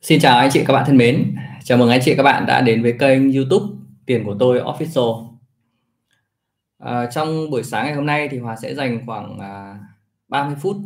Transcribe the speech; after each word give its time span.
Xin 0.00 0.20
chào 0.20 0.38
anh 0.38 0.50
chị 0.52 0.64
các 0.66 0.72
bạn 0.72 0.84
thân 0.86 0.96
mến. 0.96 1.36
Chào 1.64 1.78
mừng 1.78 1.90
anh 1.90 2.00
chị 2.04 2.14
các 2.16 2.22
bạn 2.22 2.46
đã 2.46 2.60
đến 2.60 2.82
với 2.82 2.96
kênh 2.98 3.32
YouTube 3.32 3.66
Tiền 4.06 4.24
của 4.24 4.36
tôi 4.38 4.60
Official. 4.60 5.36
À, 6.78 7.10
trong 7.10 7.50
buổi 7.50 7.62
sáng 7.62 7.84
ngày 7.84 7.94
hôm 7.94 8.06
nay 8.06 8.28
thì 8.30 8.38
Hòa 8.38 8.56
sẽ 8.56 8.74
dành 8.74 9.06
khoảng 9.06 9.38
à, 9.38 9.78
30 10.28 10.56
phút 10.60 10.76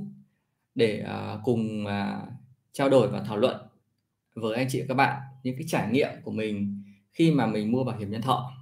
để 0.74 1.04
à, 1.06 1.38
cùng 1.44 1.86
à, 1.86 2.20
trao 2.72 2.88
đổi 2.88 3.08
và 3.08 3.22
thảo 3.26 3.36
luận 3.36 3.56
với 4.34 4.56
anh 4.56 4.66
chị 4.70 4.82
các 4.88 4.94
bạn 4.94 5.20
những 5.42 5.56
cái 5.58 5.64
trải 5.68 5.88
nghiệm 5.90 6.10
của 6.24 6.32
mình 6.32 6.82
khi 7.12 7.30
mà 7.30 7.46
mình 7.46 7.72
mua 7.72 7.84
bảo 7.84 7.98
hiểm 7.98 8.10
nhân 8.10 8.22
thọ. 8.22 8.52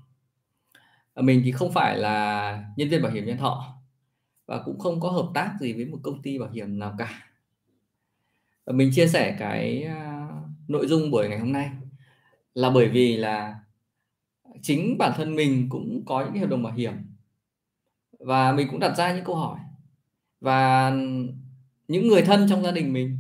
À, 1.14 1.22
mình 1.22 1.42
thì 1.44 1.52
không 1.52 1.72
phải 1.72 1.98
là 1.98 2.64
nhân 2.76 2.88
viên 2.88 3.02
bảo 3.02 3.12
hiểm 3.12 3.26
nhân 3.26 3.38
thọ 3.38 3.74
và 4.46 4.62
cũng 4.64 4.78
không 4.78 5.00
có 5.00 5.10
hợp 5.10 5.28
tác 5.34 5.54
gì 5.60 5.72
với 5.72 5.84
một 5.84 5.98
công 6.02 6.22
ty 6.22 6.38
bảo 6.38 6.50
hiểm 6.50 6.78
nào 6.78 6.94
cả. 6.98 7.22
Và 8.66 8.72
mình 8.72 8.90
chia 8.94 9.06
sẻ 9.06 9.36
cái 9.38 9.82
à, 9.82 10.11
nội 10.72 10.86
dung 10.86 11.10
buổi 11.10 11.28
ngày 11.28 11.38
hôm 11.38 11.52
nay 11.52 11.70
là 12.54 12.70
bởi 12.70 12.88
vì 12.88 13.16
là 13.16 13.60
chính 14.62 14.98
bản 14.98 15.12
thân 15.16 15.34
mình 15.34 15.66
cũng 15.70 16.02
có 16.06 16.20
những 16.20 16.32
cái 16.32 16.40
hợp 16.40 16.50
đồng 16.50 16.62
bảo 16.62 16.72
hiểm. 16.72 16.92
Và 18.18 18.52
mình 18.52 18.68
cũng 18.70 18.80
đặt 18.80 18.96
ra 18.96 19.14
những 19.14 19.24
câu 19.24 19.36
hỏi. 19.36 19.58
Và 20.40 20.90
những 21.88 22.08
người 22.08 22.22
thân 22.22 22.46
trong 22.50 22.62
gia 22.62 22.70
đình 22.70 22.92
mình 22.92 23.18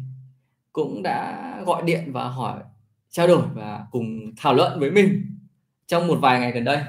cũng 0.72 1.02
đã 1.02 1.62
gọi 1.66 1.82
điện 1.82 2.12
và 2.12 2.28
hỏi 2.28 2.62
trao 3.10 3.26
đổi 3.26 3.46
và 3.54 3.86
cùng 3.90 4.34
thảo 4.36 4.54
luận 4.54 4.80
với 4.80 4.90
mình 4.90 5.36
trong 5.86 6.06
một 6.06 6.18
vài 6.22 6.40
ngày 6.40 6.52
gần 6.52 6.64
đây. 6.64 6.82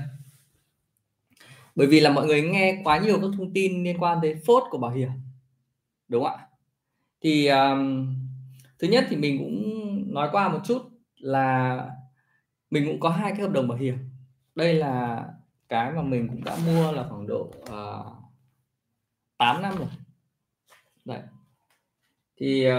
Bởi 1.76 1.88
vì 1.88 2.00
là 2.00 2.10
mọi 2.10 2.26
người 2.26 2.42
nghe 2.42 2.82
quá 2.84 3.00
nhiều 3.00 3.20
các 3.22 3.28
thông 3.38 3.54
tin 3.54 3.84
liên 3.84 3.98
quan 3.98 4.20
tới 4.22 4.36
phốt 4.46 4.64
của 4.70 4.78
bảo 4.78 4.92
hiểm 4.92 5.10
đúng 6.08 6.24
không 6.24 6.34
ạ? 6.34 6.48
Thì 7.22 7.48
um, 7.48 8.16
thứ 8.80 8.88
nhất 8.88 9.06
thì 9.10 9.16
mình 9.16 9.38
cũng 9.38 9.73
nói 10.14 10.30
qua 10.32 10.50
một 10.50 10.60
chút 10.66 10.90
là 11.16 11.78
mình 12.70 12.86
cũng 12.86 13.00
có 13.00 13.10
hai 13.10 13.32
cái 13.32 13.42
hợp 13.42 13.52
đồng 13.52 13.68
bảo 13.68 13.78
hiểm. 13.78 13.98
Đây 14.56 14.74
là 14.74 15.26
cái 15.70 15.92
mà 15.92 16.02
mình 16.02 16.28
cũng 16.28 16.44
đã 16.44 16.58
mua 16.66 16.92
là 16.92 17.06
khoảng 17.10 17.28
độ 17.28 17.52
ờ, 17.66 18.00
uh, 18.00 18.24
8 19.38 19.62
năm 19.62 19.78
rồi. 19.78 19.88
Đấy. 21.06 21.22
thì 22.38 22.72
uh, 22.72 22.76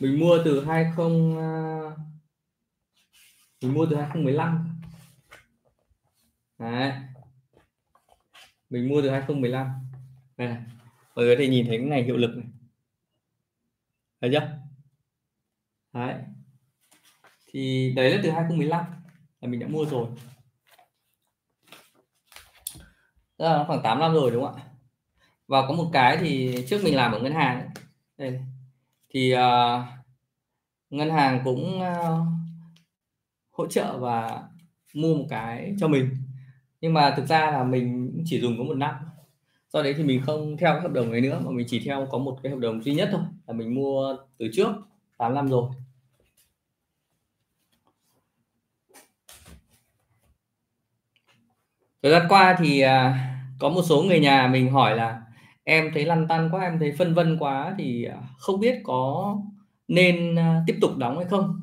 mình 0.00 0.20
mua 0.20 0.38
từ 0.44 0.64
20 0.64 1.06
uh, 1.06 1.38
ờ, 1.38 1.96
mình 3.62 3.74
mua 3.74 3.86
từ 3.90 3.96
2015 3.96 4.80
Đấy. 6.58 6.92
mình 8.70 8.88
mua 8.88 9.02
từ 9.02 9.10
2015 9.10 9.68
đây 10.36 10.48
này. 10.48 10.62
Mọi 11.14 11.24
người 11.24 11.36
có 11.36 11.38
thể 11.40 11.48
nhìn 11.48 11.66
thấy 11.66 11.78
cái 11.78 11.86
ngày 11.86 12.02
hiệu 12.02 12.16
lực 12.16 12.36
này. 12.36 12.46
Thấy 14.20 14.30
chưa? 14.32 14.67
Đấy. 15.92 16.14
Thì 17.46 17.92
đấy 17.96 18.10
là 18.10 18.20
từ 18.22 18.30
2015 18.30 18.84
là 19.40 19.48
mình 19.48 19.60
đã 19.60 19.66
mua 19.66 19.84
rồi. 19.84 20.06
Đó 23.38 23.56
là 23.56 23.64
khoảng 23.66 23.82
8 23.82 23.98
năm 23.98 24.14
rồi 24.14 24.30
đúng 24.30 24.44
không 24.44 24.54
ạ? 24.54 24.62
Và 25.46 25.66
có 25.68 25.74
một 25.74 25.90
cái 25.92 26.16
thì 26.20 26.56
trước 26.68 26.80
mình 26.84 26.96
làm 26.96 27.12
ở 27.12 27.20
ngân 27.20 27.32
hàng 27.32 27.70
đây 28.18 28.40
thì 29.08 29.34
uh, 29.34 29.84
ngân 30.90 31.10
hàng 31.10 31.40
cũng 31.44 31.80
uh, 31.80 32.26
hỗ 33.50 33.66
trợ 33.66 33.98
và 33.98 34.42
mua 34.94 35.14
một 35.14 35.26
cái 35.28 35.74
cho 35.80 35.88
mình. 35.88 36.16
Nhưng 36.80 36.94
mà 36.94 37.14
thực 37.16 37.26
ra 37.26 37.50
là 37.50 37.64
mình 37.64 38.18
chỉ 38.24 38.40
dùng 38.40 38.58
có 38.58 38.64
một 38.64 38.74
năm. 38.74 38.94
Sau 39.72 39.82
đấy 39.82 39.94
thì 39.96 40.04
mình 40.04 40.22
không 40.26 40.56
theo 40.56 40.72
cái 40.72 40.80
hợp 40.80 40.92
đồng 40.92 41.10
ấy 41.10 41.20
nữa 41.20 41.40
mà 41.44 41.50
mình 41.50 41.66
chỉ 41.70 41.80
theo 41.84 42.08
có 42.10 42.18
một 42.18 42.38
cái 42.42 42.52
hợp 42.52 42.58
đồng 42.58 42.82
duy 42.82 42.94
nhất 42.94 43.08
thôi 43.12 43.20
là 43.46 43.52
mình 43.54 43.74
mua 43.74 44.16
từ 44.38 44.48
trước. 44.52 44.68
8 45.18 45.34
năm 45.34 45.48
rồi. 45.48 45.70
Thời 52.02 52.12
gian 52.12 52.26
qua 52.28 52.56
thì 52.58 52.80
à, 52.80 53.24
có 53.58 53.68
một 53.68 53.82
số 53.82 54.02
người 54.02 54.20
nhà 54.20 54.48
mình 54.52 54.72
hỏi 54.72 54.96
là 54.96 55.22
em 55.64 55.90
thấy 55.94 56.04
lăn 56.04 56.28
tăn 56.28 56.48
quá 56.52 56.62
em 56.62 56.78
thấy 56.78 56.92
phân 56.98 57.14
vân 57.14 57.38
quá 57.38 57.74
thì 57.78 58.04
à, 58.04 58.16
không 58.38 58.60
biết 58.60 58.80
có 58.84 59.36
nên 59.88 60.38
à, 60.38 60.62
tiếp 60.66 60.78
tục 60.80 60.96
đóng 60.96 61.16
hay 61.16 61.26
không? 61.26 61.60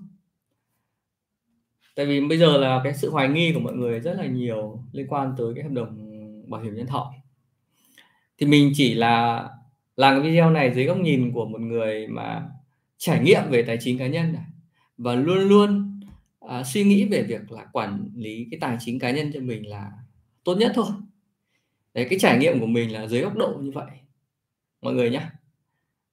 Tại 1.96 2.06
vì 2.06 2.28
bây 2.28 2.38
giờ 2.38 2.58
là 2.58 2.82
cái 2.84 2.94
sự 2.94 3.12
hoài 3.12 3.30
nghi 3.30 3.52
của 3.54 3.60
mọi 3.60 3.74
người 3.74 4.00
rất 4.00 4.14
là 4.18 4.26
nhiều 4.26 4.80
liên 4.92 5.08
quan 5.10 5.36
tới 5.38 5.54
cái 5.56 5.64
hợp 5.64 5.72
đồng 5.74 5.98
bảo 6.50 6.62
hiểm 6.62 6.76
nhân 6.76 6.88
thọ. 6.88 7.14
Thì 8.38 8.46
mình 8.46 8.72
chỉ 8.76 8.94
là 8.94 9.50
làm 9.96 10.22
cái 10.22 10.32
video 10.32 10.50
này 10.50 10.74
dưới 10.74 10.86
góc 10.86 10.98
nhìn 10.98 11.32
của 11.34 11.46
một 11.46 11.62
người 11.62 12.08
mà 12.08 12.50
trải 12.98 13.24
nghiệm 13.24 13.44
về 13.50 13.64
tài 13.64 13.78
chính 13.82 13.98
cá 13.98 14.08
nhân 14.08 14.34
này 14.34 14.44
và 14.98 15.16
luôn 15.16 15.38
luôn 15.38 16.00
à, 16.40 16.64
suy 16.64 16.84
nghĩ 16.84 17.06
về 17.06 17.24
việc 17.24 17.52
là 17.52 17.66
quản 17.74 18.10
lý 18.16 18.48
cái 18.52 18.60
tài 18.60 18.78
chính 18.80 19.00
cá 19.00 19.12
nhân 19.12 19.32
cho 19.34 19.40
mình 19.40 19.70
là 19.70 19.92
tốt 20.44 20.56
nhất 20.56 20.72
thôi. 20.76 20.88
Đấy 21.94 22.08
cái 22.10 22.20
trải 22.20 22.38
nghiệm 22.38 22.60
của 22.60 22.66
mình 22.66 22.94
là 22.94 23.08
dưới 23.08 23.22
góc 23.22 23.36
độ 23.36 23.60
như 23.62 23.72
vậy. 23.72 23.92
Mọi 24.82 24.94
người 24.94 25.10
nhé 25.10 25.22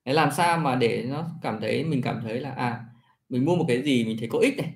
đấy, 0.05 0.15
làm 0.15 0.31
sao 0.37 0.59
mà 0.59 0.77
để 0.77 1.07
nó 1.09 1.31
cảm 1.43 1.61
thấy 1.61 1.85
mình 1.85 2.03
cảm 2.03 2.21
thấy 2.23 2.41
là 2.41 2.51
à 2.51 2.85
mình 3.29 3.45
mua 3.45 3.57
một 3.57 3.65
cái 3.69 3.83
gì 3.83 4.05
mình 4.05 4.17
thấy 4.19 4.29
có 4.29 4.39
ích 4.39 4.57
này 4.57 4.73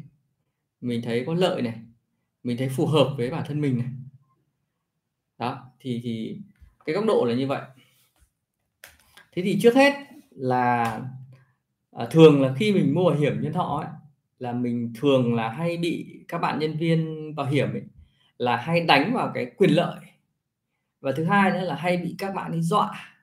mình 0.81 1.03
thấy 1.03 1.25
có 1.27 1.35
lợi 1.35 1.63
này 1.63 1.75
mình 2.43 2.57
thấy 2.57 2.69
phù 2.69 2.87
hợp 2.87 3.15
với 3.17 3.31
bản 3.31 3.45
thân 3.47 3.61
mình 3.61 3.79
này. 3.79 3.89
Đó 5.39 5.71
thì 5.81 6.01
thì 6.05 6.39
cái 6.85 6.95
góc 6.95 7.05
độ 7.05 7.25
là 7.25 7.35
như 7.35 7.47
vậy. 7.47 7.63
Thế 9.33 9.43
thì 9.43 9.59
trước 9.63 9.75
hết 9.75 9.95
là 10.31 11.01
à, 11.97 12.07
thường 12.11 12.43
là 12.43 12.55
khi 12.59 12.73
mình 12.73 12.95
mua 12.95 13.11
bảo 13.11 13.19
hiểm 13.19 13.43
nhân 13.43 13.53
thọ 13.53 13.83
ấy, 13.85 13.91
là 14.39 14.53
mình 14.53 14.93
thường 15.01 15.35
là 15.35 15.49
hay 15.49 15.77
bị 15.77 16.21
các 16.29 16.39
bạn 16.39 16.59
nhân 16.59 16.77
viên 16.77 17.35
bảo 17.35 17.47
hiểm 17.47 17.73
ấy, 17.73 17.83
là 18.39 18.57
hay 18.57 18.81
đánh 18.81 19.13
vào 19.15 19.31
cái 19.35 19.47
quyền 19.57 19.71
lợi. 19.71 20.01
Và 21.01 21.13
thứ 21.13 21.25
hai 21.25 21.51
nữa 21.51 21.61
là 21.61 21.75
hay 21.75 21.97
bị 21.97 22.15
các 22.19 22.35
bạn 22.35 22.51
ấy 22.51 22.63
dọa 22.63 23.15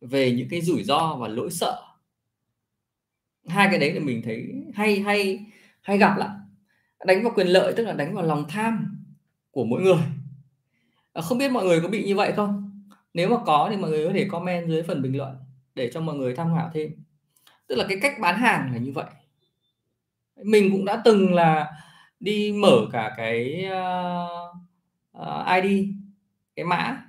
về 0.00 0.32
những 0.32 0.48
cái 0.50 0.60
rủi 0.60 0.82
ro 0.82 1.16
và 1.20 1.28
lỗi 1.28 1.50
sợ. 1.50 1.82
Hai 3.46 3.68
cái 3.70 3.78
đấy 3.78 3.92
là 3.92 4.00
mình 4.00 4.22
thấy 4.24 4.46
hay 4.74 5.00
hay 5.00 5.46
hay 5.80 5.98
gặp 5.98 6.16
lắm. 6.18 6.30
Đánh 7.06 7.22
vào 7.22 7.32
quyền 7.34 7.46
lợi 7.46 7.72
tức 7.76 7.84
là 7.84 7.92
đánh 7.92 8.14
vào 8.14 8.24
lòng 8.24 8.44
tham 8.48 9.04
của 9.50 9.64
mỗi 9.64 9.82
người. 9.82 10.02
À, 11.12 11.22
không 11.22 11.38
biết 11.38 11.52
mọi 11.52 11.64
người 11.64 11.80
có 11.80 11.88
bị 11.88 12.04
như 12.04 12.16
vậy 12.16 12.32
không? 12.36 12.82
Nếu 13.14 13.28
mà 13.28 13.36
có 13.46 13.68
thì 13.70 13.76
mọi 13.76 13.90
người 13.90 14.06
có 14.06 14.12
thể 14.12 14.28
comment 14.30 14.68
dưới 14.68 14.82
phần 14.82 15.02
bình 15.02 15.16
luận 15.16 15.36
để 15.74 15.90
cho 15.92 16.00
mọi 16.00 16.16
người 16.16 16.36
tham 16.36 16.48
khảo 16.56 16.70
thêm 16.74 17.07
tức 17.68 17.76
là 17.76 17.86
cái 17.88 17.98
cách 18.02 18.16
bán 18.20 18.38
hàng 18.38 18.72
là 18.72 18.78
như 18.78 18.92
vậy. 18.92 19.06
Mình 20.44 20.70
cũng 20.72 20.84
đã 20.84 21.02
từng 21.04 21.34
là 21.34 21.72
đi 22.20 22.52
mở 22.52 22.86
cả 22.92 23.14
cái 23.16 23.64
ờ, 23.64 24.28
ờ, 25.12 25.40
uh, 25.40 25.58
uh, 25.58 25.64
ID 25.64 25.88
cái 26.56 26.64
mã 26.64 27.04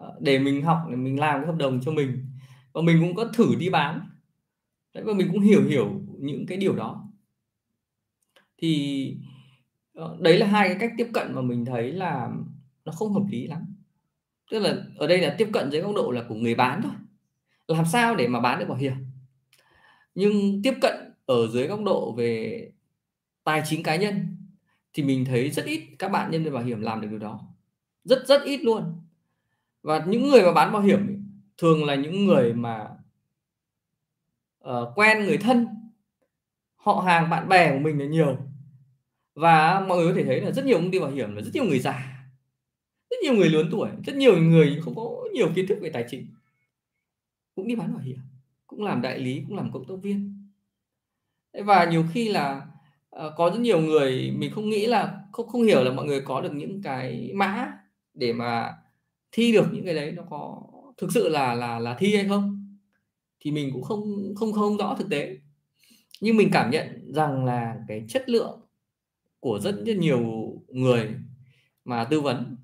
uh, 0.00 0.20
để 0.20 0.38
mình 0.38 0.62
học 0.62 0.78
để 0.90 0.96
mình 0.96 1.20
làm 1.20 1.40
cái 1.40 1.46
hợp 1.46 1.56
đồng 1.58 1.80
cho 1.84 1.92
mình. 1.92 2.26
Và 2.72 2.82
mình 2.82 3.00
cũng 3.00 3.14
có 3.14 3.24
thử 3.24 3.54
đi 3.58 3.70
bán. 3.70 4.00
Đấy 4.94 5.04
và 5.04 5.12
mình 5.12 5.28
cũng 5.32 5.40
hiểu 5.40 5.62
hiểu 5.64 6.02
những 6.18 6.46
cái 6.46 6.58
điều 6.58 6.76
đó. 6.76 7.08
Thì 8.58 9.16
uh, 10.00 10.20
đấy 10.20 10.38
là 10.38 10.46
hai 10.46 10.68
cái 10.68 10.76
cách 10.80 10.92
tiếp 10.98 11.08
cận 11.12 11.34
mà 11.34 11.42
mình 11.42 11.64
thấy 11.64 11.92
là 11.92 12.30
nó 12.84 12.92
không 12.92 13.12
hợp 13.12 13.24
lý 13.30 13.46
lắm. 13.46 13.76
Tức 14.50 14.58
là 14.58 14.76
ở 14.96 15.06
đây 15.06 15.18
là 15.18 15.34
tiếp 15.38 15.48
cận 15.52 15.70
dưới 15.70 15.82
góc 15.82 15.94
độ 15.94 16.10
là 16.10 16.22
của 16.28 16.34
người 16.34 16.54
bán 16.54 16.80
thôi. 16.82 16.92
Làm 17.68 17.84
sao 17.84 18.16
để 18.16 18.28
mà 18.28 18.40
bán 18.40 18.58
được 18.58 18.68
bảo 18.68 18.78
hiểm? 18.78 19.11
Nhưng 20.14 20.62
tiếp 20.62 20.74
cận 20.80 20.94
ở 21.26 21.48
dưới 21.48 21.66
góc 21.66 21.80
độ 21.84 22.12
về 22.12 22.70
tài 23.44 23.62
chính 23.64 23.82
cá 23.82 23.96
nhân 23.96 24.36
thì 24.92 25.02
mình 25.02 25.24
thấy 25.24 25.50
rất 25.50 25.64
ít 25.64 25.82
các 25.98 26.08
bạn 26.08 26.30
nhân 26.30 26.44
viên 26.44 26.52
bảo 26.52 26.62
hiểm 26.62 26.80
làm 26.80 27.00
được 27.00 27.08
điều 27.10 27.18
đó. 27.18 27.40
Rất 28.04 28.26
rất 28.26 28.42
ít 28.44 28.60
luôn. 28.64 28.84
Và 29.82 30.04
những 30.08 30.28
người 30.28 30.42
mà 30.42 30.52
bán 30.52 30.72
bảo 30.72 30.82
hiểm 30.82 31.06
ấy, 31.06 31.16
thường 31.58 31.84
là 31.84 31.94
những 31.94 32.26
người 32.26 32.52
mà 32.52 32.88
uh, 34.68 34.88
quen 34.94 35.24
người 35.24 35.38
thân. 35.38 35.66
Họ 36.76 37.00
hàng 37.06 37.30
bạn 37.30 37.48
bè 37.48 37.72
của 37.72 37.78
mình 37.78 37.98
là 37.98 38.06
nhiều. 38.06 38.36
Và 39.34 39.80
mọi 39.88 39.98
người 39.98 40.08
có 40.08 40.14
thể 40.16 40.24
thấy 40.24 40.40
là 40.40 40.50
rất 40.50 40.64
nhiều 40.64 40.78
công 40.78 40.90
ty 40.90 40.98
bảo 40.98 41.10
hiểm 41.10 41.36
là 41.36 41.42
rất 41.42 41.50
nhiều 41.54 41.64
người 41.64 41.78
già 41.78 42.12
rất 43.12 43.16
nhiều 43.22 43.34
người 43.34 43.48
lớn 43.48 43.68
tuổi 43.70 43.90
rất 44.06 44.16
nhiều 44.16 44.42
người 44.42 44.80
không 44.84 44.94
có 44.94 45.28
nhiều 45.32 45.48
kiến 45.54 45.66
thức 45.66 45.78
về 45.80 45.90
tài 45.90 46.04
chính 46.10 46.26
cũng 47.54 47.68
đi 47.68 47.76
bán 47.76 47.92
bảo 47.92 48.02
hiểm 48.02 48.18
cũng 48.72 48.84
làm 48.84 49.02
đại 49.02 49.18
lý 49.18 49.42
cũng 49.48 49.56
làm 49.56 49.72
cộng 49.72 49.84
tác 49.84 49.94
viên. 50.02 50.48
Và 51.64 51.84
nhiều 51.84 52.04
khi 52.12 52.28
là 52.28 52.66
ờ, 53.10 53.34
có 53.36 53.50
rất 53.50 53.60
nhiều 53.60 53.80
người 53.80 54.30
mình 54.38 54.50
không 54.54 54.70
nghĩ 54.70 54.86
là 54.86 55.20
không 55.32 55.48
không 55.48 55.62
hiểu 55.62 55.84
là 55.84 55.92
mọi 55.92 56.06
người 56.06 56.20
có 56.20 56.40
được 56.40 56.52
những 56.54 56.82
cái 56.82 57.30
mã 57.34 57.72
để 58.14 58.32
mà 58.32 58.74
thi 59.32 59.52
được 59.52 59.66
những 59.72 59.84
cái 59.84 59.94
đấy 59.94 60.12
nó 60.12 60.22
có 60.30 60.62
thực 60.96 61.12
sự 61.12 61.28
là 61.28 61.54
là 61.54 61.78
là 61.78 61.94
thi 61.98 62.16
hay 62.16 62.28
không? 62.28 62.76
Thì 63.40 63.50
mình 63.50 63.70
cũng 63.72 63.82
không 63.82 64.34
không 64.36 64.52
không 64.52 64.76
rõ 64.76 64.96
thực 64.98 65.10
tế. 65.10 65.38
Nhưng 66.20 66.36
mình 66.36 66.48
cảm 66.52 66.70
nhận 66.70 67.12
rằng 67.12 67.44
là 67.44 67.76
cái 67.88 68.04
chất 68.08 68.28
lượng 68.28 68.60
của 69.40 69.58
rất, 69.60 69.74
rất 69.86 69.96
nhiều 69.96 70.20
người 70.68 71.08
mà 71.84 72.04
tư 72.04 72.20
vấn 72.20 72.56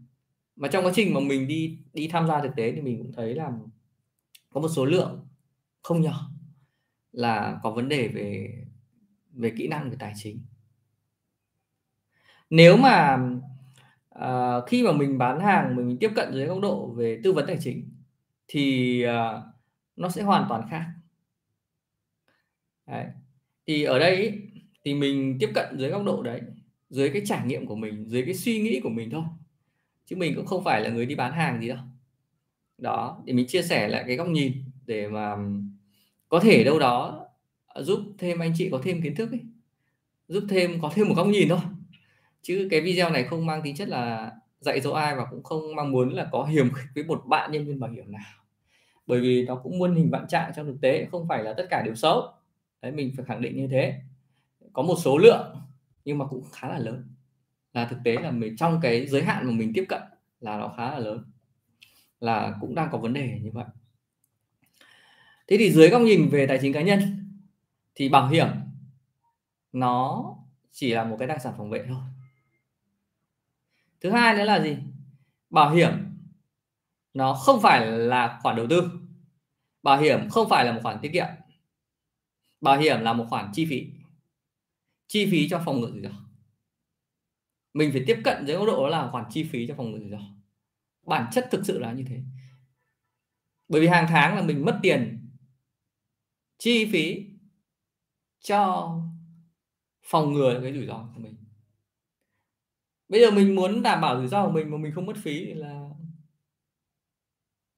mà 0.57 0.69
trong 0.69 0.85
quá 0.85 0.93
trình 0.95 1.15
mà 1.15 1.21
mình 1.21 1.49
đi 1.49 1.79
đi 1.93 2.09
tham 2.09 2.29
gia 2.29 2.41
thực 2.43 2.57
tế 2.57 2.73
thì 2.73 2.81
mình 2.81 2.99
cũng 2.99 3.13
thấy 3.13 3.35
là 3.35 3.53
có 4.51 4.61
một 4.61 4.69
số 4.69 4.85
lượng 4.85 5.28
không 5.89 6.01
nhỏ 6.01 6.31
là 7.13 7.61
có 7.63 7.71
vấn 7.71 7.89
đề 7.89 8.09
về 8.09 8.55
về 9.33 9.53
kỹ 9.57 9.69
năng 9.69 9.91
về 9.91 9.97
tài 9.99 10.13
chính. 10.17 10.41
Nếu 12.51 12.77
mà 12.77 13.19
uh, 14.19 14.69
khi 14.69 14.83
mà 14.83 14.93
mình 14.93 15.19
bán 15.19 15.41
hàng 15.41 15.77
mình 15.77 15.97
tiếp 16.01 16.11
cận 16.17 16.33
dưới 16.33 16.47
góc 16.47 16.61
độ 16.61 16.87
về 16.87 17.21
tư 17.25 17.33
vấn 17.33 17.47
tài 17.47 17.59
chính 17.61 17.91
thì 18.49 19.05
uh, 19.07 19.45
nó 19.97 20.09
sẽ 20.09 20.23
hoàn 20.23 20.47
toàn 20.49 20.63
khác. 20.71 20.85
Đấy. 22.87 23.07
thì 23.67 23.85
ở 23.85 23.99
đây 23.99 24.17
ý, 24.17 24.31
thì 24.85 24.95
mình 24.95 25.37
tiếp 25.41 25.51
cận 25.55 25.79
dưới 25.79 25.91
góc 25.91 26.05
độ 26.05 26.23
đấy 26.23 26.41
dưới 26.91 27.11
cái 27.11 27.23
trải 27.27 27.47
nghiệm 27.47 27.67
của 27.67 27.77
mình 27.77 28.09
dưới 28.09 28.23
cái 28.25 28.35
suy 28.35 28.61
nghĩ 28.61 28.81
của 28.83 28.89
mình 28.89 29.11
thôi. 29.11 29.25
Chứ 30.07 30.17
mình 30.17 30.35
cũng 30.37 30.47
không 30.47 30.65
phải 30.65 30.81
là 30.81 30.91
người 30.91 31.07
đi 31.07 31.15
bán 31.15 31.33
hàng 31.33 31.61
gì 31.61 31.69
đâu. 31.69 31.79
Đó 32.79 33.23
để 33.25 33.33
mình 33.33 33.47
chia 33.47 33.63
sẻ 33.63 33.89
lại 33.89 34.05
cái 34.07 34.17
góc 34.17 34.29
nhìn 34.29 34.53
để 34.87 35.09
mà 35.09 35.37
có 36.29 36.41
thể 36.41 36.65
đâu 36.65 36.79
đó 36.79 37.27
ờ, 37.67 37.83
giúp 37.83 38.01
thêm 38.19 38.39
anh 38.39 38.53
chị 38.57 38.69
có 38.73 38.81
thêm 38.83 39.03
kiến 39.03 39.15
thức 39.15 39.31
ấy. 39.31 39.41
Giúp 40.29 40.45
thêm, 40.49 40.81
có 40.83 40.93
thêm 40.95 41.09
một 41.09 41.15
góc 41.17 41.27
nhìn 41.27 41.49
thôi. 41.49 41.59
Chứ 42.43 42.69
cái 42.71 42.81
video 42.81 43.11
này 43.11 43.25
không 43.25 43.47
mang 43.47 43.63
tính 43.63 43.77
chất 43.77 43.89
là 43.89 44.33
dạy 44.61 44.81
dỗ 44.81 44.93
ai 44.93 45.17
và 45.17 45.25
cũng 45.31 45.43
không 45.43 45.77
mong 45.77 45.91
muốn 45.91 46.15
là 46.15 46.29
có 46.33 46.45
hiểm 46.45 46.71
khích 46.75 46.87
với 46.95 47.05
một 47.05 47.23
bạn 47.27 47.53
nhân 47.53 47.67
viên 47.67 47.81
bảo 47.81 47.91
hiểm 47.91 48.13
nào. 48.13 48.23
Bởi 49.07 49.21
vì 49.21 49.45
nó 49.45 49.55
cũng 49.55 49.79
muôn 49.79 49.95
hình 49.95 50.11
vạn 50.11 50.27
trạng 50.29 50.53
trong 50.57 50.67
thực 50.67 50.81
tế, 50.81 51.07
không 51.11 51.29
phải 51.29 51.45
là 51.45 51.55
tất 51.57 51.67
cả 51.71 51.83
đều 51.83 51.95
xấu. 51.95 52.23
Đấy, 52.83 52.93
mình 52.93 53.13
phải 53.17 53.25
khẳng 53.25 53.41
định 53.41 53.57
như 53.57 53.69
thế. 53.69 54.01
Có 54.73 54.83
một 54.83 54.95
số 54.99 55.19
lượng, 55.19 55.57
nhưng 56.05 56.19
mà 56.19 56.27
cũng 56.27 56.45
khá 56.53 56.69
là 56.69 56.79
lớn. 56.79 57.05
Là 57.73 57.85
thực 57.85 57.99
tế 58.05 58.17
là 58.17 58.31
mình, 58.31 58.57
trong 58.57 58.81
cái 58.83 59.07
giới 59.07 59.23
hạn 59.23 59.47
mà 59.47 59.53
mình 59.53 59.73
tiếp 59.75 59.85
cận 59.89 60.03
là 60.41 60.59
nó 60.59 60.69
khá 60.77 60.91
là 60.91 60.99
lớn. 60.99 61.25
Là 62.21 62.57
cũng 62.61 62.75
đang 62.75 62.89
có 62.93 62.99
vấn 62.99 63.13
đề 63.13 63.39
như 63.43 63.51
vậy 63.53 63.65
thế 65.49 65.57
thì 65.59 65.73
dưới 65.73 65.89
góc 65.89 66.03
nhìn 66.03 66.29
về 66.29 66.47
tài 66.47 66.59
chính 66.63 66.73
cá 66.73 66.83
nhân 66.83 67.01
thì 67.95 68.09
bảo 68.09 68.29
hiểm 68.29 68.47
nó 69.73 70.25
chỉ 70.73 70.95
là 70.95 71.05
một 71.05 71.17
cái 71.19 71.29
tài 71.29 71.39
sản 71.39 71.55
phòng 71.57 71.71
vệ 71.71 71.85
thôi. 71.89 72.03
Thứ 74.01 74.11
hai 74.11 74.37
nữa 74.37 74.45
là 74.45 74.63
gì? 74.63 74.77
Bảo 75.51 75.75
hiểm 75.75 75.91
nó 77.15 77.35
không 77.35 77.61
phải 77.63 77.87
là 77.87 78.39
khoản 78.43 78.57
đầu 78.57 78.67
tư. 78.71 78.91
Bảo 79.83 80.01
hiểm 80.01 80.29
không 80.31 80.49
phải 80.49 80.65
là 80.65 80.73
một 80.73 80.81
khoản 80.83 80.99
tiết 81.03 81.11
kiệm. 81.13 81.27
Bảo 82.61 82.79
hiểm 82.79 83.01
là 83.01 83.13
một 83.13 83.27
khoản 83.31 83.51
chi 83.53 83.67
phí. 83.67 83.87
Chi 85.07 85.29
phí 85.31 85.49
cho 85.49 85.63
phòng 85.65 85.81
ngừa 85.81 85.91
rủi 85.91 86.03
ro. 86.03 86.11
Mình 87.75 87.93
phải 87.93 88.05
tiếp 88.07 88.21
cận 88.25 88.47
dưới 88.47 88.57
góc 88.57 88.67
độ 88.67 88.83
đó 88.83 88.89
là 88.89 89.09
khoản 89.11 89.25
chi 89.31 89.45
phí 89.45 89.67
cho 89.67 89.75
phòng 89.75 89.91
ngừa 89.91 89.99
rủi 89.99 90.11
ro. 90.11 90.19
Bản 91.07 91.27
chất 91.33 91.49
thực 91.51 91.67
sự 91.67 91.79
là 91.79 91.93
như 91.93 92.05
thế. 92.09 92.21
Bởi 93.69 93.81
vì 93.81 93.87
hàng 93.87 94.07
tháng 94.09 94.37
là 94.37 94.43
mình 94.43 94.65
mất 94.65 94.79
tiền 94.83 95.18
chi 96.59 96.89
phí 96.93 97.27
cho 98.41 98.93
phòng 100.03 100.33
ngừa 100.33 100.61
cái 100.63 100.73
rủi 100.73 100.87
ro 100.87 101.09
của 101.15 101.21
mình. 101.21 101.35
Bây 103.09 103.21
giờ 103.21 103.31
mình 103.31 103.55
muốn 103.55 103.83
đảm 103.83 104.01
bảo 104.01 104.17
rủi 104.17 104.29
ro 104.29 104.47
của 104.47 104.53
mình 104.53 104.71
mà 104.71 104.77
mình 104.77 104.93
không 104.95 105.07
mất 105.07 105.17
phí 105.23 105.45
thì 105.47 105.55
là 105.55 105.91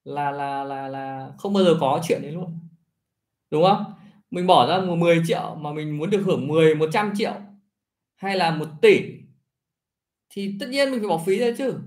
là 0.04 0.30
là 0.30 0.64
là 0.64 0.88
là 0.88 1.32
không 1.38 1.52
bao 1.52 1.64
giờ 1.64 1.76
có 1.80 2.00
chuyện 2.08 2.22
đấy 2.22 2.32
luôn. 2.32 2.58
Đúng 3.50 3.64
không? 3.64 3.84
Mình 4.30 4.46
bỏ 4.46 4.66
ra 4.68 4.94
10 4.94 5.22
triệu 5.26 5.54
mà 5.54 5.72
mình 5.72 5.98
muốn 5.98 6.10
được 6.10 6.22
hưởng 6.24 6.48
10 6.48 6.74
100 6.74 7.12
triệu 7.16 7.34
hay 8.16 8.36
là 8.36 8.56
một 8.56 8.68
tỷ 8.82 9.20
thì 10.30 10.56
tất 10.60 10.66
nhiên 10.70 10.90
mình 10.90 11.00
phải 11.00 11.08
bỏ 11.08 11.22
phí 11.26 11.38
ra 11.38 11.46
chứ. 11.58 11.78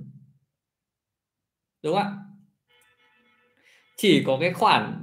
Đúng 1.82 1.96
không 1.96 2.04
ạ? 2.04 2.18
Chỉ 3.98 4.24
có 4.28 4.38
cái 4.42 4.54
khoản 4.54 5.03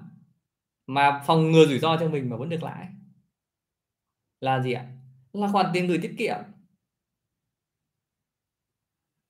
mà 0.90 1.22
phòng 1.26 1.52
ngừa 1.52 1.66
rủi 1.66 1.78
ro 1.78 1.96
cho 1.96 2.08
mình 2.08 2.30
mà 2.30 2.36
vẫn 2.36 2.48
được 2.48 2.62
lãi. 2.62 2.88
Là 4.40 4.60
gì 4.60 4.72
ạ? 4.72 4.86
Là 5.32 5.48
khoản 5.52 5.66
tiền 5.72 5.86
gửi 5.86 5.98
tiết 6.02 6.14
kiệm. 6.18 6.36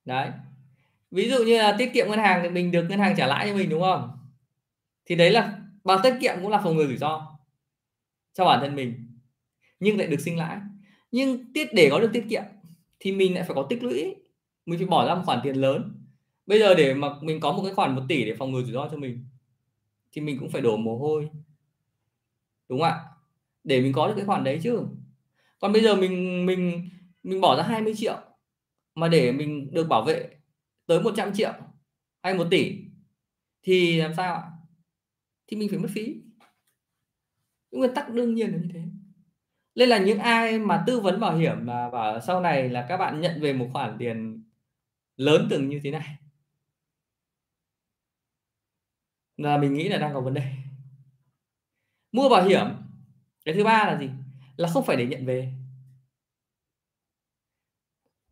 Đấy. 0.05 0.31
Ví 1.11 1.31
dụ 1.31 1.45
như 1.45 1.59
là 1.59 1.77
tiết 1.79 1.91
kiệm 1.95 2.07
ngân 2.09 2.19
hàng 2.19 2.41
thì 2.43 2.49
mình 2.49 2.71
được 2.71 2.87
ngân 2.89 2.99
hàng 2.99 3.15
trả 3.17 3.27
lãi 3.27 3.49
cho 3.49 3.55
mình, 3.55 3.71
đúng 3.71 3.83
không? 3.83 4.11
Thì 5.05 5.15
đấy 5.15 5.31
là, 5.31 5.61
bằng 5.85 6.01
tiết 6.03 6.15
kiệm 6.21 6.37
cũng 6.43 6.51
là 6.51 6.61
phòng 6.65 6.77
ngừa 6.77 6.87
rủi 6.87 6.97
ro 6.97 7.39
cho 8.35 8.45
bản 8.45 8.61
thân 8.61 8.77
mình, 8.77 9.19
nhưng 9.81 9.99
lại 9.99 10.07
được 10.07 10.21
sinh 10.21 10.39
lãi. 10.39 10.59
Nhưng 11.11 11.53
tiết, 11.53 11.69
để 11.75 11.89
có 11.91 12.01
được 12.01 12.11
tiết 12.13 12.25
kiệm 12.29 12.43
thì 13.01 13.13
mình 13.13 13.35
lại 13.35 13.45
phải 13.45 13.55
có 13.55 13.67
tích 13.71 13.83
lũy. 13.83 14.15
Mình 14.67 14.79
phải 14.79 14.89
bỏ 14.89 15.07
ra 15.07 15.15
một 15.15 15.23
khoản 15.27 15.41
tiền 15.43 15.57
lớn. 15.57 16.07
Bây 16.47 16.59
giờ 16.59 16.75
để 16.75 16.95
mà 16.95 17.09
mình 17.21 17.41
có 17.41 17.53
một 17.53 17.63
cái 17.65 17.75
khoản 17.75 17.97
một 17.97 18.03
tỷ 18.09 18.25
để 18.25 18.35
phòng 18.39 18.53
ngừa 18.53 18.63
rủi 18.63 18.73
ro 18.73 18.89
cho 18.91 18.97
mình, 18.97 19.25
thì 20.13 20.21
mình 20.21 20.37
cũng 20.41 20.51
phải 20.51 20.63
đổ 20.63 20.77
mồ 20.77 20.99
hôi 20.99 21.31
đúng 22.71 22.81
không 22.81 22.89
ạ? 22.89 23.05
Để 23.65 23.81
mình 23.81 23.93
có 23.93 24.09
được 24.09 24.15
cái 24.17 24.25
khoản 24.25 24.45
đấy 24.45 24.61
chứ. 24.63 24.83
Còn 25.59 25.73
bây 25.73 25.83
giờ 25.83 25.95
mình 25.97 26.47
mình 26.47 26.91
mình 27.23 27.41
bỏ 27.41 27.57
ra 27.57 27.63
20 27.63 27.95
triệu 27.97 28.19
mà 28.95 29.09
để 29.09 29.33
mình 29.33 29.71
được 29.73 29.89
bảo 29.89 30.05
vệ 30.05 30.31
tới 30.87 31.03
100 31.03 31.35
triệu 31.35 31.53
hay 32.23 32.35
1 32.35 32.47
tỷ 32.51 32.85
thì 33.63 33.97
làm 34.01 34.15
sao 34.15 34.35
ạ? 34.35 34.51
Thì 35.47 35.57
mình 35.57 35.69
phải 35.69 35.79
mất 35.79 35.89
phí. 35.93 36.23
Nguyên 37.71 37.95
tắc 37.95 38.11
đương 38.11 38.35
nhiên 38.35 38.53
là 38.53 38.59
như 38.59 38.69
thế. 38.75 38.83
Nên 39.75 39.89
là 39.89 39.99
những 39.99 40.19
ai 40.19 40.59
mà 40.59 40.85
tư 40.87 41.01
vấn 41.01 41.21
bảo 41.21 41.37
hiểm 41.37 41.67
mà 41.67 41.91
bảo 41.91 42.21
sau 42.21 42.41
này 42.41 42.69
là 42.69 42.87
các 42.89 42.97
bạn 42.97 43.21
nhận 43.21 43.41
về 43.41 43.53
một 43.53 43.69
khoản 43.73 43.97
tiền 43.99 44.45
lớn 45.17 45.47
từng 45.51 45.69
như 45.69 45.81
thế 45.85 45.91
này, 45.91 46.17
là 49.37 49.59
mình 49.59 49.75
nghĩ 49.75 49.89
là 49.89 49.99
đang 49.99 50.15
có 50.15 50.21
vấn 50.21 50.35
đề 50.35 50.60
mua 52.13 52.29
bảo 52.29 52.45
hiểm, 52.45 52.67
cái 53.45 53.55
thứ 53.55 53.65
ba 53.65 53.85
là 53.85 53.99
gì? 54.01 54.11
Là 54.57 54.69
không 54.69 54.85
phải 54.85 54.97
để 54.97 55.07
nhận 55.07 55.27
về. 55.27 55.53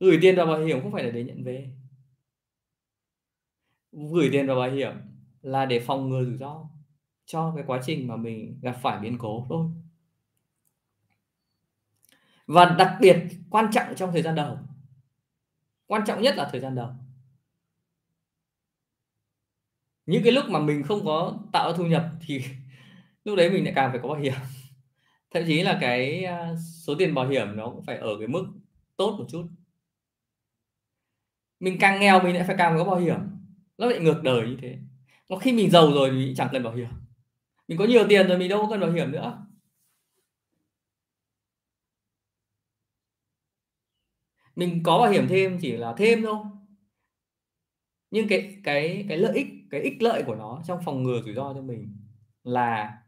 Gửi 0.00 0.18
tiền 0.22 0.36
vào 0.36 0.46
bảo 0.46 0.58
hiểm 0.58 0.82
không 0.82 0.92
phải 0.92 1.04
là 1.04 1.10
để 1.10 1.24
nhận 1.24 1.44
về. 1.44 1.70
Gửi 3.92 4.28
tiền 4.32 4.46
vào 4.46 4.56
bảo 4.56 4.70
hiểm 4.70 4.92
là 5.42 5.66
để 5.66 5.80
phòng 5.80 6.08
ngừa 6.08 6.24
rủi 6.24 6.36
ro 6.38 6.68
cho 7.26 7.52
cái 7.56 7.64
quá 7.66 7.80
trình 7.84 8.08
mà 8.08 8.16
mình 8.16 8.58
gặp 8.62 8.78
phải 8.82 9.00
biến 9.00 9.18
cố 9.18 9.46
thôi. 9.48 9.68
Và 12.46 12.64
đặc 12.64 12.96
biệt, 13.00 13.16
quan 13.50 13.70
trọng 13.72 13.94
trong 13.96 14.12
thời 14.12 14.22
gian 14.22 14.34
đầu. 14.34 14.58
Quan 15.86 16.02
trọng 16.06 16.22
nhất 16.22 16.36
là 16.36 16.48
thời 16.52 16.60
gian 16.60 16.74
đầu. 16.74 16.90
Những 20.06 20.22
cái 20.22 20.32
lúc 20.32 20.44
mà 20.48 20.60
mình 20.60 20.82
không 20.82 21.04
có 21.04 21.38
tạo 21.52 21.70
ra 21.70 21.76
thu 21.76 21.86
nhập 21.86 22.10
thì 22.20 22.44
lúc 23.28 23.36
đấy 23.36 23.50
mình 23.50 23.64
lại 23.64 23.72
càng 23.76 23.90
phải 23.90 24.00
có 24.02 24.08
bảo 24.08 24.18
hiểm. 24.18 24.32
Thậm 25.30 25.42
chí 25.46 25.62
là 25.62 25.78
cái 25.80 26.24
à, 26.24 26.54
số 26.86 26.94
tiền 26.98 27.14
bảo 27.14 27.28
hiểm 27.28 27.56
nó 27.56 27.70
cũng 27.70 27.82
phải 27.82 27.96
ở 27.96 28.18
cái 28.18 28.28
mức 28.28 28.46
tốt 28.96 29.16
một 29.18 29.24
chút. 29.28 29.48
Mình 31.60 31.76
càng 31.80 32.00
nghèo 32.00 32.22
mình 32.22 32.34
lại 32.34 32.44
phải 32.46 32.56
càng 32.58 32.78
có 32.78 32.84
bảo 32.84 32.96
hiểm. 32.96 33.18
Nó 33.78 33.86
lại 33.86 34.00
ngược 34.00 34.22
đời 34.22 34.48
như 34.48 34.56
thế. 34.62 34.78
Có 35.28 35.36
khi 35.36 35.52
mình 35.52 35.70
giàu 35.70 35.92
rồi 35.92 36.10
thì 36.10 36.34
chẳng 36.36 36.48
cần 36.52 36.62
bảo 36.62 36.74
hiểm. 36.74 36.88
Mình 37.68 37.78
có 37.78 37.84
nhiều 37.84 38.06
tiền 38.08 38.28
rồi 38.28 38.38
mình 38.38 38.48
đâu 38.48 38.62
có 38.62 38.68
cần 38.70 38.80
bảo 38.80 38.90
hiểm 38.90 39.12
nữa. 39.12 39.46
Mình 44.56 44.82
có 44.82 44.98
bảo 44.98 45.10
hiểm 45.10 45.26
thêm 45.28 45.58
chỉ 45.60 45.72
là 45.72 45.94
thêm 45.98 46.22
thôi. 46.22 46.38
Nhưng 48.10 48.28
cái 48.28 48.60
cái 48.64 49.06
cái 49.08 49.18
lợi 49.18 49.34
ích 49.34 49.46
cái 49.70 49.80
ích 49.80 50.02
lợi 50.02 50.22
của 50.26 50.34
nó 50.34 50.62
trong 50.66 50.80
phòng 50.84 51.02
ngừa 51.02 51.22
rủi 51.24 51.34
ro 51.34 51.54
cho 51.54 51.62
mình 51.62 51.96
là 52.44 52.98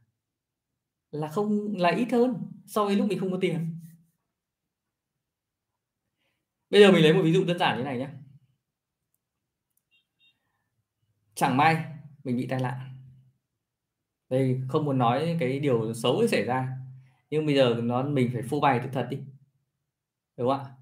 là 1.11 1.29
không, 1.29 1.77
là 1.77 1.89
ít 1.91 2.09
hơn 2.13 2.35
so 2.67 2.85
với 2.85 2.97
lúc 2.97 3.09
mình 3.09 3.19
không 3.19 3.31
có 3.31 3.39
tiền. 3.41 3.81
Bây 6.71 6.81
giờ 6.81 6.93
mình 6.93 7.03
lấy 7.03 7.13
một 7.13 7.21
ví 7.25 7.33
dụ 7.33 7.45
đơn 7.45 7.59
giản 7.59 7.79
như 7.79 7.85
này 7.85 7.99
nhé 7.99 8.11
chẳng 11.35 11.57
may 11.57 11.85
mình 12.25 12.37
bị 12.37 12.47
tai 12.51 12.61
nạn. 12.61 12.97
Đây, 14.29 14.61
không 14.69 14.85
muốn 14.85 14.99
nói 14.99 15.37
cái 15.41 15.61
điều 15.61 15.95
xấu 15.95 16.27
xảy 16.27 16.45
ra, 16.45 16.69
nhưng 17.31 17.47
bây 17.47 17.55
giờ 17.55 17.81
nó, 17.83 18.03
mình 18.03 18.31
phải 18.33 18.43
phô 18.43 18.61
bày 18.61 18.81
thực 18.83 18.91
thật 18.93 19.07
đi. 19.11 19.19
Đúng 20.37 20.49
không 20.49 20.65
ạ? 20.65 20.77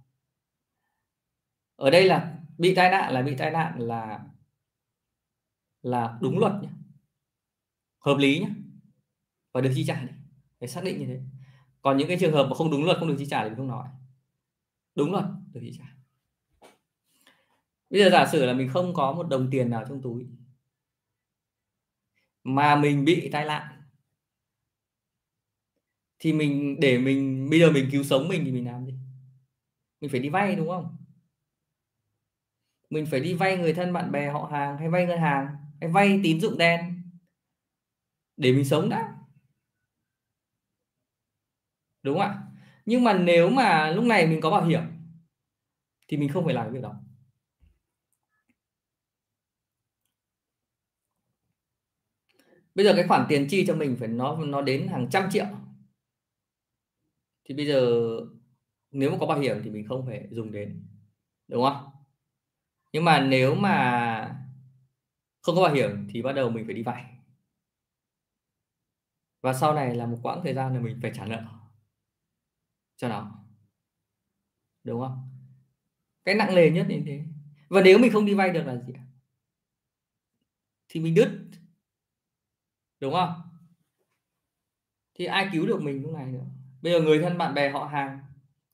Ở 1.77 1.91
đây 1.91 2.05
là 2.05 2.39
bị 2.59 2.75
tai 2.75 2.91
nạn 2.91 3.13
là 3.13 3.23
bị 3.23 3.35
tai 3.39 3.51
nạn 3.51 3.79
là 3.79 4.25
là 5.83 6.19
đúng 6.21 6.39
luật 6.39 6.53
nhé 6.63 6.69
hợp 7.99 8.17
lý 8.19 8.39
nhé 8.41 8.49
và 9.53 9.61
được 9.61 9.73
chi 9.75 9.85
trả 9.87 10.05
đấy 10.05 10.15
phải 10.61 10.69
xác 10.69 10.85
định 10.85 10.99
như 10.99 11.07
thế. 11.07 11.21
Còn 11.83 11.97
những 11.97 12.09
cái 12.09 12.17
trường 12.21 12.33
hợp 12.33 12.47
mà 12.51 12.55
không 12.55 12.71
đúng 12.71 12.85
luật, 12.85 12.99
không 12.99 13.09
được 13.09 13.17
chi 13.19 13.27
trả 13.31 13.49
thì 13.49 13.55
không 13.57 13.69
nói. 13.69 13.89
Đúng 14.95 15.13
luật, 15.13 15.25
được 15.53 15.61
chi 15.63 15.73
trả. 15.79 15.85
Bây 17.91 18.01
giờ 18.01 18.11
giả 18.11 18.27
sử 18.27 18.47
là 18.47 18.53
mình 18.53 18.69
không 18.69 18.95
có 18.95 19.13
một 19.13 19.29
đồng 19.29 19.49
tiền 19.51 19.71
nào 19.71 19.85
trong 19.89 20.03
túi, 20.03 20.27
mà 22.45 22.77
mình 22.77 23.05
bị 23.05 23.29
tai 23.33 23.45
nạn, 23.45 23.83
thì 26.19 26.33
mình, 26.33 26.81
để 26.81 26.99
mình, 26.99 27.51
bây 27.51 27.61
giờ 27.61 27.71
mình 27.71 27.89
cứu 27.93 28.03
sống 28.03 28.29
mình 28.29 28.45
thì 28.45 28.53
mình 28.53 28.67
làm 28.67 28.87
gì? 28.87 28.95
Mình 30.01 30.11
phải 30.11 30.21
đi 30.21 30.29
vay, 30.29 30.57
đúng 30.57 30.69
không? 30.69 30.97
Mình 32.91 33.07
phải 33.07 33.21
đi 33.21 33.35
vay 33.35 33.57
người 33.57 33.75
thân, 33.75 33.93
bạn 33.93 34.13
bè, 34.13 34.31
họ 34.31 34.49
hàng, 34.53 34.79
hay 34.79 34.89
vay 34.89 35.07
ngân 35.07 35.19
hàng, 35.19 35.57
hay 35.81 35.91
vay 35.91 36.21
tín 36.25 36.41
dụng 36.41 36.59
đen 36.59 37.03
để 38.37 38.53
mình 38.53 38.65
sống 38.65 38.89
đã 38.89 39.18
đúng 42.09 42.19
không 42.19 42.27
ạ? 42.29 42.39
Nhưng 42.87 43.05
mà 43.05 43.13
nếu 43.13 43.51
mà 43.51 43.91
lúc 43.91 44.05
này 44.05 44.27
mình 44.27 44.41
có 44.41 44.51
bảo 44.51 44.65
hiểm, 44.65 44.81
thì 46.09 46.17
mình 46.17 46.29
không 46.29 46.45
phải 46.45 46.55
làm 46.55 46.65
cái 46.65 46.73
việc 46.73 46.83
đó. 46.83 46.95
Bây 52.75 52.85
giờ 52.85 52.93
cái 52.97 53.09
khoản 53.09 53.27
tiền 53.29 53.47
chi 53.51 53.65
cho 53.67 53.75
mình 53.75 53.97
phải, 53.99 54.09
nó 54.09 54.37
nó 54.37 54.63
đến 54.63 54.89
hàng 54.89 55.09
trăm 55.11 55.31
triệu. 55.31 55.47
Thì 57.45 57.55
bây 57.55 57.67
giờ 57.67 57.81
nếu 58.91 59.11
mà 59.11 59.17
có 59.21 59.27
bảo 59.27 59.39
hiểm 59.39 59.61
thì 59.65 59.71
mình 59.71 59.87
không 59.89 60.07
phải 60.07 60.29
dùng 60.31 60.53
đến, 60.53 60.87
đúng 61.49 61.65
không? 61.65 61.91
Nhưng 62.93 63.05
mà 63.05 63.21
nếu 63.21 63.55
mà 63.55 64.39
không 65.43 65.57
có 65.57 65.63
bảo 65.63 65.75
hiểm 65.75 66.07
thì 66.11 66.23
bắt 66.23 66.33
đầu 66.33 66.51
mình 66.51 66.65
phải 66.67 66.75
đi 66.75 66.83
vay. 66.83 67.05
Và 69.41 69.55
sau 69.55 69.75
này 69.75 69.95
là 69.95 70.07
một 70.07 70.19
quãng 70.23 70.41
thời 70.45 70.55
gian 70.55 70.75
là 70.75 70.81
mình 70.81 70.99
phải 71.03 71.13
trả 71.15 71.25
nợ 71.25 71.58
cho 72.99 73.09
nó, 73.09 73.45
đúng 74.85 75.01
không? 75.01 75.31
Cái 76.25 76.35
nặng 76.35 76.55
nề 76.55 76.71
nhất 76.71 76.87
như 76.89 77.03
thế. 77.07 77.25
Và 77.69 77.81
nếu 77.81 77.99
mình 77.99 78.13
không 78.13 78.27
đi 78.27 78.35
vay 78.35 78.51
được 78.51 78.63
là 78.67 78.77
gì 78.77 78.93
thì 80.89 81.01
mình 81.01 81.15
đứt, 81.15 81.49
đúng 83.01 83.15
không? 83.15 83.43
Thì 85.15 85.25
ai 85.25 85.49
cứu 85.53 85.67
được 85.67 85.83
mình 85.83 86.03
lúc 86.03 86.13
này 86.13 86.27
nữa? 86.27 86.45
Bây 86.83 86.93
giờ 86.93 87.01
người 87.01 87.23
thân 87.23 87.39
bạn 87.39 87.55
bè 87.55 87.71
họ 87.71 87.85
hàng, 87.85 88.21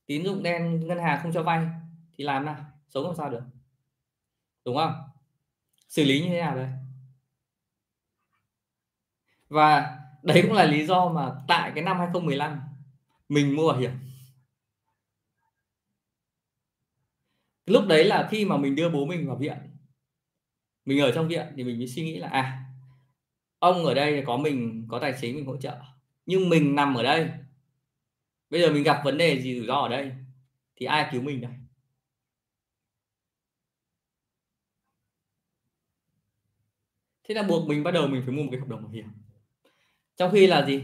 tín 0.07 0.25
dụng 0.25 0.43
đen, 0.43 0.87
ngân 0.87 0.99
hàng 0.99 1.21
không 1.23 1.33
cho 1.33 1.43
vay 1.43 1.67
thì 2.13 2.25
làm 2.25 2.45
nào? 2.45 2.65
Sống 2.89 3.05
làm 3.05 3.15
sao 3.17 3.31
được? 3.31 3.43
Đúng 4.65 4.77
không? 4.77 4.93
Xử 5.89 6.05
lý 6.05 6.21
như 6.21 6.29
thế 6.29 6.41
nào 6.41 6.57
đây? 6.57 6.69
Và 9.49 9.99
đấy 10.23 10.43
cũng 10.43 10.53
là 10.53 10.65
lý 10.65 10.87
do 10.87 11.09
mà 11.09 11.35
tại 11.49 11.73
cái 11.75 11.85
năm 11.85 11.99
2015 11.99 12.61
mình 13.29 13.57
mua 13.57 13.69
bảo 13.69 13.81
hiểm. 13.81 13.91
Lúc 17.67 17.85
đấy 17.89 18.05
là 18.05 18.29
khi 18.31 18.45
mà 18.45 18.57
mình 18.57 18.75
đưa 18.75 18.91
bố 18.91 19.07
mình 19.07 19.27
vào 19.27 19.37
viện. 19.37 19.57
Mình 20.85 21.01
ở 21.01 21.13
trong 21.15 21.29
viện 21.29 21.47
thì 21.57 21.65
mình 21.65 21.79
mới 21.79 21.89
suy 21.89 22.05
nghĩ 22.05 22.19
là 22.19 22.29
à 22.29 22.65
ông 23.59 23.85
ở 23.85 23.95
đây 23.95 24.23
có 24.27 24.37
mình 24.37 24.87
có 24.91 24.99
tài 24.99 25.15
chính 25.21 25.37
mình 25.37 25.47
hỗ 25.47 25.57
trợ 25.57 25.77
nhưng 26.27 26.49
mình 26.49 26.75
nằm 26.75 26.95
ở 26.95 27.03
đây. 27.03 27.31
Bây 28.51 28.61
giờ 28.61 28.73
mình 28.73 28.83
gặp 28.83 29.03
vấn 29.05 29.19
đề 29.19 29.41
gì 29.43 29.59
rủi 29.59 29.67
ro 29.67 29.75
ở 29.75 29.89
đây 29.89 30.13
thì 30.77 30.87
ai 30.87 31.09
cứu 31.13 31.23
mình 31.23 31.41
đây? 31.41 31.53
Thế 37.25 37.35
là 37.35 37.43
buộc 37.43 37.69
mình 37.69 37.83
bắt 37.83 37.91
đầu 37.91 38.09
mình 38.09 38.23
phải 38.27 38.35
mua 38.35 38.43
một 38.43 38.49
cái 38.51 38.61
hợp 38.61 38.69
đồng 38.69 38.83
bảo 38.83 38.93
hiểm. 38.93 39.07
Trong 40.17 40.33
khi 40.33 40.47
là 40.47 40.67
gì? 40.67 40.83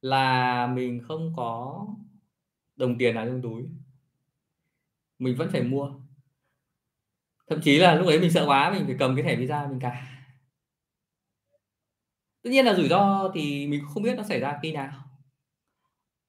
Là 0.00 0.66
mình 0.66 1.00
không 1.08 1.32
có 1.36 1.86
đồng 2.76 2.98
tiền 2.98 3.14
nào 3.14 3.26
trong 3.26 3.42
túi 3.42 3.62
mình 5.22 5.36
vẫn 5.36 5.48
phải 5.52 5.62
mua. 5.62 6.00
Thậm 7.46 7.60
chí 7.62 7.78
là 7.78 7.94
lúc 7.94 8.06
ấy 8.06 8.20
mình 8.20 8.30
sợ 8.30 8.44
quá 8.46 8.70
mình 8.70 8.86
phải 8.86 8.96
cầm 8.98 9.16
cái 9.16 9.24
thẻ 9.24 9.36
visa 9.36 9.66
mình 9.66 9.80
cài. 9.80 10.02
Tất 12.42 12.50
nhiên 12.50 12.64
là 12.64 12.74
rủi 12.74 12.88
ro 12.88 13.30
thì 13.34 13.66
mình 13.66 13.84
không 13.94 14.02
biết 14.02 14.14
nó 14.16 14.22
xảy 14.22 14.40
ra 14.40 14.58
khi 14.62 14.72
nào. 14.72 15.04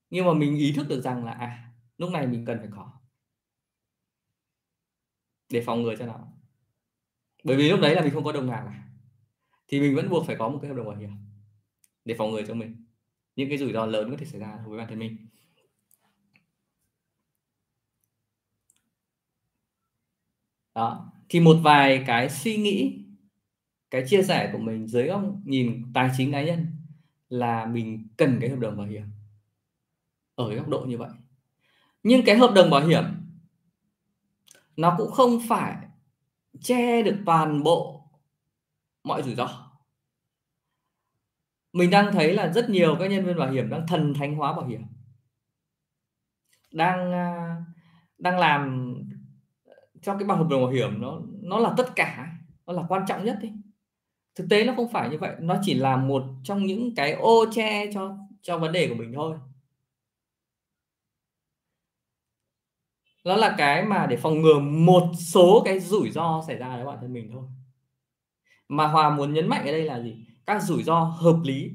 Nhưng 0.09 0.25
mà 0.25 0.33
mình 0.33 0.57
ý 0.57 0.73
thức 0.75 0.87
được 0.89 1.01
rằng 1.01 1.25
là 1.25 1.31
à 1.31 1.73
lúc 1.97 2.11
này 2.11 2.27
mình 2.27 2.45
cần 2.45 2.57
phải 2.59 2.69
có. 2.75 2.93
Để 5.49 5.63
phòng 5.65 5.81
ngừa 5.81 5.95
cho 5.99 6.05
nó. 6.05 6.27
Bởi 7.43 7.57
vì 7.57 7.69
lúc 7.69 7.79
đấy 7.79 7.95
là 7.95 8.01
mình 8.01 8.13
không 8.13 8.23
có 8.23 8.31
đồng 8.31 8.47
nào 8.47 8.63
cả. 8.65 8.83
Thì 9.67 9.79
mình 9.79 9.95
vẫn 9.95 10.09
buộc 10.09 10.25
phải 10.27 10.35
có 10.39 10.49
một 10.49 10.59
cái 10.61 10.69
hợp 10.69 10.75
đồng 10.75 10.87
bảo 10.87 10.97
hiểm 10.97 11.11
để 12.05 12.15
phòng 12.17 12.31
ngừa 12.31 12.43
cho 12.47 12.53
mình. 12.53 12.85
Những 13.35 13.49
cái 13.49 13.57
rủi 13.57 13.73
ro 13.73 13.85
lớn 13.85 14.11
có 14.11 14.17
thể 14.17 14.25
xảy 14.25 14.39
ra 14.39 14.59
với 14.67 14.77
bản 14.77 14.87
thân 14.87 14.99
mình 14.99 15.22
đó. 20.75 21.11
Thì 21.29 21.39
một 21.39 21.55
vài 21.63 22.03
cái 22.07 22.29
suy 22.29 22.57
nghĩ, 22.57 23.05
cái 23.91 24.03
chia 24.07 24.23
sẻ 24.23 24.49
của 24.53 24.57
mình 24.57 24.87
dưới 24.87 25.07
góc 25.07 25.21
nhìn 25.43 25.93
tài 25.93 26.09
chính 26.17 26.31
cá 26.31 26.43
nhân 26.43 26.67
là 27.29 27.65
mình 27.65 28.07
cần 28.17 28.37
cái 28.41 28.49
hợp 28.49 28.59
đồng 28.59 28.77
bảo 28.77 28.87
hiểm 28.87 29.03
ở 30.35 30.55
góc 30.55 30.67
độ 30.67 30.79
như 30.79 30.97
vậy. 30.97 31.09
Nhưng 32.03 32.25
cái 32.25 32.37
hợp 32.37 32.51
đồng 32.55 32.69
bảo 32.69 32.87
hiểm 32.87 33.03
nó 34.75 34.95
cũng 34.97 35.11
không 35.11 35.39
phải 35.49 35.75
che 36.61 37.01
được 37.01 37.17
toàn 37.25 37.63
bộ 37.63 38.09
mọi 39.03 39.23
rủi 39.23 39.35
ro. 39.35 39.71
Mình 41.73 41.89
đang 41.89 42.13
thấy 42.13 42.33
là 42.33 42.47
rất 42.47 42.69
nhiều 42.69 42.95
các 42.99 43.07
nhân 43.07 43.25
viên 43.25 43.37
bảo 43.37 43.51
hiểm 43.51 43.69
đang 43.69 43.87
thần 43.87 44.13
thánh 44.13 44.35
hóa 44.35 44.53
bảo 44.53 44.67
hiểm, 44.67 44.81
đang 46.71 47.11
à, 47.13 47.55
đang 48.17 48.39
làm 48.39 48.93
trong 50.03 50.17
cái 50.17 50.27
bảo 50.27 50.37
hợp 50.37 50.47
đồng 50.49 50.61
bảo 50.61 50.71
hiểm 50.71 51.01
nó 51.01 51.21
nó 51.41 51.59
là 51.59 51.73
tất 51.77 51.95
cả, 51.95 52.27
nó 52.65 52.73
là 52.73 52.83
quan 52.89 53.03
trọng 53.07 53.25
nhất 53.25 53.37
đi 53.41 53.51
thực 54.35 54.47
tế 54.49 54.65
nó 54.65 54.73
không 54.75 54.91
phải 54.91 55.09
như 55.09 55.17
vậy, 55.17 55.35
nó 55.39 55.55
chỉ 55.61 55.73
là 55.73 55.97
một 55.97 56.23
trong 56.43 56.65
những 56.65 56.95
cái 56.95 57.13
ô 57.13 57.45
che 57.51 57.91
cho 57.93 58.17
cho 58.41 58.57
vấn 58.57 58.71
đề 58.71 58.87
của 58.87 58.95
mình 58.95 59.13
thôi. 59.15 59.37
Nó 63.23 63.35
là 63.35 63.55
cái 63.57 63.85
mà 63.85 64.07
để 64.09 64.17
phòng 64.17 64.41
ngừa 64.41 64.59
một 64.59 65.11
số 65.17 65.61
cái 65.65 65.79
rủi 65.79 66.11
ro 66.11 66.43
xảy 66.47 66.55
ra 66.55 66.75
với 66.75 66.85
bản 66.85 66.97
thân 67.01 67.13
mình 67.13 67.29
thôi. 67.33 67.43
Mà 68.69 68.87
hòa 68.87 69.15
muốn 69.15 69.33
nhấn 69.33 69.49
mạnh 69.49 69.65
ở 69.65 69.71
đây 69.71 69.83
là 69.83 70.01
gì? 70.01 70.25
Các 70.45 70.63
rủi 70.63 70.83
ro 70.83 70.99
hợp 70.99 71.39
lý, 71.43 71.71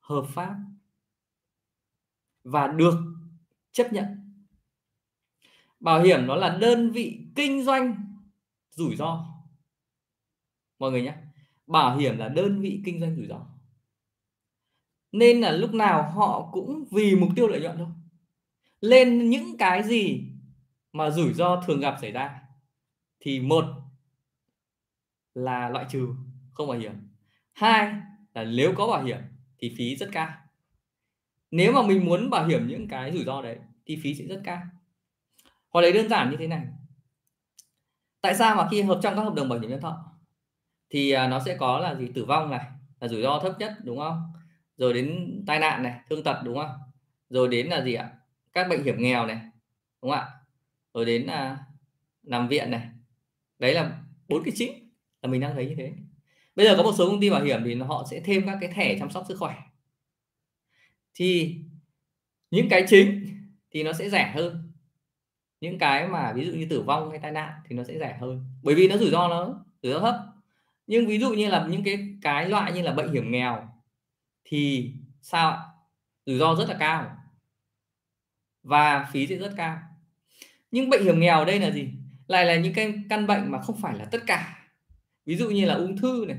hợp 0.00 0.24
pháp 0.28 0.54
và 2.44 2.66
được 2.66 2.94
chấp 3.72 3.92
nhận. 3.92 4.06
Bảo 5.80 6.02
hiểm 6.02 6.26
nó 6.26 6.36
là 6.36 6.56
đơn 6.60 6.90
vị 6.90 7.19
kinh 7.34 7.64
doanh 7.64 8.16
rủi 8.70 8.96
ro. 8.96 9.26
Mọi 10.78 10.90
người 10.90 11.02
nhé, 11.02 11.14
bảo 11.66 11.96
hiểm 11.96 12.18
là 12.18 12.28
đơn 12.28 12.60
vị 12.60 12.82
kinh 12.84 13.00
doanh 13.00 13.16
rủi 13.16 13.26
ro. 13.26 13.46
Nên 15.12 15.40
là 15.40 15.52
lúc 15.52 15.74
nào 15.74 16.10
họ 16.10 16.50
cũng 16.52 16.84
vì 16.90 17.16
mục 17.16 17.30
tiêu 17.36 17.48
lợi 17.48 17.60
nhuận 17.60 17.78
thôi. 17.78 17.88
Lên 18.80 19.30
những 19.30 19.56
cái 19.58 19.82
gì 19.82 20.26
mà 20.92 21.10
rủi 21.10 21.32
ro 21.32 21.62
thường 21.66 21.80
gặp 21.80 21.96
xảy 22.00 22.12
ra 22.12 22.42
thì 23.20 23.40
một 23.40 23.64
là 25.34 25.68
loại 25.68 25.86
trừ, 25.90 26.08
không 26.52 26.68
bảo 26.68 26.78
hiểm. 26.78 26.92
Hai 27.52 27.94
là 28.34 28.44
nếu 28.44 28.74
có 28.76 28.86
bảo 28.86 29.04
hiểm 29.04 29.20
thì 29.58 29.74
phí 29.78 29.96
rất 29.96 30.08
cao. 30.12 30.30
Nếu 31.50 31.72
mà 31.72 31.82
mình 31.82 32.04
muốn 32.06 32.30
bảo 32.30 32.46
hiểm 32.46 32.68
những 32.68 32.88
cái 32.88 33.12
rủi 33.12 33.24
ro 33.24 33.42
đấy 33.42 33.58
thì 33.86 34.00
phí 34.02 34.14
sẽ 34.14 34.24
rất 34.24 34.40
cao. 34.44 34.62
Hoặc 35.68 35.80
lấy 35.80 35.92
đơn 35.92 36.08
giản 36.08 36.30
như 36.30 36.36
thế 36.36 36.46
này 36.46 36.66
tại 38.20 38.34
sao 38.34 38.56
mà 38.56 38.68
khi 38.70 38.82
hợp 38.82 39.00
trong 39.02 39.16
các 39.16 39.22
hợp 39.22 39.34
đồng 39.34 39.48
bảo 39.48 39.58
hiểm 39.58 39.70
nhân 39.70 39.80
thọ? 39.80 40.04
Thì 40.90 41.10
à, 41.10 41.28
nó 41.28 41.40
sẽ 41.40 41.56
có 41.56 41.78
là 41.78 41.94
gì? 41.94 42.08
Tử 42.14 42.24
vong 42.24 42.50
này, 42.50 42.66
là 43.00 43.08
rủi 43.08 43.22
ro 43.22 43.40
thấp 43.42 43.52
nhất, 43.58 43.72
đúng 43.84 43.98
không? 43.98 44.32
Rồi 44.76 44.94
đến 44.94 45.38
tai 45.46 45.58
nạn 45.58 45.82
này, 45.82 46.00
thương 46.10 46.24
tật, 46.24 46.40
đúng 46.44 46.58
không? 46.58 46.70
Rồi 47.30 47.48
đến 47.48 47.66
là 47.66 47.84
gì 47.84 47.94
ạ? 47.94 48.10
Các 48.52 48.68
bệnh 48.68 48.84
hiểm 48.84 49.02
nghèo 49.02 49.26
này, 49.26 49.40
đúng 50.02 50.10
không 50.10 50.20
ạ? 50.20 50.28
Rồi 50.94 51.04
đến 51.04 51.22
là 51.22 51.58
nằm 52.22 52.48
viện 52.48 52.70
này. 52.70 52.88
Đấy 53.58 53.74
là 53.74 53.98
bốn 54.28 54.42
cái 54.44 54.52
chính 54.56 54.90
là 55.22 55.28
mình 55.28 55.40
đang 55.40 55.54
thấy 55.54 55.66
như 55.66 55.74
thế. 55.78 55.92
Bây 56.56 56.66
giờ 56.66 56.74
có 56.76 56.82
một 56.82 56.92
số 56.98 57.10
công 57.10 57.20
ty 57.20 57.30
bảo 57.30 57.44
hiểm 57.44 57.62
thì 57.64 57.74
họ 57.74 58.06
sẽ 58.10 58.20
thêm 58.20 58.46
các 58.46 58.58
cái 58.60 58.70
thẻ 58.74 58.98
chăm 58.98 59.10
sóc 59.10 59.24
sức 59.28 59.36
khỏe. 59.38 59.56
Thì 61.14 61.56
những 62.50 62.68
cái 62.68 62.84
chính 62.88 63.26
thì 63.70 63.82
nó 63.82 63.92
sẽ 63.92 64.10
rẻ 64.10 64.32
hơn 64.34 64.69
những 65.60 65.78
cái 65.78 66.08
mà 66.08 66.32
ví 66.32 66.46
dụ 66.46 66.52
như 66.52 66.66
tử 66.70 66.82
vong 66.82 67.10
hay 67.10 67.18
tai 67.18 67.32
nạn 67.32 67.52
thì 67.68 67.76
nó 67.76 67.84
sẽ 67.84 67.98
rẻ 67.98 68.16
hơn. 68.20 68.44
Bởi 68.62 68.74
vì 68.74 68.88
nó 68.88 68.96
rủi 68.96 69.10
ro 69.10 69.28
nó, 69.28 69.64
rủi 69.82 69.92
ro 69.92 70.00
thấp. 70.00 70.16
Nhưng 70.86 71.06
ví 71.06 71.18
dụ 71.18 71.30
như 71.30 71.48
là 71.48 71.66
những 71.66 71.84
cái 71.84 72.16
cái 72.22 72.48
loại 72.48 72.72
như 72.72 72.82
là 72.82 72.92
bệnh 72.92 73.12
hiểm 73.12 73.30
nghèo 73.30 73.68
thì 74.44 74.92
sao 75.22 75.50
ạ? 75.50 75.58
Rủi 76.26 76.38
ro 76.38 76.54
rất 76.54 76.68
là 76.68 76.76
cao. 76.78 77.16
Và 78.62 79.08
phí 79.12 79.26
sẽ 79.26 79.36
rất 79.36 79.52
cao. 79.56 79.78
Nhưng 80.70 80.90
bệnh 80.90 81.04
hiểm 81.04 81.20
nghèo 81.20 81.38
ở 81.38 81.44
đây 81.44 81.60
là 81.60 81.70
gì? 81.70 81.88
Lại 82.26 82.44
là 82.44 82.56
những 82.56 82.74
cái 82.74 82.94
căn 83.10 83.26
bệnh 83.26 83.50
mà 83.50 83.60
không 83.60 83.76
phải 83.82 83.98
là 83.98 84.04
tất 84.04 84.22
cả. 84.26 84.68
Ví 85.26 85.36
dụ 85.36 85.50
như 85.50 85.66
là 85.66 85.74
ung 85.74 85.96
thư 85.96 86.24
này. 86.28 86.38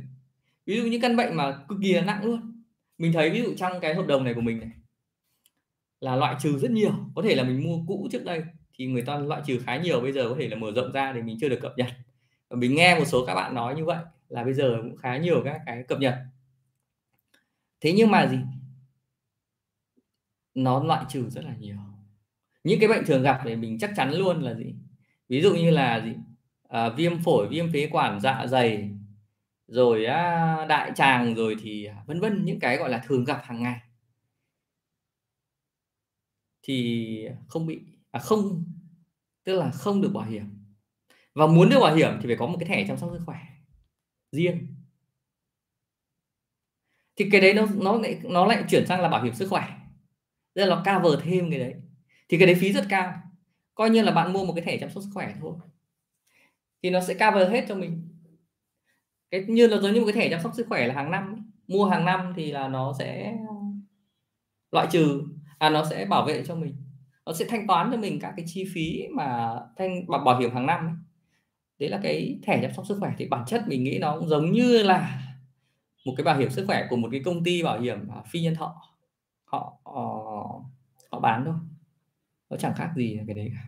Ví 0.65 0.77
dụ 0.77 0.83
những 0.83 1.01
căn 1.01 1.15
bệnh 1.15 1.35
mà 1.35 1.65
cực 1.67 1.77
kỳ 1.81 1.93
là 1.93 2.01
nặng 2.01 2.25
luôn. 2.25 2.63
Mình 2.97 3.13
thấy 3.13 3.29
ví 3.29 3.41
dụ 3.41 3.53
trong 3.57 3.79
cái 3.81 3.95
hợp 3.95 4.07
đồng 4.07 4.23
này 4.23 4.33
của 4.33 4.41
mình 4.41 4.59
này, 4.59 4.69
là 5.99 6.15
loại 6.15 6.35
trừ 6.41 6.59
rất 6.59 6.71
nhiều. 6.71 6.91
Có 7.15 7.21
thể 7.21 7.35
là 7.35 7.43
mình 7.43 7.63
mua 7.63 7.85
cũ 7.87 8.07
trước 8.11 8.23
đây 8.23 8.43
thì 8.81 8.87
người 8.87 9.01
ta 9.01 9.17
loại 9.17 9.41
trừ 9.45 9.59
khá 9.65 9.77
nhiều 9.77 10.01
bây 10.01 10.11
giờ 10.11 10.29
có 10.29 10.35
thể 10.39 10.47
là 10.47 10.55
mở 10.55 10.71
rộng 10.71 10.91
ra 10.91 11.13
thì 11.13 11.21
mình 11.21 11.37
chưa 11.41 11.49
được 11.49 11.59
cập 11.61 11.73
nhật. 11.77 11.87
Và 12.49 12.57
mình 12.57 12.75
nghe 12.75 12.99
một 12.99 13.05
số 13.05 13.25
các 13.25 13.35
bạn 13.35 13.55
nói 13.55 13.75
như 13.75 13.85
vậy 13.85 13.97
là 14.29 14.43
bây 14.43 14.53
giờ 14.53 14.77
cũng 14.81 14.97
khá 14.97 15.17
nhiều 15.17 15.41
các 15.45 15.61
cái 15.65 15.83
cập 15.87 15.99
nhật. 15.99 16.15
Thế 17.81 17.93
nhưng 17.93 18.11
mà 18.11 18.27
gì? 18.27 18.37
Nó 20.53 20.83
loại 20.83 21.05
trừ 21.09 21.29
rất 21.29 21.45
là 21.45 21.55
nhiều. 21.59 21.75
Những 22.63 22.79
cái 22.79 22.89
bệnh 22.89 23.05
thường 23.05 23.23
gặp 23.23 23.41
thì 23.43 23.55
mình 23.55 23.77
chắc 23.79 23.91
chắn 23.95 24.13
luôn 24.13 24.41
là 24.41 24.53
gì? 24.53 24.75
Ví 25.29 25.41
dụ 25.41 25.55
như 25.55 25.71
là 25.71 26.01
gì? 26.05 26.13
À, 26.69 26.89
viêm 26.89 27.23
phổi 27.23 27.47
viêm 27.47 27.71
phế 27.73 27.87
quản 27.91 28.19
dạ 28.19 28.45
dày 28.47 28.89
rồi 29.67 30.05
á, 30.05 30.65
đại 30.69 30.91
tràng 30.95 31.35
rồi 31.35 31.55
thì 31.61 31.85
à, 31.85 32.03
vân 32.07 32.19
vân 32.19 32.45
những 32.45 32.59
cái 32.59 32.77
gọi 32.77 32.89
là 32.89 33.03
thường 33.07 33.25
gặp 33.25 33.41
hàng 33.43 33.63
ngày. 33.63 33.79
Thì 36.63 37.27
không 37.47 37.65
bị 37.65 37.81
à 38.11 38.19
không 38.19 38.63
tức 39.43 39.55
là 39.55 39.71
không 39.71 40.01
được 40.01 40.09
bảo 40.13 40.25
hiểm. 40.25 40.45
Và 41.35 41.47
muốn 41.47 41.69
được 41.69 41.79
bảo 41.81 41.95
hiểm 41.95 42.11
thì 42.21 42.27
phải 42.27 42.35
có 42.35 42.47
một 42.47 42.57
cái 42.59 42.69
thẻ 42.69 42.85
chăm 42.87 42.97
sóc 42.97 43.09
sức 43.13 43.23
khỏe 43.25 43.39
riêng. 44.31 44.67
Thì 47.15 47.29
cái 47.31 47.41
đấy 47.41 47.53
nó 47.53 47.67
nó 47.75 47.95
lại 47.95 48.19
nó 48.23 48.45
lại 48.45 48.63
chuyển 48.69 48.87
sang 48.87 49.01
là 49.01 49.09
bảo 49.09 49.23
hiểm 49.23 49.33
sức 49.33 49.47
khỏe. 49.49 49.77
Tức 50.53 50.65
là 50.65 50.75
nó 50.75 50.83
cover 50.85 51.19
thêm 51.23 51.49
cái 51.49 51.59
đấy. 51.59 51.73
Thì 52.29 52.37
cái 52.37 52.47
đấy 52.47 52.55
phí 52.55 52.73
rất 52.73 52.85
cao. 52.89 53.13
Coi 53.75 53.89
như 53.89 54.01
là 54.01 54.11
bạn 54.11 54.33
mua 54.33 54.45
một 54.45 54.53
cái 54.55 54.65
thẻ 54.65 54.77
chăm 54.77 54.89
sóc 54.89 55.03
sức 55.03 55.09
khỏe 55.13 55.35
thôi. 55.41 55.55
Thì 56.83 56.89
nó 56.89 57.01
sẽ 57.01 57.13
cover 57.13 57.49
hết 57.49 57.65
cho 57.67 57.75
mình. 57.75 58.07
Cái 59.31 59.45
như 59.47 59.67
là 59.67 59.77
giống 59.77 59.93
như 59.93 60.01
một 60.01 60.07
cái 60.13 60.21
thẻ 60.21 60.29
chăm 60.29 60.41
sóc 60.43 60.51
sức 60.55 60.67
khỏe 60.69 60.87
là 60.87 60.93
hàng 60.93 61.11
năm 61.11 61.51
mua 61.67 61.85
hàng 61.85 62.05
năm 62.05 62.33
thì 62.35 62.51
là 62.51 62.67
nó 62.67 62.93
sẽ 62.99 63.37
ờ, 63.49 63.55
loại 64.71 64.87
trừ 64.91 65.23
à 65.57 65.69
nó 65.69 65.85
sẽ 65.89 66.05
bảo 66.05 66.25
vệ 66.25 66.43
cho 66.45 66.55
mình 66.55 66.75
nó 67.31 67.35
sẽ 67.35 67.45
thanh 67.49 67.67
toán 67.67 67.91
cho 67.91 67.97
mình 67.97 68.19
các 68.19 68.33
cái 68.37 68.45
chi 68.47 68.65
phí 68.73 69.07
mà 69.11 69.55
thanh 69.77 70.07
bảo, 70.07 70.23
bảo 70.23 70.39
hiểm 70.39 70.53
hàng 70.53 70.65
năm 70.65 70.87
ấy. 70.87 70.93
đấy 71.79 71.89
là 71.89 71.99
cái 72.03 72.39
thẻ 72.43 72.61
chăm 72.61 72.73
sóc 72.73 72.85
sức 72.87 72.97
khỏe. 72.99 73.13
Thì 73.17 73.27
bản 73.27 73.45
chất 73.47 73.63
mình 73.67 73.83
nghĩ 73.83 73.99
nó 73.99 74.19
cũng 74.19 74.29
giống 74.29 74.51
như 74.51 74.83
là 74.83 75.21
một 76.05 76.13
cái 76.17 76.23
bảo 76.23 76.37
hiểm 76.37 76.49
sức 76.49 76.65
khỏe 76.67 76.87
của 76.89 76.95
một 76.95 77.09
cái 77.11 77.21
công 77.25 77.43
ty 77.43 77.63
bảo 77.63 77.79
hiểm 77.79 78.07
à, 78.09 78.21
phi 78.29 78.41
nhân 78.41 78.55
thọ. 78.55 78.81
Họ 79.45 79.79
họ, 79.83 80.63
họ 81.11 81.19
bán 81.19 81.45
thôi. 81.45 81.55
Nó 82.49 82.57
chẳng 82.57 82.73
khác 82.75 82.91
gì 82.95 83.19
cái 83.27 83.35
đấy 83.35 83.51
cả. 83.53 83.63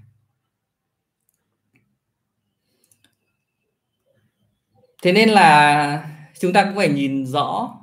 Thế 5.04 5.12
nên 5.12 5.30
là 5.30 6.10
chúng 6.40 6.54
ta 6.54 6.64
cũng 6.64 6.76
phải 6.76 6.90
nhìn 6.90 7.26
rõ 7.26 7.78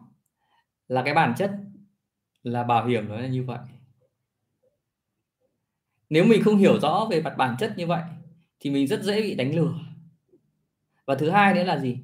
là 0.88 1.02
cái 1.02 1.14
bản 1.14 1.34
chất 1.37 1.50
là 2.42 2.62
bảo 2.62 2.87
hiểm 2.87 3.08
nó 3.08 3.16
là 3.16 3.26
như 3.26 3.44
vậy 3.44 3.58
nếu 6.11 6.25
mình 6.25 6.43
không 6.43 6.57
hiểu 6.57 6.81
rõ 6.81 7.07
về 7.11 7.23
mặt 7.23 7.35
bản 7.37 7.57
chất 7.59 7.75
như 7.76 7.87
vậy, 7.87 8.02
thì 8.61 8.71
mình 8.71 8.87
rất 8.87 9.02
dễ 9.02 9.23
bị 9.23 9.35
đánh 9.35 9.55
lừa. 9.55 9.75
Và 11.05 11.14
thứ 11.14 11.31
hai 11.31 11.55
nữa 11.55 11.62
là 11.62 11.79
gì? 11.79 11.99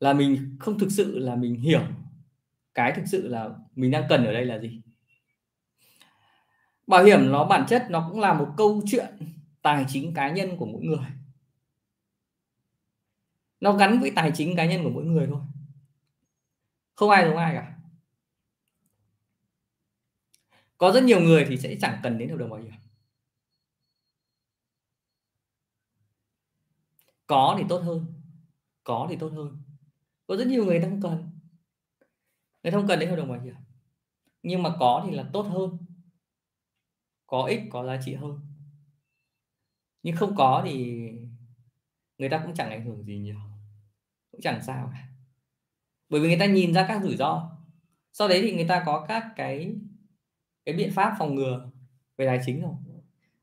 Là 0.00 0.12
mình 0.12 0.56
không 0.60 0.78
thực 0.78 0.90
sự 0.90 1.18
là 1.18 1.34
mình 1.34 1.54
hiểu. 1.54 1.82
Cái 2.74 2.92
thực 2.92 3.02
sự 3.06 3.28
là 3.28 3.50
mình 3.74 3.90
đang 3.90 4.04
cần 4.08 4.24
ở 4.24 4.32
đây 4.32 4.44
là 4.44 4.58
gì? 4.58 4.80
Bảo 6.86 7.04
hiểm 7.04 7.32
nó 7.32 7.44
bản 7.44 7.66
chất 7.68 7.86
nó 7.90 8.08
cũng 8.10 8.20
là 8.20 8.34
một 8.34 8.48
câu 8.56 8.82
chuyện 8.86 9.14
tài 9.62 9.84
chính 9.88 10.14
cá 10.14 10.30
nhân 10.30 10.56
của 10.56 10.66
mỗi 10.66 10.82
người. 10.82 11.06
Nó 13.60 13.72
gắn 13.72 14.00
với 14.00 14.12
tài 14.16 14.32
chính 14.34 14.56
cá 14.56 14.66
nhân 14.66 14.84
của 14.84 14.90
mỗi 14.90 15.04
người 15.04 15.26
thôi. 15.26 15.40
Không 16.94 17.10
ai 17.10 17.24
giống 17.24 17.36
ai 17.36 17.54
cả 17.54 17.77
có 20.78 20.92
rất 20.92 21.02
nhiều 21.02 21.20
người 21.20 21.44
thì 21.48 21.56
sẽ 21.56 21.76
chẳng 21.80 22.00
cần 22.02 22.18
đến 22.18 22.28
hợp 22.28 22.36
đồng 22.36 22.50
bảo 22.50 22.60
hiểm. 22.60 22.72
Có 27.26 27.56
thì 27.58 27.64
tốt 27.68 27.78
hơn, 27.78 28.06
có 28.84 29.06
thì 29.10 29.16
tốt 29.16 29.28
hơn. 29.28 29.62
Có 30.26 30.36
rất 30.36 30.46
nhiều 30.46 30.64
người 30.64 30.80
không 30.80 31.02
cần. 31.02 31.30
Người 32.62 32.72
không 32.72 32.86
cần 32.88 32.98
đến 32.98 33.10
hợp 33.10 33.16
đồng 33.16 33.28
bảo 33.28 33.40
hiểm. 33.40 33.54
Nhưng 34.42 34.62
mà 34.62 34.76
có 34.78 35.04
thì 35.06 35.16
là 35.16 35.30
tốt 35.32 35.42
hơn. 35.42 35.78
Có 37.26 37.44
ích, 37.44 37.60
có 37.70 37.86
giá 37.86 38.00
trị 38.04 38.14
hơn. 38.14 38.40
Nhưng 40.02 40.16
không 40.16 40.36
có 40.36 40.62
thì 40.66 41.08
người 42.18 42.28
ta 42.28 42.42
cũng 42.44 42.54
chẳng 42.54 42.70
ảnh 42.70 42.84
hưởng 42.84 43.04
gì 43.04 43.18
nhiều. 43.18 43.40
Cũng 44.30 44.40
chẳng 44.40 44.62
sao 44.62 44.90
cả. 44.92 45.08
Bởi 46.08 46.20
vì 46.20 46.28
người 46.28 46.38
ta 46.38 46.46
nhìn 46.46 46.74
ra 46.74 46.84
các 46.88 47.02
rủi 47.02 47.16
ro. 47.16 47.58
Sau 48.12 48.28
đấy 48.28 48.42
thì 48.42 48.54
người 48.54 48.68
ta 48.68 48.82
có 48.86 49.06
các 49.08 49.32
cái 49.36 49.76
cái 50.68 50.76
biện 50.76 50.92
pháp 50.92 51.14
phòng 51.18 51.34
ngừa 51.34 51.70
về 52.16 52.26
tài 52.26 52.40
chính 52.46 52.62
rồi. 52.62 52.72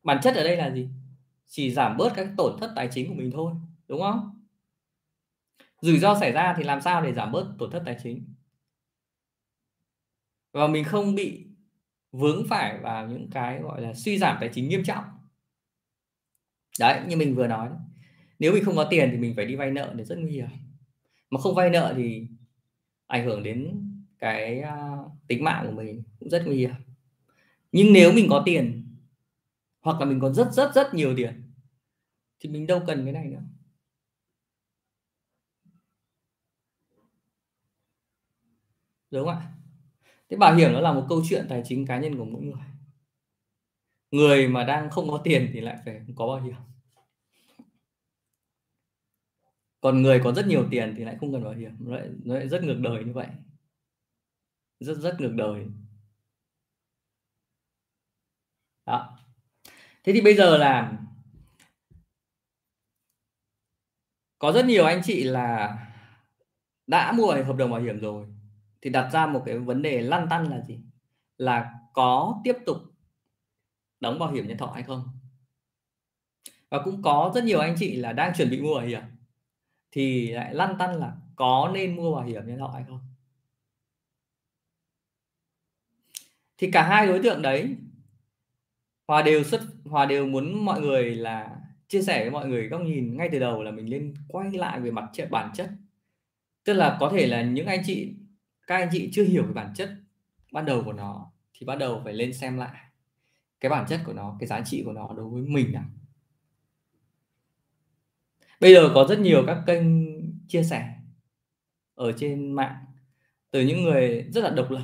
Bản 0.03 0.19
chất 0.23 0.35
ở 0.35 0.43
đây 0.43 0.57
là 0.57 0.71
gì? 0.71 0.89
Chỉ 1.47 1.71
giảm 1.71 1.97
bớt 1.97 2.13
các 2.15 2.27
tổn 2.37 2.59
thất 2.59 2.73
tài 2.75 2.89
chính 2.91 3.09
của 3.09 3.13
mình 3.13 3.31
thôi 3.31 3.53
đúng 3.87 4.01
không? 4.01 4.45
Rủi 5.81 5.99
ro 5.99 6.19
xảy 6.19 6.31
ra 6.31 6.53
thì 6.57 6.63
làm 6.63 6.81
sao 6.81 7.01
để 7.01 7.13
giảm 7.13 7.31
bớt 7.31 7.55
tổn 7.59 7.71
thất 7.71 7.83
tài 7.85 7.97
chính? 8.03 8.33
Và 10.51 10.67
mình 10.67 10.83
không 10.83 11.15
bị 11.15 11.45
vướng 12.11 12.47
phải 12.49 12.79
vào 12.79 13.07
những 13.07 13.29
cái 13.31 13.59
gọi 13.59 13.81
là 13.81 13.93
suy 13.93 14.17
giảm 14.17 14.37
tài 14.39 14.49
chính 14.53 14.69
nghiêm 14.69 14.83
trọng. 14.83 15.03
Đấy 16.79 17.01
như 17.07 17.17
mình 17.17 17.35
vừa 17.35 17.47
nói 17.47 17.69
nếu 18.39 18.53
mình 18.53 18.63
không 18.63 18.75
có 18.75 18.87
tiền 18.89 19.09
thì 19.11 19.17
mình 19.17 19.33
phải 19.35 19.45
đi 19.45 19.55
vay 19.55 19.71
nợ 19.71 19.93
thì 19.97 20.03
rất 20.03 20.17
nguy 20.19 20.31
hiểm. 20.31 20.49
Mà 21.29 21.39
không 21.39 21.55
vay 21.55 21.69
nợ 21.69 21.93
thì 21.97 22.27
ảnh 23.07 23.25
hưởng 23.25 23.43
đến 23.43 23.81
cái 24.19 24.63
uh, 24.63 25.11
tính 25.27 25.43
mạng 25.43 25.63
của 25.67 25.75
mình 25.75 26.03
cũng 26.19 26.29
rất 26.29 26.43
nguy 26.45 26.57
hiểm 26.57 26.84
nhưng 27.75 27.93
nếu 27.93 28.13
mình 28.13 28.27
có 28.29 28.43
tiền 28.45 28.95
hoặc 29.81 29.99
là 29.99 30.05
mình 30.05 30.19
có 30.19 30.33
rất 30.33 30.53
rất 30.53 30.71
rất 30.75 30.93
nhiều 30.93 31.13
tiền 31.17 31.51
thì 32.39 32.49
mình 32.49 32.67
đâu 32.67 32.81
cần 32.87 33.03
cái 33.03 33.13
này 33.13 33.25
nữa. 33.25 33.41
Đúng 39.11 39.25
không 39.25 39.35
ạ? 39.35 39.51
Thế 40.29 40.37
bảo 40.37 40.55
hiểm 40.55 40.73
nó 40.73 40.79
là 40.79 40.93
một 40.93 41.05
câu 41.09 41.21
chuyện 41.29 41.45
tài 41.49 41.63
chính 41.65 41.85
cá 41.85 41.99
nhân 41.99 42.17
của 42.17 42.25
mỗi 42.25 42.41
người. 42.41 42.63
Người 44.11 44.47
mà 44.47 44.63
đang 44.63 44.89
không 44.89 45.09
có 45.09 45.21
tiền 45.23 45.49
thì 45.53 45.61
lại 45.61 45.77
phải 45.85 46.01
có 46.15 46.27
bảo 46.27 46.41
hiểm. 46.41 46.55
Còn 49.81 50.01
người 50.01 50.21
có 50.23 50.31
rất 50.31 50.47
nhiều 50.47 50.67
tiền 50.71 50.93
thì 50.97 51.03
lại 51.03 51.17
không 51.19 51.33
cần 51.33 51.43
bảo 51.43 51.53
hiểm. 51.53 51.71
Nó 51.79 51.95
lại, 51.95 52.09
nó 52.23 52.35
lại 52.35 52.49
rất 52.49 52.63
ngược 52.63 52.79
đời 52.79 53.03
như 53.03 53.13
vậy. 53.13 53.27
Rất 54.79 54.97
rất 54.97 55.15
ngược 55.19 55.33
đời 55.35 55.65
đó. 58.85 59.17
Thế 60.03 60.13
thì 60.13 60.21
bây 60.21 60.35
giờ 60.35 60.57
là 60.57 60.97
có 64.39 64.51
rất 64.51 64.65
nhiều 64.65 64.85
anh 64.85 65.01
chị 65.03 65.23
là 65.23 65.77
đã 66.87 67.11
mua 67.11 67.31
hợp 67.31 67.55
đồng 67.55 67.71
bảo 67.71 67.81
hiểm 67.81 67.99
rồi, 67.99 68.27
thì 68.81 68.89
đặt 68.89 69.09
ra 69.13 69.25
một 69.27 69.43
cái 69.45 69.57
vấn 69.57 69.81
đề 69.81 70.01
lăn 70.01 70.27
tăn 70.29 70.49
là 70.49 70.61
gì? 70.61 70.79
Là 71.37 71.73
có 71.93 72.41
tiếp 72.43 72.55
tục 72.65 72.77
đóng 73.99 74.19
bảo 74.19 74.31
hiểm 74.31 74.47
nhân 74.47 74.57
thọ 74.57 74.67
hay 74.67 74.83
không? 74.83 75.09
Và 76.69 76.81
cũng 76.83 77.01
có 77.01 77.31
rất 77.35 77.43
nhiều 77.43 77.59
anh 77.59 77.75
chị 77.79 77.95
là 77.95 78.13
đang 78.13 78.33
chuẩn 78.37 78.49
bị 78.49 78.61
mua 78.61 78.75
bảo 78.75 78.85
hiểm, 78.85 79.01
thì 79.91 80.31
lại 80.31 80.53
lăn 80.53 80.75
tăn 80.79 80.95
là 80.95 81.15
có 81.35 81.71
nên 81.73 81.95
mua 81.95 82.15
bảo 82.15 82.23
hiểm 82.23 82.47
nhân 82.47 82.59
thọ 82.59 82.67
hay 82.67 82.83
không? 82.87 82.99
Thì 86.57 86.71
cả 86.71 86.87
hai 86.87 87.07
đối 87.07 87.23
tượng 87.23 87.41
đấy 87.41 87.75
hòa 89.07 89.21
đều 89.21 89.43
xuất, 89.43 89.61
hòa 89.85 90.05
đều 90.05 90.25
muốn 90.25 90.65
mọi 90.65 90.81
người 90.81 91.15
là 91.15 91.59
chia 91.87 92.01
sẻ 92.01 92.21
với 92.21 92.31
mọi 92.31 92.47
người 92.47 92.67
góc 92.67 92.81
nhìn 92.81 93.17
ngay 93.17 93.29
từ 93.31 93.39
đầu 93.39 93.63
là 93.63 93.71
mình 93.71 93.89
nên 93.89 94.13
quay 94.27 94.51
lại 94.51 94.79
về 94.79 94.91
mặt 94.91 95.05
bản 95.29 95.51
chất. 95.53 95.69
Tức 96.63 96.73
là 96.73 96.97
có 96.99 97.09
thể 97.09 97.27
là 97.27 97.41
những 97.41 97.65
anh 97.65 97.81
chị, 97.85 98.13
các 98.67 98.75
anh 98.75 98.89
chị 98.91 99.09
chưa 99.13 99.23
hiểu 99.23 99.43
về 99.43 99.53
bản 99.53 99.73
chất 99.75 99.89
ban 100.51 100.65
đầu 100.65 100.83
của 100.85 100.93
nó 100.93 101.31
thì 101.53 101.65
bắt 101.65 101.75
đầu 101.75 102.01
phải 102.03 102.13
lên 102.13 102.33
xem 102.33 102.57
lại 102.57 102.81
cái 103.59 103.69
bản 103.69 103.85
chất 103.89 103.99
của 104.05 104.13
nó, 104.13 104.35
cái 104.39 104.47
giá 104.47 104.61
trị 104.61 104.83
của 104.85 104.93
nó 104.93 105.13
đối 105.15 105.29
với 105.29 105.41
mình 105.41 105.73
à 105.73 105.83
bây 108.59 108.73
giờ 108.73 108.91
có 108.93 109.05
rất 109.09 109.19
nhiều 109.19 109.43
các 109.47 109.57
kênh 109.67 109.85
chia 110.47 110.63
sẻ 110.63 110.93
ở 111.95 112.11
trên 112.11 112.51
mạng 112.51 112.75
từ 113.51 113.61
những 113.61 113.83
người 113.83 114.25
rất 114.33 114.43
là 114.43 114.49
độc 114.49 114.71
lập, 114.71 114.83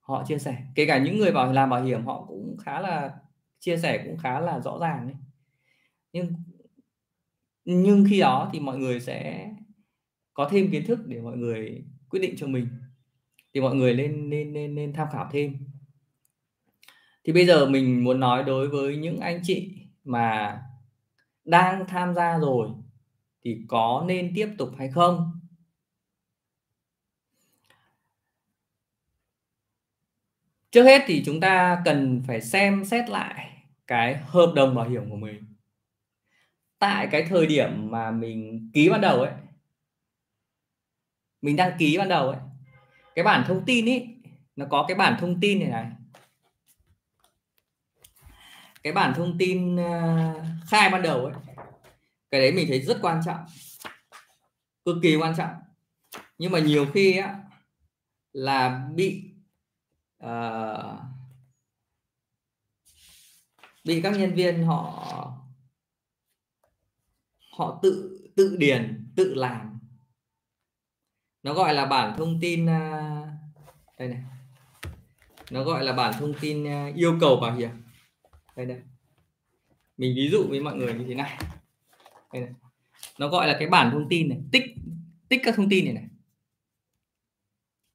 họ 0.00 0.24
chia 0.28 0.38
sẻ. 0.38 0.56
Kể 0.74 0.86
cả 0.86 0.98
những 0.98 1.18
người 1.18 1.32
bảo, 1.32 1.52
làm 1.52 1.70
bảo 1.70 1.84
hiểm 1.84 2.06
họ 2.06 2.24
cũng 2.28 2.56
khá 2.64 2.80
là 2.80 3.14
chia 3.60 3.76
sẻ 3.76 4.02
cũng 4.06 4.16
khá 4.16 4.40
là 4.40 4.60
rõ 4.60 4.78
ràng 4.80 5.06
ấy. 5.06 5.16
nhưng 6.12 6.32
nhưng 7.64 8.04
khi 8.10 8.20
đó 8.20 8.50
thì 8.52 8.60
mọi 8.60 8.78
người 8.78 9.00
sẽ 9.00 9.50
có 10.34 10.48
thêm 10.50 10.70
kiến 10.70 10.86
thức 10.86 10.98
để 11.06 11.20
mọi 11.20 11.36
người 11.36 11.84
quyết 12.10 12.20
định 12.20 12.34
cho 12.36 12.46
mình 12.46 12.68
thì 13.54 13.60
mọi 13.60 13.74
người 13.74 13.94
nên 13.94 14.30
nên 14.30 14.52
nên 14.52 14.74
nên 14.74 14.92
tham 14.92 15.08
khảo 15.12 15.28
thêm 15.32 15.58
thì 17.24 17.32
bây 17.32 17.46
giờ 17.46 17.66
mình 17.66 18.04
muốn 18.04 18.20
nói 18.20 18.44
đối 18.44 18.68
với 18.68 18.96
những 18.96 19.20
anh 19.20 19.40
chị 19.42 19.72
mà 20.04 20.58
đang 21.44 21.86
tham 21.88 22.14
gia 22.14 22.38
rồi 22.38 22.68
thì 23.44 23.64
có 23.68 24.04
nên 24.08 24.32
tiếp 24.34 24.48
tục 24.58 24.68
hay 24.78 24.88
không 24.90 25.40
trước 30.70 30.84
hết 30.84 31.02
thì 31.06 31.22
chúng 31.24 31.40
ta 31.40 31.82
cần 31.84 32.22
phải 32.26 32.40
xem 32.40 32.84
xét 32.84 33.10
lại 33.10 33.47
cái 33.88 34.16
hợp 34.16 34.52
đồng 34.56 34.74
bảo 34.74 34.88
hiểm 34.88 35.10
của 35.10 35.16
mình. 35.16 35.44
Tại 36.78 37.08
cái 37.10 37.26
thời 37.28 37.46
điểm 37.46 37.90
mà 37.90 38.10
mình 38.10 38.70
ký 38.74 38.88
ban 38.88 39.00
đầu 39.00 39.20
ấy 39.20 39.32
mình 41.42 41.56
đăng 41.56 41.72
ký 41.78 41.98
ban 41.98 42.08
đầu 42.08 42.28
ấy 42.28 42.40
cái 43.14 43.22
bản 43.24 43.44
thông 43.48 43.64
tin 43.64 43.88
ấy 43.88 44.08
nó 44.56 44.66
có 44.70 44.84
cái 44.88 44.94
bản 44.94 45.16
thông 45.20 45.40
tin 45.40 45.60
này 45.60 45.68
này. 45.68 45.86
Cái 48.82 48.92
bản 48.92 49.14
thông 49.16 49.38
tin 49.38 49.76
ờ, 49.76 50.34
khai 50.70 50.90
ban 50.90 51.02
đầu 51.02 51.24
ấy 51.24 51.34
cái 52.30 52.40
đấy 52.40 52.52
mình 52.52 52.66
thấy 52.68 52.80
rất 52.80 52.98
quan 53.02 53.20
trọng 53.26 53.40
cực 54.84 54.96
kỳ 55.02 55.16
quan 55.16 55.34
trọng. 55.36 55.50
Nhưng 56.38 56.52
mà 56.52 56.58
nhiều 56.58 56.86
khi 56.94 57.16
á 57.16 57.36
là 58.32 58.88
bị 58.94 59.24
uh, 60.24 60.28
bị 63.88 64.00
các 64.02 64.16
nhân 64.16 64.34
viên 64.34 64.64
họ 64.64 65.04
họ 67.52 67.80
tự 67.82 68.20
tự 68.36 68.56
điền 68.56 69.10
tự 69.16 69.34
làm. 69.34 69.78
Nó 71.42 71.54
gọi 71.54 71.74
là 71.74 71.86
bản 71.86 72.14
thông 72.18 72.40
tin 72.40 72.66
à, 72.66 73.22
đây 73.98 74.08
này. 74.08 74.22
Nó 75.50 75.64
gọi 75.64 75.84
là 75.84 75.92
bản 75.92 76.14
thông 76.18 76.34
tin 76.40 76.66
à, 76.66 76.90
yêu 76.94 77.18
cầu 77.20 77.36
bảo 77.36 77.54
hiểm. 77.56 77.70
Đây 78.56 78.66
đây 78.66 78.80
mình 79.96 80.12
ví 80.16 80.28
dụ 80.32 80.46
với 80.48 80.60
mọi 80.60 80.76
người 80.76 80.94
như 80.94 81.04
thế 81.08 81.14
này. 81.14 81.38
Đây 82.32 82.42
này. 82.42 82.52
Nó 83.18 83.28
gọi 83.28 83.46
là 83.46 83.56
cái 83.58 83.68
bản 83.68 83.90
thông 83.90 84.08
tin 84.08 84.28
này. 84.28 84.38
Tích 84.52 84.64
tích 85.28 85.40
các 85.44 85.54
thông 85.56 85.68
tin 85.68 85.84
này 85.84 85.94
này. 85.94 86.04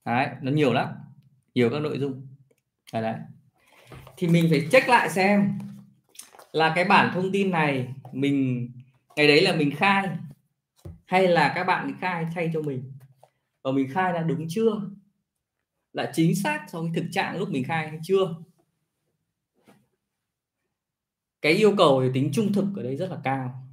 Đấy 0.05 0.35
nó 0.41 0.51
nhiều 0.51 0.73
lắm. 0.73 0.87
Nhiều 1.55 1.69
các 1.69 1.79
nội 1.79 1.99
dung. 1.99 2.27
Đấy, 2.93 3.01
đấy. 3.01 3.15
Thì 4.17 4.27
mình 4.27 4.47
phải 4.49 4.67
check 4.71 4.89
lại 4.89 5.09
xem 5.09 5.59
là 6.53 6.73
cái 6.75 6.85
bản 6.85 7.11
thông 7.13 7.31
tin 7.31 7.51
này 7.51 7.93
mình 8.11 8.69
ngày 9.15 9.27
đấy 9.27 9.41
là 9.41 9.55
mình 9.55 9.75
khai, 9.75 10.09
hay 11.05 11.27
là 11.27 11.51
các 11.55 11.63
bạn 11.63 11.93
khai 12.01 12.25
thay 12.35 12.51
cho 12.53 12.61
mình? 12.61 12.91
Và 13.63 13.71
mình 13.71 13.89
khai 13.91 14.13
là 14.13 14.21
đúng 14.21 14.45
chưa? 14.49 14.89
Là 15.93 16.11
chính 16.13 16.35
xác 16.35 16.65
so 16.71 16.81
với 16.81 16.91
thực 16.95 17.05
trạng 17.11 17.37
lúc 17.37 17.49
mình 17.49 17.63
khai 17.63 17.89
hay 17.89 17.99
chưa? 18.03 18.35
Cái 21.41 21.53
yêu 21.53 21.75
cầu 21.77 21.99
về 21.99 22.11
tính 22.13 22.31
trung 22.33 22.53
thực 22.53 22.65
ở 22.75 22.83
đây 22.83 22.95
rất 22.95 23.09
là 23.09 23.17
cao. 23.23 23.67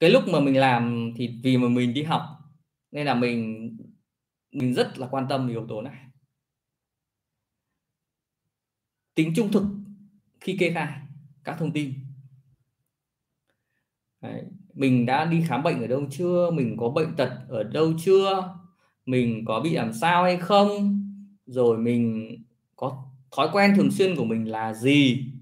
Cái 0.00 0.10
lúc 0.10 0.22
mà 0.28 0.40
mình 0.40 0.56
làm 0.56 1.12
thì 1.16 1.40
vì 1.42 1.56
mà 1.56 1.68
mình 1.68 1.94
đi 1.94 2.02
học, 2.02 2.22
nên 2.90 3.06
là 3.06 3.14
mình 3.14 3.76
mình 4.50 4.74
rất 4.74 4.98
là 4.98 5.08
quan 5.10 5.26
tâm 5.28 5.48
yếu 5.48 5.66
tố 5.68 5.82
này. 5.82 6.04
Tính 9.14 9.32
trung 9.36 9.52
thực 9.52 9.62
khi 10.40 10.56
kê 10.60 10.70
khai 10.70 11.00
các 11.44 11.56
thông 11.58 11.72
tin 11.72 11.94
Đấy. 14.20 14.42
mình 14.74 15.06
đã 15.06 15.24
đi 15.24 15.44
khám 15.46 15.62
bệnh 15.62 15.80
ở 15.80 15.86
đâu 15.86 16.06
chưa 16.10 16.50
mình 16.50 16.76
có 16.78 16.88
bệnh 16.88 17.16
tật 17.16 17.30
ở 17.48 17.62
đâu 17.62 17.92
chưa 18.04 18.54
mình 19.06 19.44
có 19.46 19.60
bị 19.60 19.74
làm 19.74 19.92
sao 19.92 20.24
hay 20.24 20.36
không 20.36 21.00
rồi 21.46 21.78
mình 21.78 22.36
có 22.76 23.04
thói 23.36 23.48
quen 23.52 23.74
thường 23.76 23.90
xuyên 23.90 24.16
của 24.16 24.24
mình 24.24 24.50
là 24.50 24.74
gì 24.74 25.32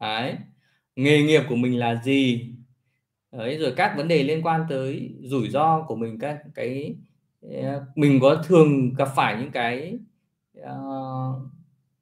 Đấy. 0.00 0.36
nghề 0.96 1.22
nghiệp 1.22 1.42
của 1.48 1.56
mình 1.56 1.78
là 1.78 2.02
gì 2.04 2.54
Đấy, 3.32 3.58
rồi 3.58 3.72
các 3.76 3.94
vấn 3.96 4.08
đề 4.08 4.22
liên 4.22 4.42
quan 4.42 4.60
tới 4.68 5.14
rủi 5.22 5.48
ro 5.50 5.82
của 5.82 5.96
mình 5.96 6.18
các 6.18 6.38
cái 6.54 6.96
ờ, 7.42 7.86
mình 7.94 8.18
có 8.22 8.42
thường 8.46 8.94
gặp 8.94 9.08
phải 9.16 9.36
những 9.40 9.50
cái 9.50 9.98
uh, 10.60 11.42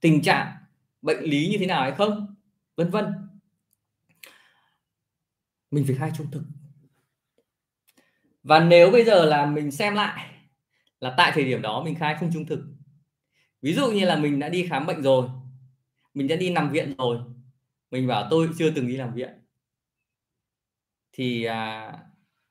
tình 0.00 0.22
trạng 0.22 0.57
bệnh 1.02 1.24
lý 1.24 1.48
như 1.48 1.58
thế 1.58 1.66
nào 1.66 1.82
hay 1.82 1.92
không? 1.92 2.34
Vân 2.76 2.90
vân. 2.90 3.06
Mình 5.70 5.84
phải 5.86 5.96
khai 5.96 6.12
trung 6.16 6.30
thực. 6.30 6.42
Và 8.42 8.60
nếu 8.60 8.90
bây 8.90 9.04
giờ 9.04 9.24
là 9.24 9.46
mình 9.46 9.70
xem 9.70 9.94
lại 9.94 10.34
là 11.00 11.14
tại 11.16 11.32
thời 11.34 11.44
điểm 11.44 11.62
đó 11.62 11.82
mình 11.84 11.94
khai 11.94 12.16
không 12.20 12.30
trung 12.34 12.46
thực. 12.46 12.64
Ví 13.62 13.74
dụ 13.74 13.90
như 13.90 14.04
là 14.04 14.16
mình 14.16 14.38
đã 14.38 14.48
đi 14.48 14.66
khám 14.66 14.86
bệnh 14.86 15.02
rồi 15.02 15.28
mình 16.14 16.28
đã 16.28 16.36
đi 16.36 16.50
nằm 16.50 16.70
viện 16.70 16.94
rồi 16.98 17.18
mình 17.90 18.06
bảo 18.06 18.26
tôi 18.30 18.48
chưa 18.58 18.70
từng 18.70 18.86
đi 18.86 18.96
làm 18.96 19.14
viện. 19.14 19.30
Thì 21.12 21.44
à, 21.44 21.92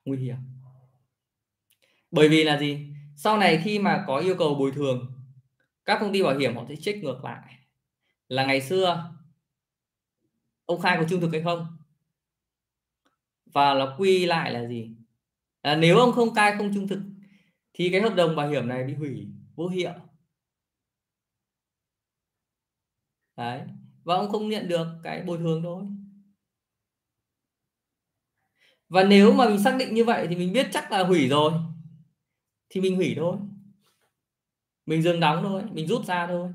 nguy 0.06 0.18
hiểm. 0.18 0.36
Bởi 2.12 2.30
vì 2.30 2.44
là 2.44 2.60
gì? 2.60 2.94
Sau 3.16 3.38
này 3.38 3.62
khi 3.64 3.80
mà 3.80 4.04
có 4.08 4.18
yêu 4.18 4.36
cầu 4.40 4.56
bồi 4.56 4.72
thường 4.72 5.14
các 5.86 5.98
công 6.02 6.14
ty 6.14 6.24
bảo 6.24 6.38
hiểm 6.38 6.56
họ 6.56 6.66
sẽ 6.70 6.76
check 6.76 7.04
ngược 7.04 7.24
lại 7.24 7.57
là 8.30 8.46
ngày 8.46 8.62
xưa 8.62 9.14
ông 10.66 10.82
khai 10.82 10.98
có 11.00 11.06
trung 11.10 11.22
thực 11.22 11.32
hay 11.32 11.42
không? 11.42 11.68
Và 13.46 13.74
nó 13.74 13.96
quy 14.00 14.26
lại 14.26 14.52
là 14.52 14.68
gì? 14.68 14.92
À, 15.62 15.76
nếu 15.76 15.98
ông 15.98 16.12
không 16.12 16.34
khai 16.34 16.56
không 16.58 16.72
trung 16.74 16.88
thực 16.88 17.00
thì 17.74 17.90
cái 17.92 18.02
hợp 18.02 18.16
đồng 18.16 18.36
bảo 18.36 18.50
hiểm 18.50 18.68
này 18.68 18.84
bị 18.84 18.94
hủy 18.94 19.28
vô 19.56 19.68
hiệu. 19.68 19.94
Đấy 23.38 23.62
và 24.04 24.16
ông 24.16 24.30
không 24.32 24.50
nhận 24.50 24.68
được 24.68 24.88
cái 25.04 25.24
bồi 25.24 25.38
thường 25.38 25.62
thôi 25.64 25.84
và 28.90 29.04
nếu 29.04 29.34
mà 29.34 29.50
mình 29.50 29.60
xác 29.60 29.76
định 29.80 29.94
như 29.94 30.04
vậy 30.04 30.28
thì 30.30 30.36
mình 30.36 30.54
biết 30.54 30.68
chắc 30.72 30.92
là 30.92 31.04
hủy 31.04 31.28
rồi 31.28 31.52
thì 32.70 32.82
mình 32.82 32.96
hủy 32.96 33.14
thôi. 33.18 33.38
Mình 34.86 35.02
dừng 35.02 35.20
đóng 35.20 35.44
thôi 35.44 35.64
mình 35.72 35.88
rút 35.88 36.06
ra 36.06 36.28
thôi 36.28 36.50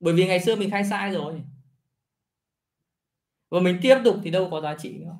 bởi 0.00 0.14
vì 0.14 0.26
ngày 0.26 0.40
xưa 0.40 0.56
mình 0.56 0.70
khai 0.70 0.84
sai 0.84 1.12
rồi. 1.12 1.42
Và 3.50 3.60
mình 3.60 3.78
tiếp 3.82 3.96
tục 4.04 4.16
thì 4.24 4.30
đâu 4.30 4.48
có 4.50 4.60
giá 4.60 4.76
trị 4.78 4.98
nữa. 4.98 5.18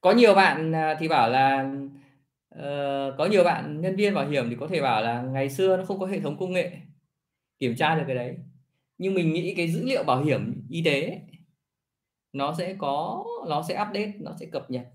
Có 0.00 0.12
nhiều 0.12 0.34
bạn 0.34 0.72
à, 0.72 0.96
thì 1.00 1.08
bảo 1.08 1.30
là 1.30 1.72
uh, 2.54 3.18
có 3.18 3.26
nhiều 3.30 3.44
bạn 3.44 3.80
nhân 3.80 3.96
viên 3.96 4.14
bảo 4.14 4.28
hiểm 4.28 4.50
thì 4.50 4.56
có 4.60 4.66
thể 4.66 4.80
bảo 4.82 5.02
là 5.02 5.22
ngày 5.22 5.50
xưa 5.50 5.76
nó 5.76 5.84
không 5.84 5.98
có 5.98 6.06
hệ 6.06 6.20
thống 6.20 6.38
công 6.38 6.52
nghệ 6.52 6.72
kiểm 7.58 7.76
tra 7.76 7.94
được 7.94 8.04
cái 8.06 8.16
đấy. 8.16 8.36
Nhưng 8.98 9.14
mình 9.14 9.32
nghĩ 9.32 9.54
cái 9.56 9.68
dữ 9.72 9.84
liệu 9.84 10.04
bảo 10.04 10.24
hiểm 10.24 10.66
y 10.70 10.82
tế 10.84 11.22
nó 12.32 12.54
sẽ 12.54 12.74
có, 12.78 13.24
nó 13.48 13.62
sẽ 13.68 13.82
update, 13.82 14.12
nó 14.18 14.32
sẽ 14.40 14.46
cập 14.46 14.70
nhật 14.70 14.86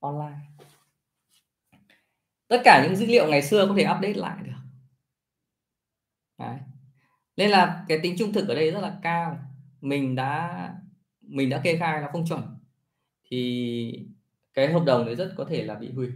online. 0.00 0.40
Tất 2.48 2.60
cả 2.64 2.84
những 2.84 2.96
dữ 2.96 3.06
liệu 3.06 3.30
ngày 3.30 3.42
xưa 3.42 3.66
có 3.66 3.74
thể 3.76 3.82
update 3.82 4.14
lại 4.14 4.36
được. 4.44 4.52
Đấy. 6.38 6.58
nên 7.36 7.50
là 7.50 7.84
cái 7.88 7.98
tính 8.02 8.14
trung 8.18 8.32
thực 8.32 8.48
ở 8.48 8.54
đây 8.54 8.70
rất 8.70 8.80
là 8.80 8.98
cao. 9.02 9.38
Mình 9.80 10.14
đã 10.14 10.74
mình 11.20 11.50
đã 11.50 11.60
kê 11.64 11.76
khai 11.76 12.00
nó 12.00 12.08
không 12.12 12.26
chuẩn, 12.26 12.42
thì 13.24 14.06
cái 14.54 14.72
hợp 14.72 14.84
đồng 14.86 15.06
đấy 15.06 15.14
rất 15.14 15.34
có 15.36 15.44
thể 15.44 15.62
là 15.62 15.74
bị 15.74 15.92
hủy. 15.92 16.08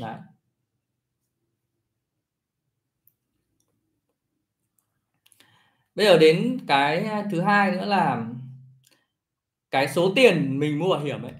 Đấy. 0.00 0.16
Bây 5.94 6.06
giờ 6.06 6.18
đến 6.18 6.58
cái 6.66 7.10
thứ 7.30 7.40
hai 7.40 7.70
nữa 7.72 7.84
là 7.84 8.26
cái 9.72 9.88
số 9.88 10.12
tiền 10.16 10.58
mình 10.58 10.78
mua 10.78 10.88
bảo 10.88 11.00
hiểm 11.00 11.22
ấy 11.22 11.32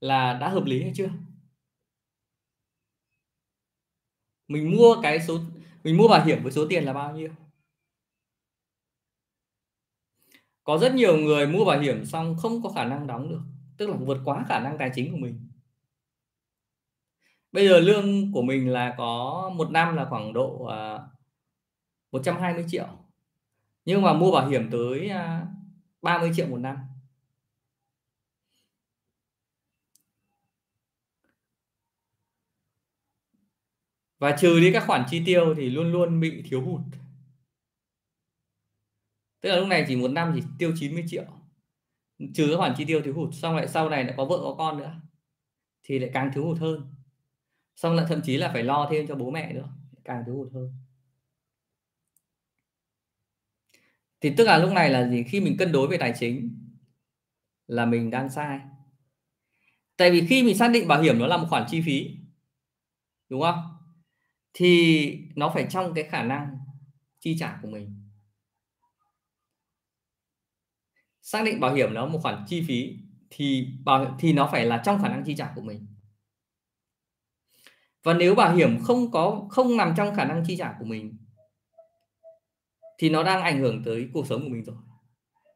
là 0.00 0.38
đã 0.40 0.48
hợp 0.48 0.64
lý 0.64 0.82
hay 0.82 0.92
chưa? 0.94 1.10
Mình 4.48 4.76
mua 4.76 4.96
cái 5.02 5.20
số 5.20 5.38
mình 5.84 5.96
mua 5.96 6.08
bảo 6.08 6.24
hiểm 6.24 6.42
với 6.42 6.52
số 6.52 6.66
tiền 6.68 6.84
là 6.84 6.92
bao 6.92 7.16
nhiêu? 7.16 7.30
Có 10.64 10.78
rất 10.78 10.94
nhiều 10.94 11.16
người 11.16 11.46
mua 11.46 11.64
bảo 11.64 11.80
hiểm 11.80 12.04
xong 12.04 12.36
không 12.38 12.62
có 12.62 12.68
khả 12.70 12.84
năng 12.84 13.06
đóng 13.06 13.28
được 13.28 13.42
tức 13.76 13.90
là 13.90 13.96
vượt 13.96 14.18
quá 14.24 14.44
khả 14.48 14.60
năng 14.60 14.78
tài 14.78 14.90
chính 14.94 15.12
của 15.12 15.18
mình. 15.18 15.48
Bây 17.52 17.68
giờ 17.68 17.80
lương 17.80 18.32
của 18.32 18.42
mình 18.42 18.72
là 18.72 18.94
có 18.98 19.50
một 19.56 19.70
năm 19.70 19.96
là 19.96 20.06
khoảng 20.10 20.32
độ 20.32 20.64
à, 20.64 20.94
uh, 20.94 21.00
120 22.12 22.64
triệu. 22.68 22.86
Nhưng 23.84 24.02
mà 24.02 24.12
mua 24.12 24.32
bảo 24.32 24.48
hiểm 24.48 24.70
tới 24.70 25.10
uh, 25.10 25.55
30 26.06 26.30
triệu 26.34 26.46
một 26.46 26.58
năm. 26.58 26.76
Và 34.18 34.36
trừ 34.40 34.60
đi 34.60 34.72
các 34.72 34.84
khoản 34.86 35.04
chi 35.10 35.22
tiêu 35.26 35.54
thì 35.56 35.70
luôn 35.70 35.92
luôn 35.92 36.20
bị 36.20 36.42
thiếu 36.42 36.62
hụt. 36.62 36.80
Tức 39.40 39.48
là 39.48 39.56
lúc 39.56 39.68
này 39.68 39.84
chỉ 39.88 39.96
một 39.96 40.08
năm 40.08 40.32
chỉ 40.34 40.42
tiêu 40.58 40.72
90 40.76 41.04
triệu. 41.08 41.24
Trừ 42.34 42.48
các 42.50 42.56
khoản 42.56 42.74
chi 42.76 42.84
tiêu 42.84 43.02
thiếu 43.04 43.14
hụt, 43.14 43.34
xong 43.34 43.56
lại 43.56 43.68
sau 43.68 43.88
này 43.88 44.04
lại 44.04 44.14
có 44.16 44.24
vợ 44.24 44.38
có 44.42 44.54
con 44.58 44.78
nữa, 44.78 45.00
thì 45.82 45.98
lại 45.98 46.10
càng 46.14 46.30
thiếu 46.34 46.44
hụt 46.44 46.58
hơn. 46.58 46.94
Xong 47.76 47.94
lại 47.94 48.06
thậm 48.08 48.20
chí 48.24 48.36
là 48.36 48.50
phải 48.52 48.62
lo 48.62 48.88
thêm 48.90 49.06
cho 49.06 49.14
bố 49.14 49.30
mẹ 49.30 49.52
nữa, 49.52 49.68
càng 50.04 50.22
thiếu 50.26 50.34
hụt 50.36 50.52
hơn. 50.52 50.85
Thì 54.20 54.32
tức 54.36 54.44
là 54.44 54.58
lúc 54.58 54.72
này 54.72 54.90
là 54.90 55.08
gì? 55.08 55.22
Khi 55.22 55.40
mình 55.40 55.56
cân 55.58 55.72
đối 55.72 55.88
về 55.88 55.98
tài 55.98 56.12
chính 56.18 56.58
là 57.66 57.86
mình 57.86 58.10
đang 58.10 58.30
sai. 58.30 58.60
Tại 59.96 60.10
vì 60.10 60.26
khi 60.26 60.42
mình 60.42 60.56
xác 60.56 60.68
định 60.68 60.88
bảo 60.88 61.02
hiểm 61.02 61.18
nó 61.18 61.26
là 61.26 61.36
một 61.36 61.46
khoản 61.50 61.64
chi 61.68 61.82
phí, 61.86 62.10
đúng 63.28 63.42
không? 63.42 63.58
Thì 64.52 65.18
nó 65.36 65.50
phải 65.54 65.66
trong 65.70 65.94
cái 65.94 66.04
khả 66.04 66.22
năng 66.22 66.58
chi 67.20 67.36
trả 67.38 67.58
của 67.62 67.68
mình. 67.68 68.02
Xác 71.22 71.44
định 71.44 71.60
bảo 71.60 71.74
hiểm 71.74 71.94
nó 71.94 72.06
một 72.06 72.18
khoản 72.22 72.44
chi 72.46 72.64
phí 72.68 72.96
thì 73.30 73.68
bảo, 73.84 74.16
thì 74.18 74.32
nó 74.32 74.48
phải 74.52 74.64
là 74.64 74.82
trong 74.84 75.02
khả 75.02 75.08
năng 75.08 75.24
chi 75.24 75.34
trả 75.36 75.52
của 75.54 75.62
mình. 75.62 75.86
Và 78.02 78.14
nếu 78.14 78.34
bảo 78.34 78.56
hiểm 78.56 78.78
không 78.82 79.10
có, 79.10 79.46
không 79.50 79.76
nằm 79.76 79.94
trong 79.96 80.14
khả 80.14 80.24
năng 80.24 80.44
chi 80.46 80.56
trả 80.56 80.74
của 80.78 80.84
mình 80.84 81.25
thì 82.98 83.10
nó 83.10 83.22
đang 83.22 83.42
ảnh 83.42 83.60
hưởng 83.60 83.82
tới 83.84 84.08
cuộc 84.12 84.26
sống 84.26 84.42
của 84.42 84.48
mình 84.48 84.64
rồi. 84.64 84.76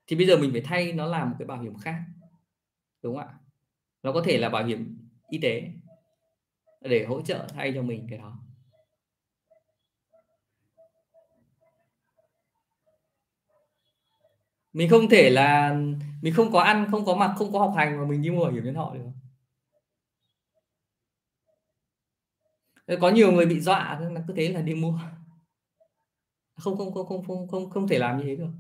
Thì 0.07 0.17
bây 0.17 0.27
giờ 0.27 0.37
mình 0.37 0.53
phải 0.53 0.61
thay 0.61 0.93
nó 0.93 1.07
làm 1.07 1.31
một 1.31 1.37
cái 1.39 1.47
bảo 1.47 1.63
hiểm 1.63 1.79
khác, 1.79 2.03
đúng 3.03 3.17
không 3.17 3.27
ạ? 3.29 3.35
Nó 4.03 4.13
có 4.13 4.23
thể 4.25 4.39
là 4.39 4.49
bảo 4.49 4.65
hiểm 4.65 5.09
y 5.29 5.39
tế 5.39 5.71
để 6.81 7.05
hỗ 7.05 7.23
trợ 7.23 7.47
thay 7.55 7.73
cho 7.75 7.83
mình 7.83 8.07
cái 8.11 8.19
đó. 8.19 8.39
Mình 14.73 14.91
không 14.91 15.09
thể 15.09 15.31
là, 15.31 15.77
mình 16.23 16.35
không 16.35 16.53
có 16.53 16.61
ăn, 16.61 16.89
không 16.91 17.05
có 17.05 17.17
mặc, 17.17 17.35
không 17.37 17.53
có 17.53 17.59
học 17.59 17.73
hành 17.77 17.99
mà 17.99 18.07
mình 18.07 18.23
đi 18.23 18.31
mua 18.31 18.45
bảo 18.45 18.53
hiểm 18.53 18.65
nhân 18.65 18.75
thọ 18.75 18.95
được. 18.95 19.11
Có 23.01 23.09
nhiều 23.09 23.33
người 23.33 23.47
bị 23.47 23.61
dọa, 23.61 24.01
cứ 24.29 24.35
thế 24.37 24.49
là 24.49 24.61
đi 24.61 24.75
mua 24.75 25.01
không 26.61 26.77
không 26.77 26.95
không 26.95 27.07
không 27.07 27.27
không 27.27 27.49
không 27.49 27.71
không 27.71 27.89
thể 27.89 27.99
làm 27.99 28.19
như 28.19 28.25
thế 28.25 28.37
được. 28.37 28.51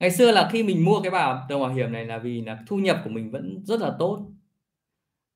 Ngày 0.00 0.10
xưa 0.10 0.32
là 0.32 0.48
khi 0.52 0.62
mình 0.62 0.84
mua 0.84 1.00
cái 1.02 1.10
bảo 1.10 1.46
đồng 1.48 1.60
bảo 1.60 1.74
hiểm 1.74 1.92
này 1.92 2.04
là 2.04 2.18
vì 2.18 2.40
là 2.40 2.58
thu 2.66 2.76
nhập 2.76 3.00
của 3.04 3.10
mình 3.10 3.30
vẫn 3.30 3.62
rất 3.64 3.80
là 3.80 3.96
tốt. 3.98 4.30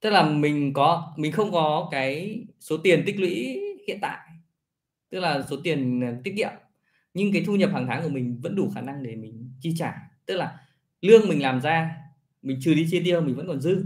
Tức 0.01 0.11
là 0.11 0.29
mình 0.31 0.73
có, 0.73 1.15
mình 1.17 1.33
không 1.33 1.53
có 1.53 1.89
cái 1.91 2.45
số 2.61 2.77
tiền 2.77 3.03
tích 3.07 3.21
lũy 3.21 3.61
hiện 3.87 3.99
tại, 4.03 4.19
tức 5.11 5.21
là 5.21 5.43
số 5.51 5.57
tiền 5.65 6.01
à, 6.05 6.19
tiết 6.25 6.35
kiệm. 6.37 6.51
Nhưng 7.15 7.33
cái 7.33 7.45
thu 7.47 7.57
nhập 7.57 7.71
hàng 7.73 7.87
tháng 7.89 8.03
của 8.03 8.09
mình 8.09 8.41
vẫn 8.43 8.57
đủ 8.57 8.71
khả 8.75 8.81
năng 8.81 9.03
để 9.03 9.17
mình 9.17 9.51
chi 9.61 9.75
trả. 9.79 9.95
Tức 10.27 10.37
là 10.37 10.59
lương 11.01 11.29
mình 11.29 11.43
làm 11.43 11.61
ra, 11.61 11.97
mình 12.43 12.59
trừ 12.63 12.75
đi 12.75 12.87
chi 12.91 13.03
tiêu, 13.05 13.21
mình 13.21 13.37
vẫn 13.37 13.47
còn 13.47 13.61
dư, 13.61 13.85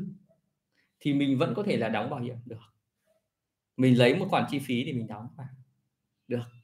thì 1.01 1.15
mình 1.15 1.39
vẫn 1.39 1.55
có 1.55 1.63
thể 1.63 1.77
là 1.77 1.89
đóng 1.89 2.11
bảo 2.11 2.21
hiểm 2.21 2.37
được. 2.47 2.61
Mình 3.77 3.99
lấy 3.99 4.17
một 4.17 4.27
khoản 4.29 4.45
chi 4.51 4.59
phí 4.59 4.85
thì 4.85 4.93
mình 4.93 5.07
đóng 5.07 5.29
vào. 5.37 5.49
Được. 6.29 6.60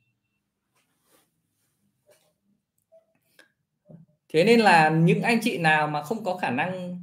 Thế 4.37 4.45
nên 4.45 4.61
là 4.61 4.89
những 4.91 5.23
anh 5.23 5.39
chị 5.43 5.59
nào 5.59 5.89
mà 5.89 6.03
không 6.03 6.25
có 6.25 6.37
khả 6.37 6.51
năng 6.51 7.01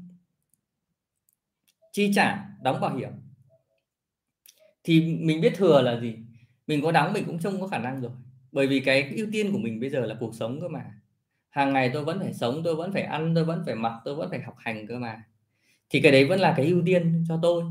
chi 1.92 2.12
trả, 2.16 2.46
đóng 2.62 2.82
bảo 2.82 2.96
hiểm, 2.96 3.10
thì 4.84 5.02
mình 5.02 5.42
biết 5.42 5.54
thừa 5.56 5.82
là 5.82 6.00
gì? 6.00 6.16
Mình 6.68 6.82
có 6.84 6.92
đóng 6.92 7.14
mình 7.14 7.24
cũng 7.26 7.40
không 7.40 7.62
có 7.62 7.68
khả 7.68 7.78
năng 7.78 8.02
rồi. 8.02 8.12
Bởi 8.52 8.68
vì 8.68 8.80
cái 8.80 9.14
ưu 9.16 9.28
tiên 9.32 9.52
của 9.52 9.58
mình 9.58 9.80
bây 9.80 9.90
giờ 9.90 10.00
là 10.00 10.16
cuộc 10.20 10.36
sống 10.36 10.62
cơ 10.62 10.68
mà. 10.68 10.86
Hàng 11.50 11.74
ngày 11.74 11.90
tôi 11.94 12.04
vẫn 12.04 12.20
phải 12.20 12.34
sống, 12.34 12.62
tôi 12.64 12.76
vẫn 12.76 12.94
phải 12.94 13.04
ăn, 13.04 13.36
tôi 13.36 13.46
vẫn 13.46 13.64
phải 13.66 13.76
mặc, 13.76 14.02
tôi 14.06 14.16
vẫn 14.16 14.30
phải 14.30 14.42
học 14.42 14.56
hành 14.58 14.88
cơ 14.88 15.00
mà. 15.00 15.24
Thì 15.90 16.02
cái 16.02 16.12
đấy 16.12 16.26
vẫn 16.26 16.40
là 16.40 16.54
cái 16.58 16.66
ưu 16.66 16.82
tiên 16.86 17.26
cho 17.28 17.40
tôi. 17.42 17.64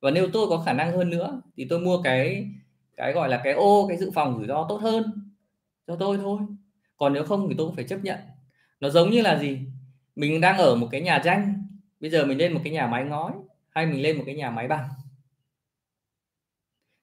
Và 0.00 0.10
nếu 0.10 0.28
tôi 0.32 0.46
có 0.48 0.58
khả 0.58 0.72
năng 0.72 0.92
hơn 0.92 1.10
nữa, 1.10 1.42
thì 1.56 1.66
tôi 1.70 1.80
mua 1.80 2.02
cái 2.02 2.50
cái 2.96 3.12
gọi 3.12 3.28
là 3.28 3.40
cái 3.44 3.52
ô, 3.52 3.86
cái 3.88 3.96
dự 3.96 4.10
phòng 4.14 4.38
rủi 4.38 4.46
ro 4.46 4.66
tốt 4.68 4.76
hơn 4.76 5.32
cho 5.86 5.96
tôi 5.96 6.16
thôi. 6.16 6.38
Còn 6.96 7.12
nếu 7.12 7.24
không 7.24 7.48
thì 7.48 7.54
tôi 7.58 7.66
cũng 7.66 7.76
phải 7.76 7.84
chấp 7.84 7.98
nhận 8.04 8.18
nó 8.80 8.90
giống 8.90 9.10
như 9.10 9.22
là 9.22 9.38
gì? 9.38 9.58
Mình 10.16 10.40
đang 10.40 10.58
ở 10.58 10.76
một 10.76 10.88
cái 10.90 11.00
nhà 11.00 11.20
tranh 11.24 11.64
bây 12.00 12.10
giờ 12.10 12.24
mình 12.24 12.38
lên 12.38 12.52
một 12.52 12.60
cái 12.64 12.72
nhà 12.72 12.86
máy 12.86 13.04
ngói 13.04 13.32
hay 13.70 13.86
mình 13.86 14.02
lên 14.02 14.16
một 14.16 14.22
cái 14.26 14.34
nhà 14.34 14.50
máy 14.50 14.68
bằng. 14.68 14.88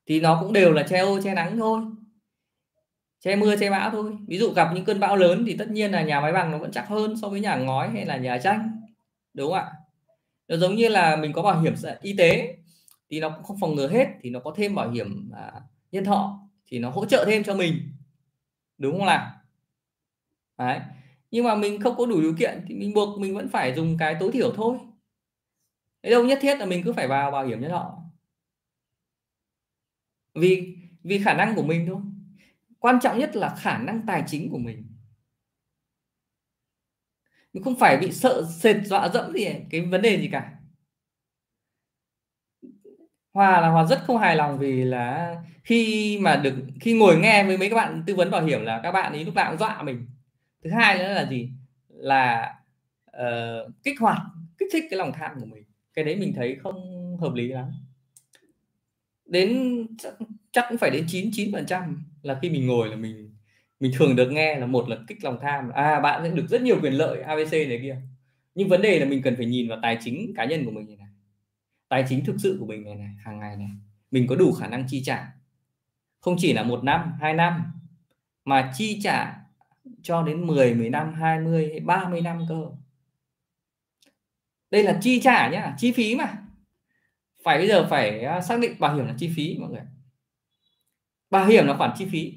Thì 0.06 0.20
nó 0.20 0.38
cũng 0.42 0.54
đều 0.54 0.74
là 0.74 0.84
che 0.84 1.00
ô 1.00 1.22
che 1.22 1.34
nắng 1.34 1.58
thôi. 1.58 1.82
Che 3.20 3.36
mưa 3.36 3.56
che 3.58 3.70
bão 3.70 3.90
thôi. 3.90 4.18
Ví 4.28 4.38
dụ 4.38 4.54
gặp 4.54 4.72
những 4.76 4.86
cơn 4.86 5.00
bão 5.00 5.16
lớn 5.16 5.44
thì 5.48 5.58
tất 5.58 5.70
nhiên 5.70 5.92
là 5.92 6.02
nhà 6.02 6.22
máy 6.22 6.34
bằng 6.34 6.52
nó 6.52 6.58
vẫn 6.58 6.72
chắc 6.72 6.88
hơn 6.88 7.18
so 7.22 7.30
với 7.30 7.40
nhà 7.40 7.56
ngói 7.56 7.90
hay 7.90 8.06
là 8.06 8.18
nhà 8.18 8.38
tranh 8.38 8.82
đúng 9.34 9.52
không 9.52 9.60
ạ? 9.60 9.72
Nó 10.48 10.58
giống 10.58 10.76
như 10.76 10.88
là 10.88 11.16
mình 11.16 11.34
có 11.34 11.42
bảo 11.42 11.62
hiểm 11.62 11.74
y 12.02 12.14
tế 12.18 12.56
thì 13.10 13.20
nó 13.20 13.30
cũng 13.30 13.44
không 13.44 13.58
phòng 13.60 13.76
ngừa 13.76 13.88
hết 13.88 14.08
thì 14.22 14.30
nó 14.30 14.40
có 14.40 14.54
thêm 14.56 14.76
bảo 14.76 14.92
hiểm 14.92 15.32
à, 15.36 15.52
nhân 15.92 16.06
thọ 16.06 16.40
thì 16.68 16.80
nó 16.80 16.90
hỗ 16.90 17.06
trợ 17.06 17.26
thêm 17.28 17.44
cho 17.44 17.56
mình 17.56 17.92
đúng 18.78 18.98
không 18.98 19.08
nào 19.08 19.32
đấy 20.58 20.80
nhưng 21.32 21.46
mà 21.46 21.56
mình 21.56 21.82
không 21.82 21.96
có 21.98 22.06
đủ 22.06 22.22
điều 22.22 22.36
kiện 22.40 22.66
thì 22.68 22.76
mình 22.76 22.94
buộc 22.94 23.20
mình 23.20 23.36
vẫn 23.36 23.50
phải 23.50 23.76
dùng 23.76 23.98
cái 23.98 24.16
tối 24.20 24.32
thiểu 24.32 24.54
thôi. 24.56 24.78
Đấy 26.04 26.12
đâu 26.12 26.26
nhất 26.26 26.40
thiết 26.42 26.60
là 26.60 26.66
mình 26.66 26.84
cứ 26.86 26.94
phải 26.94 27.08
vào 27.08 27.32
bảo 27.32 27.46
hiểm 27.46 27.62
nhân 27.62 27.72
thọ. 27.72 27.98
Vì 30.36 30.78
vì 31.04 31.20
khả 31.24 31.34
năng 31.34 31.56
của 31.56 31.64
mình 31.64 31.86
thôi. 31.88 32.02
Quan 32.80 33.00
trọng 33.02 33.20
nhất 33.20 33.36
là 33.36 33.56
khả 33.56 33.78
năng 33.78 34.02
tài 34.08 34.24
chính 34.28 34.50
của 34.52 34.58
mình. 34.58 34.88
Mình 37.54 37.64
không 37.64 37.80
phải 37.80 37.98
bị 37.98 38.12
sợ 38.12 38.44
sệt 38.60 38.78
dọa 38.86 39.10
dẫm 39.10 39.34
gì 39.34 39.48
cái 39.70 39.82
vấn 39.82 40.02
đề 40.02 40.22
gì 40.22 40.30
cả. 40.32 40.58
Hòa 43.34 43.62
là 43.62 43.70
Hòa 43.70 43.86
rất 43.86 44.04
không 44.08 44.18
hài 44.18 44.36
lòng 44.36 44.58
vì 44.60 44.84
là 44.84 45.36
khi 45.64 46.20
mà 46.22 46.36
được, 46.36 46.56
khi 46.82 46.94
ngồi 46.94 47.20
nghe 47.20 47.44
với 47.44 47.58
mấy 47.58 47.70
các 47.70 47.76
bạn 47.76 48.04
tư 48.08 48.16
vấn 48.16 48.32
bảo 48.32 48.44
hiểm 48.46 48.62
là 48.62 48.80
các 48.84 48.92
bạn 48.92 49.14
ấy 49.14 49.26
lúc 49.26 49.36
nào 49.36 49.52
cũng 49.52 49.60
dọa 49.60 49.84
mình 49.84 50.11
thứ 50.64 50.70
hai 50.70 50.98
nữa 50.98 51.14
là 51.14 51.30
gì? 51.30 51.50
Là 51.90 52.54
uh, 53.18 53.84
kích 53.84 54.00
hoạt 54.00 54.22
kích 54.58 54.70
thích 54.72 54.84
cái 54.90 54.98
lòng 54.98 55.12
tham 55.14 55.32
của 55.40 55.46
mình. 55.46 55.64
Cái 55.94 56.06
đấy 56.06 56.16
mình 56.16 56.34
thấy 56.36 56.58
không 56.64 57.18
hợp 57.22 57.34
lý 57.34 57.48
lắm. 57.48 57.72
Đến 59.26 59.88
chắc, 59.98 60.14
chắc 60.52 60.66
cũng 60.70 60.78
phải 60.78 60.90
đến 60.90 61.06
99 61.08 61.52
phần 61.52 61.66
trăm 61.66 62.04
là 62.22 62.40
khi 62.42 62.50
mình 62.50 62.68
ngồi 62.68 62.90
là 62.90 62.96
mình 62.96 63.32
mình 63.80 63.92
thường 63.96 64.16
được 64.16 64.32
nghe 64.32 64.60
là 64.60 64.66
một 64.66 64.90
là 64.90 64.98
kích 65.08 65.24
lòng 65.24 65.38
tham 65.42 65.70
à 65.70 66.00
bạn 66.00 66.22
sẽ 66.24 66.30
được 66.30 66.46
rất 66.50 66.62
nhiều 66.62 66.80
quyền 66.82 66.94
lợi 66.94 67.22
abc 67.22 67.52
này 67.52 67.80
kia. 67.82 68.02
Nhưng 68.56 68.70
vấn 68.70 68.82
đề 68.82 69.00
là 69.00 69.06
mình 69.06 69.22
cần 69.22 69.36
phải 69.36 69.46
nhìn 69.46 69.70
vào 69.70 69.80
tài 69.82 69.98
chính 70.02 70.34
cá 70.36 70.46
nhân 70.46 70.66
của 70.66 70.72
mình 70.72 70.98
này, 70.98 71.08
tài 71.90 72.06
chính 72.10 72.26
thực 72.26 72.36
sự 72.40 72.58
của 72.60 72.66
mình 72.66 72.84
này 72.84 72.96
này 72.96 73.10
hàng 73.24 73.40
ngày 73.40 73.56
này. 73.56 73.70
Mình 74.12 74.28
có 74.28 74.36
đủ 74.36 74.52
khả 74.52 74.68
năng 74.68 74.86
chi 74.88 75.04
trả. 75.06 75.28
Không 76.20 76.36
chỉ 76.40 76.54
là 76.54 76.64
một 76.64 76.84
năm 76.84 77.14
hai 77.22 77.34
năm 77.34 77.64
mà 78.46 78.72
chi 78.78 79.00
trả 79.04 79.42
cho 80.02 80.24
đến 80.24 80.48
10 80.48 80.74
10 80.74 80.90
năm 80.90 81.14
20 81.14 81.80
30 81.80 82.22
năm 82.22 82.46
cơ. 82.50 82.66
Đây 84.72 84.84
là 84.84 85.00
chi 85.02 85.22
trả 85.22 85.50
nhá, 85.50 85.76
chi 85.78 85.92
phí 85.92 86.16
mà. 86.16 86.38
Phải 87.44 87.58
bây 87.58 87.68
giờ 87.68 87.88
phải 87.90 88.24
à, 88.24 88.42
xác 88.42 88.60
định 88.60 88.80
bảo 88.80 88.96
hiểm 88.96 89.06
là 89.06 89.16
chi 89.18 89.32
phí, 89.36 89.58
mọi 89.60 89.70
người 89.70 89.82
bảo 91.32 91.46
hiểm 91.46 91.68
là 91.68 91.78
khoản 91.78 91.92
chi 91.98 92.08
phí, 92.12 92.34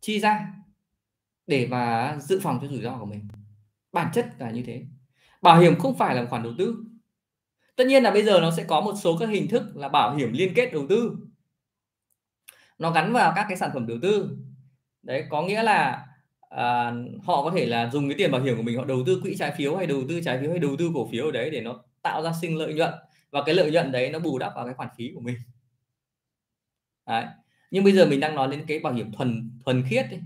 chi 0.00 0.20
ra 0.20 0.52
để 1.46 1.66
mà 1.70 2.16
dự 2.20 2.40
phòng 2.42 2.58
cho 2.62 2.68
rủi 2.68 2.82
ro 2.82 2.98
của 2.98 3.06
mình. 3.06 3.28
Bản 3.92 4.10
chất 4.14 4.34
là 4.38 4.50
như 4.50 4.62
thế. 4.66 4.86
Bảo 5.42 5.60
hiểm 5.60 5.78
không 5.78 5.98
phải 5.98 6.14
là 6.14 6.26
khoản 6.26 6.42
đầu 6.42 6.52
tư. 6.58 6.84
Tất 7.76 7.86
nhiên 7.86 8.02
là 8.02 8.10
bây 8.10 8.22
giờ 8.22 8.40
nó 8.40 8.50
sẽ 8.50 8.64
có 8.64 8.80
một 8.80 8.94
số 9.02 9.16
các 9.18 9.28
hình 9.28 9.48
thức 9.48 9.76
là 9.76 9.88
bảo 9.88 10.16
hiểm 10.16 10.32
liên 10.32 10.52
kết 10.54 10.70
đầu 10.72 10.86
tư. 10.88 11.16
Nó 12.78 12.90
gắn 12.90 13.12
vào 13.12 13.32
các 13.36 13.46
cái 13.48 13.56
sản 13.56 13.70
phẩm 13.74 13.86
đầu 13.86 13.98
tư. 14.02 14.38
Đấy, 15.02 15.24
có 15.30 15.42
nghĩa 15.42 15.62
là 15.62 16.06
à, 16.50 16.92
họ 17.22 17.42
có 17.44 17.50
thể 17.56 17.66
là 17.66 17.90
dùng 17.92 18.08
cái 18.08 18.18
tiền 18.18 18.30
bảo 18.30 18.42
hiểm 18.42 18.56
của 18.56 18.62
mình 18.62 18.78
họ 18.78 18.84
đầu 18.84 19.02
tư 19.06 19.20
quỹ 19.22 19.36
trái 19.36 19.52
phiếu 19.56 19.76
hay 19.76 19.86
đầu 19.86 20.02
tư 20.08 20.20
trái 20.24 20.38
phiếu 20.40 20.50
hay 20.50 20.58
đầu 20.58 20.76
tư 20.78 20.90
cổ 20.94 21.08
phiếu 21.12 21.24
ở 21.24 21.30
đấy 21.30 21.50
để 21.50 21.60
nó 21.60 21.82
tạo 22.02 22.22
ra 22.22 22.32
sinh 22.40 22.56
lợi 22.56 22.74
nhuận. 22.74 22.94
Và 23.30 23.42
cái 23.46 23.54
lợi 23.54 23.70
nhuận 23.70 23.92
đấy 23.92 24.10
nó 24.10 24.18
bù 24.18 24.38
đắp 24.38 24.52
vào 24.56 24.64
cái 24.64 24.74
khoản 24.74 24.88
phí 24.96 25.12
của 25.14 25.20
mình. 25.20 25.36
Đấy. 27.06 27.24
nhưng 27.70 27.84
bây 27.84 27.92
giờ 27.92 28.06
mình 28.06 28.20
đang 28.20 28.34
nói 28.34 28.48
đến 28.50 28.64
cái 28.68 28.78
bảo 28.78 28.92
hiểm 28.92 29.12
thuần 29.12 29.50
thuần 29.64 29.82
khiết 29.88 30.06
ấy. 30.10 30.20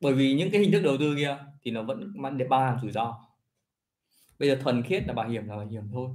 bởi 0.00 0.12
vì 0.14 0.34
những 0.34 0.50
cái 0.50 0.60
hình 0.60 0.72
thức 0.72 0.82
đầu 0.82 0.96
tư 0.98 1.14
kia 1.16 1.36
thì 1.62 1.70
nó 1.70 1.82
vẫn 1.82 2.12
mang 2.16 2.38
để 2.38 2.46
bao 2.46 2.60
hàm 2.60 2.78
rủi 2.82 2.92
ro. 2.92 3.26
Bây 4.38 4.48
giờ 4.48 4.56
thuần 4.62 4.82
khiết 4.82 5.06
là 5.06 5.12
bảo 5.14 5.28
hiểm 5.28 5.48
là 5.48 5.56
bảo 5.56 5.66
hiểm 5.66 5.82
thôi. 5.92 6.10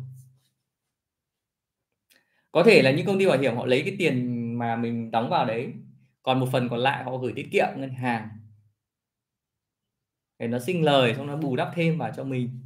Có 2.52 2.64
thể 2.64 2.82
là 2.82 2.92
những 2.92 3.06
công 3.06 3.20
ty 3.20 3.28
bảo 3.28 3.40
hiểm 3.40 3.56
họ 3.56 3.66
lấy 3.66 3.82
cái 3.82 3.96
tiền 4.00 4.44
mà 4.58 4.76
mình 4.76 5.12
đóng 5.12 5.30
vào 5.30 5.46
đấy 5.46 5.74
còn 6.24 6.40
một 6.40 6.50
phần 6.52 6.70
còn 6.70 6.80
lại 6.80 7.04
họ 7.04 7.18
gửi 7.18 7.34
tiết 7.36 7.48
kiệm 7.52 7.68
ngân 7.78 7.94
hàng 7.94 8.30
để 10.40 10.48
nó 10.48 10.60
sinh 10.60 10.86
lời 10.86 11.16
xong 11.16 11.28
nó 11.28 11.38
bù 11.38 11.56
đắp 11.56 11.72
thêm 11.76 11.98
vào 11.98 12.12
cho 12.18 12.24
mình. 12.24 12.60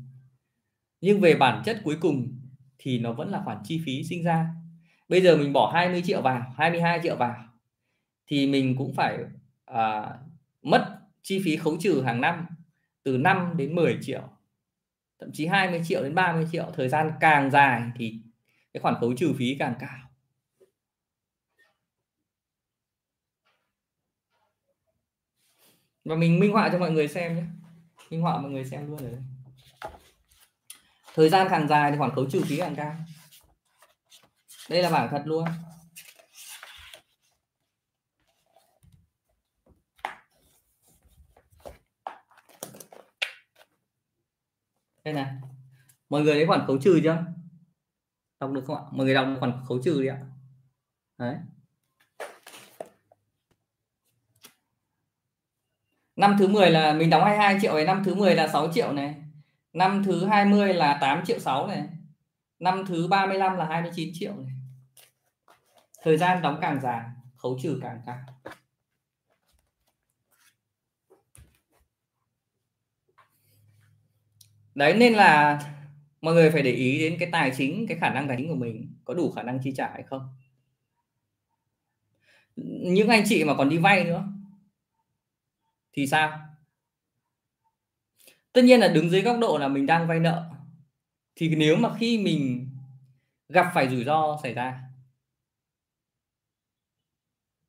Nhưng 1.01 1.21
về 1.21 1.35
bản 1.35 1.63
chất 1.65 1.81
cuối 1.83 1.97
cùng 2.01 2.39
thì 2.77 2.99
nó 2.99 3.13
vẫn 3.13 3.29
là 3.29 3.41
khoản 3.45 3.57
chi 3.63 3.81
phí 3.85 4.03
sinh 4.03 4.23
ra. 4.23 4.47
Bây 5.09 5.21
giờ 5.21 5.37
mình 5.37 5.53
bỏ 5.53 5.71
20 5.73 6.01
triệu 6.05 6.21
vào 6.21 6.53
22 6.57 6.99
triệu 7.03 7.15
vào 7.15 7.35
thì 8.27 8.47
mình 8.47 8.75
cũng 8.77 8.93
phải 8.93 9.17
à, 9.65 10.13
mất 10.61 10.99
chi 11.21 11.41
phí 11.45 11.57
khấu 11.57 11.77
trừ 11.79 12.01
hàng 12.01 12.21
năm 12.21 12.45
từ 13.03 13.17
5 13.17 13.53
đến 13.57 13.75
10 13.75 13.97
triệu 14.01 14.21
thậm 15.23 15.31
chí 15.33 15.45
20 15.45 15.81
triệu 15.85 16.03
đến 16.03 16.15
30 16.15 16.47
triệu. 16.51 16.71
Thời 16.73 16.89
gian 16.89 17.11
càng 17.19 17.51
dài 17.51 17.81
thì 17.95 18.21
cái 18.73 18.81
khoản 18.81 18.95
khấu 19.01 19.13
trừ 19.17 19.33
phí 19.37 19.55
càng 19.59 19.75
cao. 19.79 19.99
Và 26.05 26.15
mình 26.15 26.39
minh 26.39 26.51
họa 26.51 26.69
cho 26.71 26.79
mọi 26.79 26.91
người 26.91 27.07
xem 27.07 27.35
nhé 27.35 27.43
minh 28.13 28.21
họa 28.21 28.37
mọi 28.37 28.51
người 28.51 28.65
xem 28.65 28.87
luôn 28.87 28.97
rồi. 28.97 29.23
Thời 31.15 31.29
gian 31.29 31.47
càng 31.49 31.67
dài 31.67 31.91
thì 31.91 31.97
khoản 31.97 32.15
khấu 32.15 32.29
trừ 32.29 32.41
phí 32.45 32.57
càng 32.57 32.75
cao. 32.75 32.95
Đây 34.69 34.83
là 34.83 34.89
bảng 34.89 35.09
thật 35.11 35.21
luôn. 35.25 35.45
Đây 45.03 45.13
này. 45.13 45.33
Mọi 46.09 46.21
người 46.21 46.33
thấy 46.33 46.45
khoản 46.47 46.67
khấu 46.67 46.77
trừ 46.81 46.99
chưa? 47.03 47.25
Đọc 48.39 48.51
được 48.51 48.63
không 48.67 48.75
ạ? 48.75 48.83
Mọi 48.91 49.05
người 49.05 49.15
đọc 49.15 49.27
khoản 49.39 49.63
khấu 49.67 49.81
trừ 49.83 50.01
đi 50.01 50.07
ạ. 50.07 50.19
Đấy. 51.17 51.35
Năm 56.15 56.35
thứ 56.39 56.47
10 56.47 56.69
là 56.69 56.93
mình 56.93 57.09
đóng 57.09 57.23
22 57.23 57.57
triệu 57.61 57.73
này, 57.75 57.85
năm 57.85 58.03
thứ 58.05 58.15
10 58.15 58.35
là 58.35 58.47
6 58.47 58.71
triệu 58.73 58.93
này, 58.93 59.15
năm 59.73 60.03
thứ 60.05 60.25
20 60.25 60.73
là 60.73 60.97
8 61.01 61.25
triệu 61.25 61.39
6 61.39 61.67
này, 61.67 61.83
năm 62.59 62.85
thứ 62.87 63.07
35 63.07 63.57
là 63.57 63.65
29 63.65 64.09
triệu 64.13 64.35
này. 64.35 64.53
Thời 66.03 66.17
gian 66.17 66.41
đóng 66.41 66.57
càng 66.61 66.81
dài, 66.81 67.01
khấu 67.35 67.59
trừ 67.61 67.79
càng 67.81 68.01
cao. 68.05 68.17
Đấy, 74.75 74.93
nên 74.93 75.13
là 75.13 75.59
mọi 76.21 76.33
người 76.33 76.51
phải 76.51 76.61
để 76.61 76.71
ý 76.71 76.99
đến 76.99 77.17
cái 77.19 77.29
tài 77.31 77.51
chính, 77.57 77.87
cái 77.87 77.97
khả 77.97 78.09
năng 78.09 78.27
tài 78.27 78.37
chính 78.37 78.47
của 78.47 78.55
mình 78.55 78.95
có 79.05 79.13
đủ 79.13 79.31
khả 79.31 79.43
năng 79.43 79.59
chi 79.63 79.73
trả 79.75 79.89
hay 79.89 80.03
không. 80.03 80.35
Những 82.55 83.09
anh 83.09 83.23
chị 83.25 83.43
mà 83.43 83.53
còn 83.55 83.69
đi 83.69 83.77
vay 83.77 84.03
nữa 84.03 84.32
thì 85.93 86.07
sao? 86.07 86.39
Tất 88.53 88.61
nhiên 88.63 88.79
là 88.79 88.87
đứng 88.87 89.09
dưới 89.09 89.21
góc 89.21 89.37
độ 89.41 89.57
là 89.57 89.67
mình 89.67 89.85
đang 89.85 90.07
vay 90.07 90.19
nợ. 90.19 90.49
Thì 91.35 91.55
nếu 91.55 91.75
mà 91.75 91.89
khi 91.97 92.17
mình 92.17 92.69
gặp 93.49 93.71
phải 93.73 93.89
rủi 93.89 94.03
ro 94.03 94.39
xảy 94.43 94.53
ra 94.53 94.83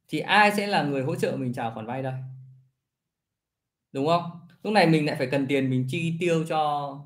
thì 0.08 0.20
ai 0.20 0.52
sẽ 0.52 0.66
là 0.66 0.82
người 0.82 1.02
hỗ 1.02 1.16
trợ 1.16 1.36
mình 1.36 1.52
trả 1.52 1.70
khoản 1.70 1.86
vay 1.86 2.02
đây? 2.02 2.14
Đúng 3.92 4.06
không? 4.06 4.22
Lúc 4.62 4.72
này 4.72 4.86
mình 4.86 5.06
lại 5.06 5.16
phải 5.18 5.26
cần 5.30 5.46
tiền 5.46 5.70
mình 5.70 5.86
chi 5.88 6.16
tiêu 6.20 6.44
cho 6.48 6.98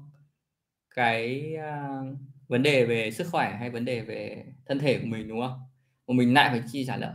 cái 0.94 1.54
uh, 1.56 2.18
vấn 2.48 2.62
đề 2.62 2.86
về 2.86 3.10
sức 3.10 3.26
khỏe 3.30 3.56
hay 3.58 3.70
vấn 3.70 3.84
đề 3.84 4.00
về 4.00 4.44
thân 4.66 4.78
thể 4.78 4.98
của 4.98 5.06
mình 5.06 5.28
đúng 5.28 5.40
không? 5.40 5.60
Mà 6.06 6.14
mình 6.14 6.34
lại 6.34 6.50
phải 6.50 6.62
chi 6.72 6.84
trả 6.86 6.96
nợ. 6.96 7.14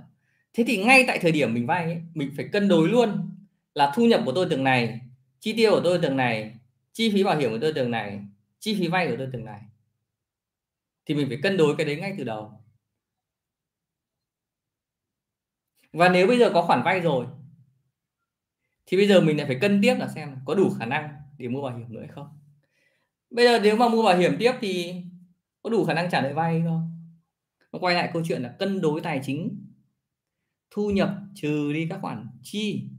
Thế 0.54 0.63
thì 0.68 0.84
ngay 0.84 1.04
tại 1.08 1.20
thời 1.20 1.32
điểm 1.32 1.54
mình 1.54 1.68
vay 1.68 1.84
ấy, 1.84 2.02
mình 2.13 2.32
phải 2.36 2.50
cân 2.52 2.68
đối 2.68 2.89
luôn 2.89 3.33
là 3.75 3.91
thu 3.95 4.05
nhập 4.05 4.21
của 4.25 4.31
tôi 4.36 4.47
từng 4.49 4.63
này, 4.63 4.99
chi 5.39 5.53
tiêu 5.57 5.71
của 5.71 5.81
tôi 5.83 5.99
từng 6.01 6.17
này, 6.17 6.55
chi 6.93 7.12
phí 7.13 7.23
bảo 7.23 7.38
hiểm 7.38 7.51
của 7.51 7.57
tôi 7.62 7.73
từng 7.75 7.91
này, 7.91 8.19
chi 8.59 8.75
phí 8.79 8.88
vay 8.88 9.07
của 9.07 9.15
tôi 9.17 9.27
từng 9.33 9.45
này. 9.45 9.62
Thì 11.05 11.15
mình 11.15 11.27
phải 11.27 11.39
cân 11.43 11.57
đối 11.57 11.75
cái 11.75 11.86
đấy 11.86 11.95
ngay 11.95 12.15
từ 12.17 12.23
đầu. 12.23 12.51
Và 15.93 16.09
nếu 16.09 16.27
bây 16.27 16.39
giờ 16.39 16.51
có 16.53 16.62
khoản 16.62 16.81
vay 16.86 16.99
rồi, 16.99 17.25
thì 18.86 18.97
bây 18.97 19.07
giờ 19.07 19.21
mình 19.21 19.38
lại 19.38 19.45
phải 19.47 19.57
cân 19.62 19.79
tiếp 19.81 19.95
là 19.99 20.07
xem 20.07 20.36
có 20.45 20.55
đủ 20.55 20.69
khả 20.79 20.86
năng 20.86 21.09
để 21.38 21.47
mua 21.47 21.62
bảo 21.62 21.77
hiểm 21.77 21.93
nữa 21.93 21.99
hay 21.99 22.09
không. 22.09 22.27
Bây 23.29 23.45
giờ 23.45 23.59
nếu 23.63 23.75
mà 23.75 23.89
mua 23.89 24.03
bảo 24.03 24.17
hiểm 24.17 24.36
tiếp 24.39 24.53
thì 24.62 24.95
có 25.62 25.69
đủ 25.69 25.86
khả 25.86 25.93
năng 25.93 26.09
trả 26.12 26.21
nợ 26.21 26.33
vay 26.33 26.62
không? 26.65 26.89
Nó 27.71 27.79
quay 27.79 27.95
lại 27.95 28.09
câu 28.13 28.23
chuyện 28.27 28.41
là 28.41 28.55
cân 28.59 28.81
đối 28.81 29.01
tài 29.01 29.21
chính, 29.23 29.65
thu 30.71 30.89
nhập 30.89 31.09
trừ 31.36 31.73
đi 31.73 31.88
các 31.89 31.99
khoản 32.01 32.27
chi 32.43 32.89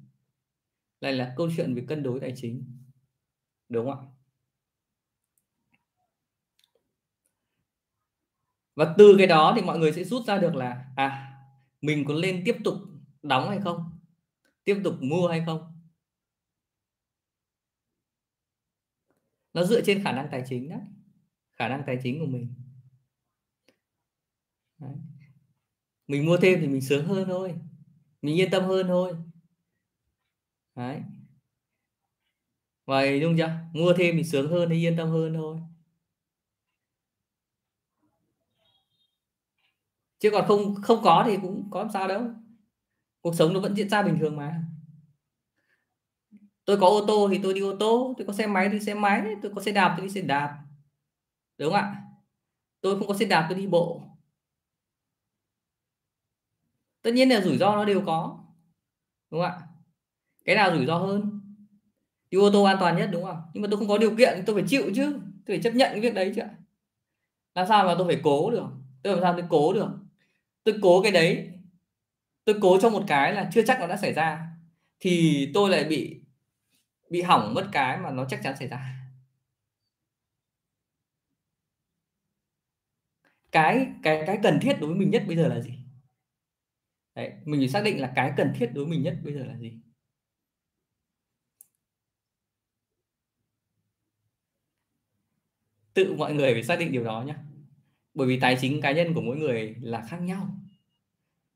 lại 1.01 1.13
là 1.13 1.35
câu 1.37 1.51
chuyện 1.57 1.75
về 1.75 1.85
cân 1.89 2.03
đối 2.03 2.21
tài 2.21 2.33
chính. 2.37 2.65
Đúng 3.69 3.87
không 3.87 3.99
ạ? 3.99 4.11
Và 8.75 8.95
từ 8.99 9.15
cái 9.19 9.27
đó 9.27 9.53
thì 9.57 9.63
mọi 9.63 9.79
người 9.79 9.93
sẽ 9.93 10.05
rút 10.05 10.27
ra 10.27 10.39
được 10.39 10.55
là 10.55 10.85
à 10.97 11.31
mình 11.81 12.05
có 12.09 12.15
lên 12.15 12.43
tiếp 12.45 12.57
tục 12.65 12.75
đóng 13.23 13.49
hay 13.49 13.61
không? 13.61 13.99
Tiếp 14.65 14.81
tục 14.85 14.95
mua 15.01 15.29
hay 15.29 15.43
không? 15.47 15.75
Nó 19.53 19.65
dựa 19.65 19.81
trên 19.85 20.05
khả 20.05 20.13
năng 20.13 20.29
tài 20.31 20.43
chính 20.47 20.69
đấy. 20.69 20.81
Khả 21.53 21.69
năng 21.69 21.83
tài 21.87 21.99
chính 22.03 22.21
của 22.21 22.27
mình. 22.27 22.55
Đấy. 24.79 24.95
mình 26.07 26.27
mua 26.27 26.37
thêm 26.37 26.61
thì 26.61 26.69
mình 26.69 26.81
sướng 26.81 27.07
hơn 27.07 27.25
thôi. 27.29 27.55
Mình 28.23 28.37
yên 28.37 28.51
tâm 28.51 28.65
hơn 28.65 28.87
thôi 28.87 29.17
đấy. 30.75 31.03
Vậy 32.87 33.21
đúng 33.21 33.37
chưa? 33.39 33.51
Mua 33.73 33.93
thêm 33.97 34.17
thì 34.17 34.25
sướng 34.25 34.51
hơn 34.51 34.69
thì 34.69 34.77
yên 34.77 34.97
tâm 34.97 35.09
hơn 35.11 35.35
thôi. 35.35 35.59
Chứ 40.19 40.31
còn 40.33 40.45
không 40.49 40.75
không 40.83 41.01
có 41.05 41.25
thì 41.27 41.37
cũng 41.43 41.69
có 41.71 41.83
làm 41.83 41.91
sao 41.93 42.09
đâu. 42.09 42.23
Cuộc 43.21 43.35
sống 43.35 43.55
nó 43.55 43.61
vẫn 43.61 43.75
diễn 43.77 43.89
ra 43.89 44.03
bình 44.03 44.17
thường 44.21 44.37
mà. 44.37 44.65
Tôi 46.65 46.77
có 46.81 46.87
ô 46.87 47.05
tô 47.07 47.29
thì 47.33 47.41
tôi 47.43 47.55
đi 47.55 47.61
ô 47.61 47.77
tô, 47.81 48.15
tôi 48.19 48.27
có 48.27 48.33
xe 48.33 48.47
máy 48.47 48.69
thì 48.73 48.81
xe 48.81 48.95
máy, 48.95 49.23
tôi 49.43 49.53
có 49.55 49.63
xe 49.63 49.73
đạp 49.73 49.95
tôi 49.97 50.07
đi 50.07 50.13
xe 50.13 50.21
đạp. 50.21 50.59
Đúng 51.59 51.73
không 51.73 51.81
ạ? 51.81 52.03
Tôi 52.81 52.99
không 52.99 53.09
có 53.09 53.15
xe 53.15 53.27
đạp, 53.27 53.47
tôi 53.49 53.59
đi 53.59 53.67
bộ. 53.67 54.03
Tất 57.03 57.11
nhiên 57.15 57.29
là 57.29 57.41
rủi 57.41 57.59
ro 57.59 57.75
nó 57.77 57.85
đều 57.85 58.03
có. 58.07 58.45
Đúng 59.31 59.41
không 59.41 59.51
ạ? 59.51 59.74
Cái 60.45 60.57
nào 60.57 60.77
rủi 60.77 60.87
ro 60.87 60.99
hơn? 60.99 61.41
Đi 62.31 62.39
ô 62.39 62.51
tô 62.51 62.63
an 62.65 62.77
toàn 62.81 62.97
nhất, 62.97 63.09
đúng 63.13 63.25
không? 63.25 63.43
Nhưng 63.55 63.63
mà 63.63 63.69
tôi 63.71 63.79
không 63.79 63.89
có 63.89 63.99
điều 63.99 64.17
kiện 64.17 64.43
tôi 64.47 64.57
phải 64.57 64.65
chịu 64.69 64.83
chứ. 64.97 65.13
Tôi 65.47 65.57
phải 65.57 65.63
chấp 65.63 65.71
nhận 65.75 65.91
cái 65.93 66.01
việc 66.01 66.15
đấy 66.15 66.33
chứ 66.37 66.43
làm 67.55 67.67
sao 67.67 67.85
mà 67.87 67.95
tôi 67.99 68.07
phải 68.07 68.21
cố 68.25 68.51
được? 68.51 68.67
Tôi 69.03 69.13
làm 69.13 69.23
sao 69.23 69.33
tôi 69.33 69.45
cố 69.49 69.73
được? 69.73 69.89
Tôi 70.65 70.75
cố 70.83 71.03
cái 71.03 71.13
đấy. 71.13 71.51
Tôi 72.45 72.57
cố 72.63 72.79
cho 72.81 72.91
một 72.91 73.03
cái 73.07 73.33
là 73.35 73.51
chưa 73.53 73.63
chắc 73.67 73.81
nó 73.81 73.87
đã 73.87 73.97
xảy 73.97 74.13
ra. 74.13 74.49
Thì 75.01 75.51
tôi 75.55 75.71
lại 75.71 75.85
bị 75.85 76.21
bị 77.11 77.23
hỏng 77.23 77.55
mất 77.55 77.69
cái 77.73 77.99
mà 77.99 78.11
nó 78.11 78.25
chắc 78.25 78.41
chắn 78.45 78.57
xảy 78.59 78.69
ra. 78.69 78.97
Cái 83.53 83.87
cái 84.03 84.25
cái 84.27 84.39
cần 84.43 84.59
thiết 84.63 84.77
đối 84.81 84.91
với 84.91 84.99
mình 84.99 85.11
nhất 85.11 85.23
bây 85.27 85.37
giờ 85.37 85.49
là 85.49 85.61
gì? 85.61 85.79
Đấy, 87.15 87.33
mình 87.45 87.61
phải 87.61 87.69
xác 87.69 87.83
định 87.85 88.01
là 88.01 88.13
cái 88.17 88.33
cần 88.37 88.53
thiết 88.59 88.67
đối 88.75 88.85
với 88.85 88.91
mình 88.91 89.03
nhất 89.03 89.17
bây 89.25 89.35
giờ 89.35 89.45
là 89.45 89.57
gì? 89.57 89.73
Tự 95.95 96.15
mọi 96.15 96.35
người 96.35 96.55
phải 96.55 96.63
xác 96.63 96.79
định 96.79 96.93
điều 96.93 97.05
đó 97.05 97.23
nhé 97.23 97.35
bởi 98.15 98.29
vì 98.29 98.41
tài 98.41 98.57
chính 98.61 98.81
cá 98.81 98.93
nhân 98.93 99.15
của 99.15 99.21
mỗi 99.21 99.37
người 99.37 99.75
là 99.81 100.03
khác 100.09 100.19
nhau. 100.23 100.49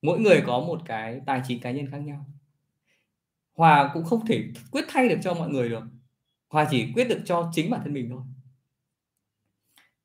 Mỗi 0.02 0.20
người 0.20 0.42
có 0.46 0.60
một 0.60 0.82
cái 0.86 1.20
tài 1.26 1.42
chính 1.48 1.60
cá 1.60 1.70
nhân 1.70 1.90
khác 1.90 1.98
nhau. 1.98 2.26
Hòa 3.54 3.90
cũng 3.94 4.04
không 4.04 4.26
thể 4.26 4.44
quyết 4.70 4.84
thay 4.88 5.08
được 5.08 5.18
cho 5.22 5.34
mọi 5.34 5.48
người 5.48 5.68
được. 5.68 5.84
Hòa 6.48 6.68
chỉ 6.70 6.92
quyết 6.94 7.08
được 7.08 7.22
cho 7.24 7.50
chính 7.54 7.70
bản 7.70 7.80
thân 7.84 7.92
mình 7.92 8.10
thôi. 8.10 8.22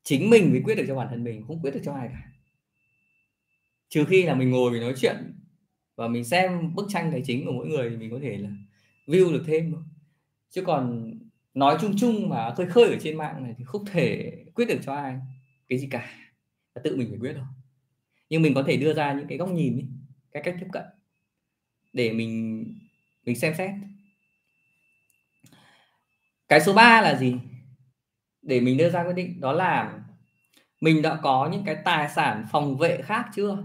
Chính 0.04 0.30
mình 0.30 0.52
mới 0.52 0.62
quyết 0.66 0.76
được 0.76 0.86
cho 0.88 0.96
bản 0.96 1.08
thân 1.10 1.24
mình, 1.24 1.44
không 1.48 1.62
quyết 1.62 1.72
được 1.72 1.82
cho 1.84 1.94
ai 1.94 2.10
cả. 2.12 2.22
Trừ 3.90 4.06
khi 4.06 4.24
là 4.24 4.36
mình 4.36 4.50
ngồi 4.50 4.72
mình 4.72 4.82
nói 4.82 4.94
chuyện 4.98 5.16
và 5.96 6.08
mình 6.08 6.26
xem 6.26 6.76
bức 6.76 6.86
tranh 6.90 7.12
tài 7.12 7.22
chính 7.26 7.46
của 7.46 7.52
mỗi 7.52 7.68
người 7.68 7.90
thì 7.90 7.98
mình 7.98 8.12
có 8.12 8.20
thể 8.22 8.38
là 8.38 8.50
view 9.08 9.34
được 9.34 9.44
thêm 9.48 9.76
chứ 10.50 10.64
còn 10.66 11.14
nói 11.54 11.78
chung 11.82 11.94
chung 11.98 12.30
mà 12.30 12.54
khơi 12.58 12.68
khơi 12.68 12.90
ở 12.90 12.98
trên 13.02 13.18
mạng 13.18 13.44
này 13.44 13.54
thì 13.58 13.64
không 13.64 13.86
thể 13.86 14.34
quyết 14.56 14.66
được 14.66 14.80
cho 14.84 14.94
ai 14.94 15.20
cái 15.70 15.80
gì 15.80 15.88
cả. 15.92 16.10
Là 16.76 16.82
tự 16.84 16.96
mình 16.96 17.08
phải 17.10 17.20
quyết 17.20 17.34
thôi. 17.36 17.46
Nhưng 18.30 18.42
mình 18.42 18.54
có 18.54 18.64
thể 18.68 18.78
đưa 18.78 18.94
ra 18.94 19.14
những 19.14 19.28
cái 19.28 19.38
góc 19.38 19.50
nhìn 19.52 19.74
ấy, 19.78 19.88
cái 20.32 20.44
cách 20.44 20.56
tiếp 20.60 20.68
cận 20.72 20.84
để 21.94 22.14
mình 22.14 22.66
mình 23.26 23.40
xem 23.40 23.54
xét. 23.58 23.72
Cái 26.50 26.62
số 26.62 26.74
3 26.74 27.02
là 27.02 27.16
gì? 27.16 27.36
Để 28.42 28.62
mình 28.62 28.78
đưa 28.78 28.90
ra 28.90 29.04
quyết 29.04 29.14
định 29.14 29.42
đó 29.42 29.52
là 29.52 30.00
mình 30.82 31.02
đã 31.02 31.16
có 31.16 31.50
những 31.52 31.64
cái 31.66 31.76
tài 31.86 32.10
sản 32.10 32.46
phòng 32.52 32.78
vệ 32.78 33.02
khác 33.02 33.26
chưa? 33.36 33.64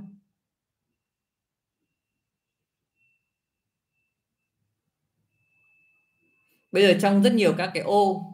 Bây 6.79 6.87
giờ 6.87 6.99
trong 7.01 7.23
rất 7.23 7.33
nhiều 7.33 7.55
các 7.59 7.71
cái 7.75 7.83
ô 7.83 8.33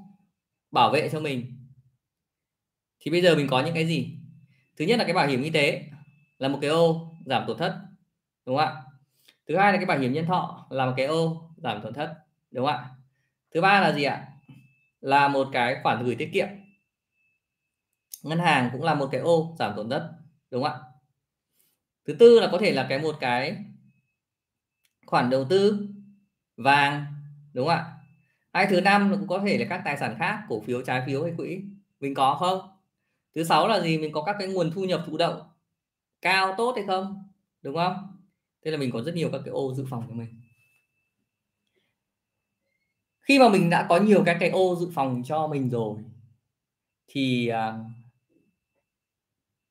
bảo 0.70 0.90
vệ 0.90 1.08
cho 1.12 1.20
mình, 1.20 1.66
thì 3.00 3.10
bây 3.10 3.22
giờ 3.22 3.34
mình 3.34 3.46
có 3.50 3.62
những 3.64 3.74
cái 3.74 3.86
gì? 3.86 4.18
Thứ 4.76 4.84
nhất 4.84 4.98
là 4.98 5.04
cái 5.04 5.12
bảo 5.14 5.26
hiểm 5.26 5.42
y 5.42 5.50
tế, 5.50 5.84
là 6.38 6.48
một 6.48 6.58
cái 6.60 6.70
ô 6.70 7.12
giảm 7.26 7.44
tổn 7.46 7.58
thất, 7.58 7.80
đúng 8.46 8.56
không 8.56 8.66
ạ? 8.66 8.82
Thứ 9.48 9.56
hai 9.56 9.72
là 9.72 9.78
cái 9.78 9.86
bảo 9.86 9.98
hiểm 9.98 10.12
nhân 10.12 10.26
thọ, 10.26 10.66
là 10.70 10.86
một 10.86 10.92
cái 10.96 11.06
ô 11.06 11.50
giảm 11.56 11.82
tổn 11.82 11.94
thất, 11.94 12.14
đúng 12.50 12.66
không 12.66 12.74
ạ? 12.74 12.90
Thứ 13.54 13.60
ba 13.60 13.80
là 13.80 13.92
gì 13.92 14.02
ạ? 14.02 14.28
Là 15.00 15.28
một 15.28 15.48
cái 15.52 15.76
khoản 15.82 16.04
gửi 16.04 16.14
tiết 16.14 16.30
kiệm. 16.32 16.48
Ngân 18.22 18.38
hàng 18.38 18.70
cũng 18.72 18.82
là 18.82 18.94
một 18.94 19.08
cái 19.12 19.20
ô 19.20 19.56
giảm 19.58 19.72
tổn 19.76 19.90
thất, 19.90 20.12
đúng 20.50 20.62
không 20.62 20.72
ạ? 20.72 20.78
Thứ 22.06 22.14
tư 22.18 22.40
là 22.40 22.48
có 22.52 22.58
thể 22.58 22.72
là 22.72 22.86
cái 22.88 22.98
một 22.98 23.16
cái 23.20 23.56
khoản 25.06 25.30
đầu 25.30 25.44
tư 25.44 25.88
vàng, 26.56 27.04
đúng 27.52 27.66
không 27.66 27.76
ạ? 27.76 27.90
Hay 28.54 28.66
thứ 28.70 28.80
năm 28.80 29.16
cũng 29.18 29.28
có 29.28 29.42
thể 29.46 29.58
là 29.58 29.66
các 29.68 29.82
tài 29.84 29.96
sản 29.96 30.16
khác, 30.18 30.44
cổ 30.48 30.60
phiếu, 30.60 30.82
trái 30.82 31.02
phiếu 31.06 31.22
hay 31.22 31.32
quỹ, 31.36 31.60
mình 32.00 32.14
có 32.14 32.34
không? 32.34 32.60
Thứ 33.34 33.44
sáu 33.44 33.68
là 33.68 33.80
gì? 33.80 33.98
Mình 33.98 34.12
có 34.12 34.22
các 34.22 34.36
cái 34.38 34.48
nguồn 34.48 34.70
thu 34.70 34.84
nhập 34.84 35.02
thụ 35.06 35.16
động, 35.16 35.42
cao, 36.20 36.54
tốt 36.56 36.72
hay 36.76 36.84
không? 36.86 37.28
Đúng 37.62 37.76
không? 37.76 38.18
Thế 38.64 38.70
là 38.70 38.76
mình 38.76 38.90
có 38.92 39.02
rất 39.02 39.14
nhiều 39.14 39.28
các 39.32 39.40
cái 39.44 39.52
ô 39.52 39.74
dự 39.74 39.84
phòng 39.90 40.04
cho 40.08 40.14
mình. 40.14 40.40
Khi 43.20 43.38
mà 43.38 43.48
mình 43.48 43.70
đã 43.70 43.86
có 43.88 43.96
nhiều 43.96 44.22
các 44.26 44.36
cái 44.40 44.50
ô 44.50 44.76
dự 44.80 44.90
phòng 44.94 45.22
cho 45.24 45.46
mình 45.46 45.70
rồi, 45.70 45.98
thì 47.08 47.48
à, 47.48 47.78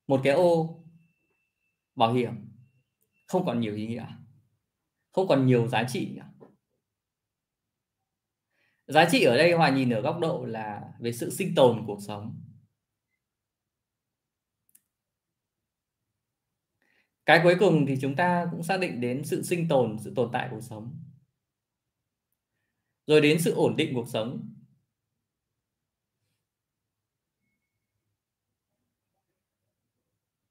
một 0.07 0.21
cái 0.23 0.33
ô 0.33 0.79
bảo 1.95 2.13
hiểm, 2.13 2.31
không 3.27 3.45
còn 3.45 3.59
nhiều 3.59 3.75
ý 3.75 3.87
nghĩa, 3.87 4.05
không 5.11 5.27
còn 5.27 5.45
nhiều 5.45 5.67
giá 5.67 5.83
trị 5.83 6.15
nữa 6.15 6.32
giá 8.93 9.09
trị 9.11 9.23
ở 9.23 9.37
đây, 9.37 9.53
hòa 9.53 9.69
nhìn 9.69 9.89
ở 9.89 10.01
góc 10.01 10.19
độ 10.19 10.45
là 10.45 10.81
về 10.99 11.13
sự 11.13 11.29
sinh 11.29 11.55
tồn 11.55 11.83
cuộc 11.87 11.99
sống. 12.07 12.39
Cái 17.25 17.39
cuối 17.43 17.55
cùng 17.59 17.85
thì 17.85 17.97
chúng 18.01 18.15
ta 18.15 18.47
cũng 18.51 18.63
xác 18.63 18.77
định 18.79 19.01
đến 19.01 19.23
sự 19.25 19.43
sinh 19.43 19.67
tồn, 19.67 19.97
sự 20.03 20.13
tồn 20.15 20.29
tại 20.33 20.47
cuộc 20.51 20.61
sống. 20.61 20.99
Rồi 23.07 23.21
đến 23.21 23.41
sự 23.41 23.53
ổn 23.53 23.75
định 23.75 23.91
cuộc 23.95 24.07
sống. 24.09 24.53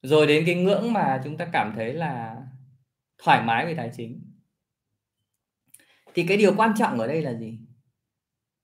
Rồi 0.03 0.27
đến 0.27 0.45
cái 0.47 0.55
ngưỡng 0.55 0.93
mà 0.93 1.21
chúng 1.25 1.37
ta 1.37 1.51
cảm 1.53 1.73
thấy 1.77 1.95
là 1.95 2.43
thoải 3.19 3.43
mái 3.45 3.67
về 3.67 3.75
tài 3.77 3.91
chính. 3.97 4.33
Thì 6.15 6.25
cái 6.29 6.37
điều 6.37 6.55
quan 6.57 6.73
trọng 6.79 6.99
ở 6.99 7.07
đây 7.07 7.23
là 7.23 7.35
gì? 7.35 7.59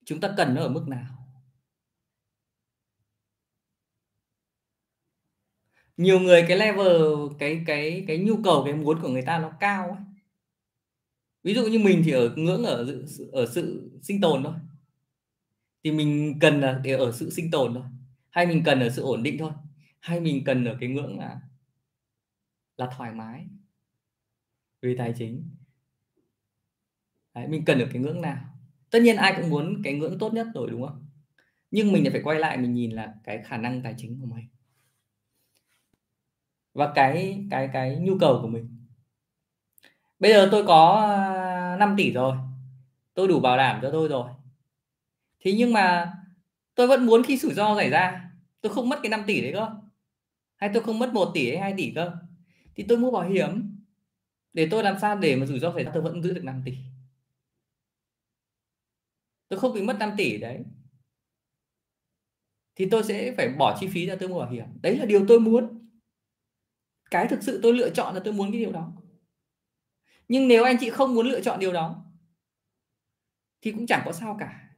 Chúng 0.09 0.21
ta 0.21 0.35
cần 0.37 0.55
nó 0.55 0.63
ở 0.63 0.69
mức 0.69 0.89
nào? 0.89 1.07
Nhiều 5.97 6.21
người 6.21 6.45
cái 6.49 6.57
level 6.59 7.03
cái 7.39 7.63
cái 7.67 8.05
cái 8.09 8.19
nhu 8.19 8.43
cầu 8.45 8.63
cái 8.65 8.75
muốn 8.75 9.01
của 9.03 9.09
người 9.09 9.23
ta 9.23 9.39
nó 9.39 9.53
cao 9.61 9.91
ấy. 9.91 10.01
ví 11.43 11.55
dụ 11.55 11.67
như 11.67 11.79
mình 11.79 12.03
thì 12.05 12.13
ở 12.13 12.35
ngưỡng 12.37 12.65
ở 12.65 12.87
ở 13.33 13.47
sự 13.55 13.91
sinh 14.03 14.21
tồn 14.21 14.45
thôi. 14.45 14.55
Thì 15.85 15.93
mình 15.93 16.39
cần 16.41 16.61
là 16.61 16.81
để 16.85 16.93
ở 16.93 17.13
sự 17.13 17.31
sinh 17.31 17.51
tồn 17.51 17.75
thôi. 17.75 17.85
Hay 18.31 18.47
mình 18.47 18.63
cần 18.65 18.81
ở 18.81 18.91
sự 18.91 19.03
ổn 19.03 19.23
định 19.23 19.37
thôi. 19.39 19.53
Hay 20.01 20.21
mình 20.21 20.45
cần 20.45 20.65
ở 20.65 20.77
cái 20.81 20.89
ngưỡng 20.89 21.19
là 21.19 21.41
là 22.77 22.91
thoải 22.97 23.13
mái 23.13 23.47
về 24.83 24.95
tài 24.99 25.15
chính. 25.19 25.51
Đấy, 27.35 27.49
mình 27.49 27.65
cần 27.65 27.79
ở 27.79 27.89
cái 27.93 28.03
ngưỡng 28.03 28.21
nào? 28.23 28.58
Tất 28.91 29.03
nhiên 29.03 29.17
ai 29.17 29.35
cũng 29.37 29.51
muốn 29.51 29.83
cái 29.85 29.93
ngưỡng 29.95 30.19
tốt 30.19 30.35
nhất 30.35 30.47
rồi, 30.55 30.71
đúng 30.71 30.87
không? 30.87 31.07
Nhưng 31.71 31.93
mình 31.93 32.09
phải 32.13 32.21
quay 32.23 32.39
lại, 32.39 32.57
mình 32.57 32.75
nhìn 32.75 32.91
là 32.91 33.15
cái 33.25 33.43
khả 33.45 33.57
năng 33.57 33.83
tài 33.83 33.95
chính 33.99 34.21
của 34.21 34.27
mình. 34.27 34.49
Và 36.75 36.93
cái 36.95 37.45
cái 37.51 37.71
cái 37.73 37.97
nhu 37.97 38.19
cầu 38.19 38.39
của 38.43 38.49
mình. 38.49 38.79
Bây 40.19 40.33
giờ 40.33 40.49
tôi 40.53 40.67
có 40.67 40.95
à, 40.95 41.77
5 41.77 41.95
tỷ 41.97 42.13
rồi. 42.13 42.37
Tôi 43.15 43.29
đủ 43.29 43.41
bảo 43.41 43.57
đảm 43.57 43.79
cho 43.83 43.91
tôi 43.93 44.09
rồi. 44.09 44.31
Thế 45.41 45.53
nhưng 45.53 45.73
mà 45.73 46.13
tôi 46.75 46.87
vẫn 46.87 47.07
muốn 47.07 47.23
khi 47.23 47.37
rủi 47.37 47.55
ro 47.55 47.77
xảy 47.77 47.91
ra, 47.91 48.31
tôi 48.61 48.75
không 48.75 48.89
mất 48.89 48.99
cái 49.03 49.11
5 49.11 49.23
tỷ 49.27 49.41
đấy 49.41 49.53
cơ. 49.55 49.71
Hay 50.57 50.71
tôi 50.75 50.83
không 50.83 50.99
mất 50.99 51.13
1 51.13 51.31
tỷ 51.35 51.51
hay 51.51 51.59
2 51.61 51.75
tỷ 51.77 51.93
cơ. 51.95 52.13
Thì 52.75 52.85
tôi 52.89 52.99
mua 52.99 53.11
bảo 53.11 53.29
hiểm 53.29 53.79
để 54.53 54.69
tôi 54.71 54.83
làm 54.83 54.99
sao 55.01 55.17
để 55.19 55.37
mà 55.37 55.47
rủi 55.47 55.59
ro 55.59 55.73
xảy 55.75 55.85
ra, 55.85 55.91
tôi 55.95 56.03
vẫn 56.03 56.23
giữ 56.23 56.33
được 56.33 56.45
5 56.45 56.63
tỷ 56.65 56.77
tôi 59.49 59.59
không 59.61 59.75
bị 59.75 59.83
mất 59.83 59.97
5 59.99 60.11
tỷ 60.17 60.39
đấy. 60.39 60.65
Thì 62.77 62.89
tôi 62.91 63.05
sẽ 63.05 63.35
phải 63.37 63.49
bỏ 63.49 63.77
chi 63.81 63.89
phí 63.89 64.07
ra 64.07 64.17
tôi 64.21 64.29
mua 64.29 64.39
bảo 64.39 64.51
hiểm. 64.51 64.67
Đấy 64.83 64.97
là 64.97 65.05
điều 65.05 65.25
tôi 65.29 65.41
muốn. 65.41 65.89
Cái 67.11 67.27
thực 67.29 67.43
sự 67.43 67.61
tôi 67.63 67.73
lựa 67.73 67.91
chọn 67.91 68.15
là 68.15 68.21
tôi 68.25 68.35
muốn 68.35 68.53
cái 68.53 68.61
điều 68.61 68.73
đó. 68.73 68.93
Nhưng 70.29 70.49
nếu 70.49 70.65
anh 70.65 70.77
chị 70.81 70.91
không 70.91 71.15
muốn 71.15 71.27
lựa 71.27 71.41
chọn 71.41 71.61
điều 71.61 71.73
đó, 71.73 72.05
thì 73.63 73.73
cũng 73.73 73.87
chẳng 73.87 74.03
có 74.05 74.13
sao 74.13 74.37
cả. 74.41 74.75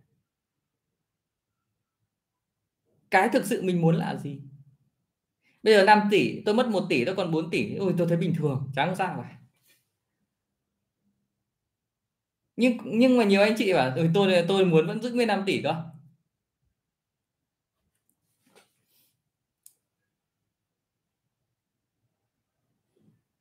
Cái 3.10 3.28
thực 3.32 3.46
sự 3.46 3.62
mình 3.62 3.80
muốn 3.80 3.96
là 3.96 4.16
gì? 4.16 4.40
Bây 5.62 5.74
giờ 5.74 5.84
5 5.84 6.08
tỷ, 6.10 6.42
tôi 6.44 6.54
mất 6.54 6.68
1 6.68 6.86
tỷ, 6.88 7.04
tôi 7.04 7.16
còn 7.16 7.30
4 7.30 7.50
tỷ 7.50 7.74
ôi, 7.74 7.94
tôi 7.98 8.08
thấy 8.08 8.16
bình 8.16 8.34
thường. 8.38 8.70
Chẳng 8.74 8.96
sao 8.96 9.22
cả. 9.22 9.39
Nhưng 12.60 12.78
nhưng 12.84 13.16
mà 13.16 13.24
nhiều 13.24 13.42
anh 13.42 13.54
chị 13.58 13.72
bảo 13.72 13.92
ừ, 13.96 14.08
tôi 14.14 14.44
tôi 14.48 14.64
muốn 14.64 14.86
vẫn 14.86 15.02
giữ 15.02 15.12
nguyên 15.12 15.28
5 15.28 15.42
tỷ 15.46 15.62
cơ. 15.62 15.74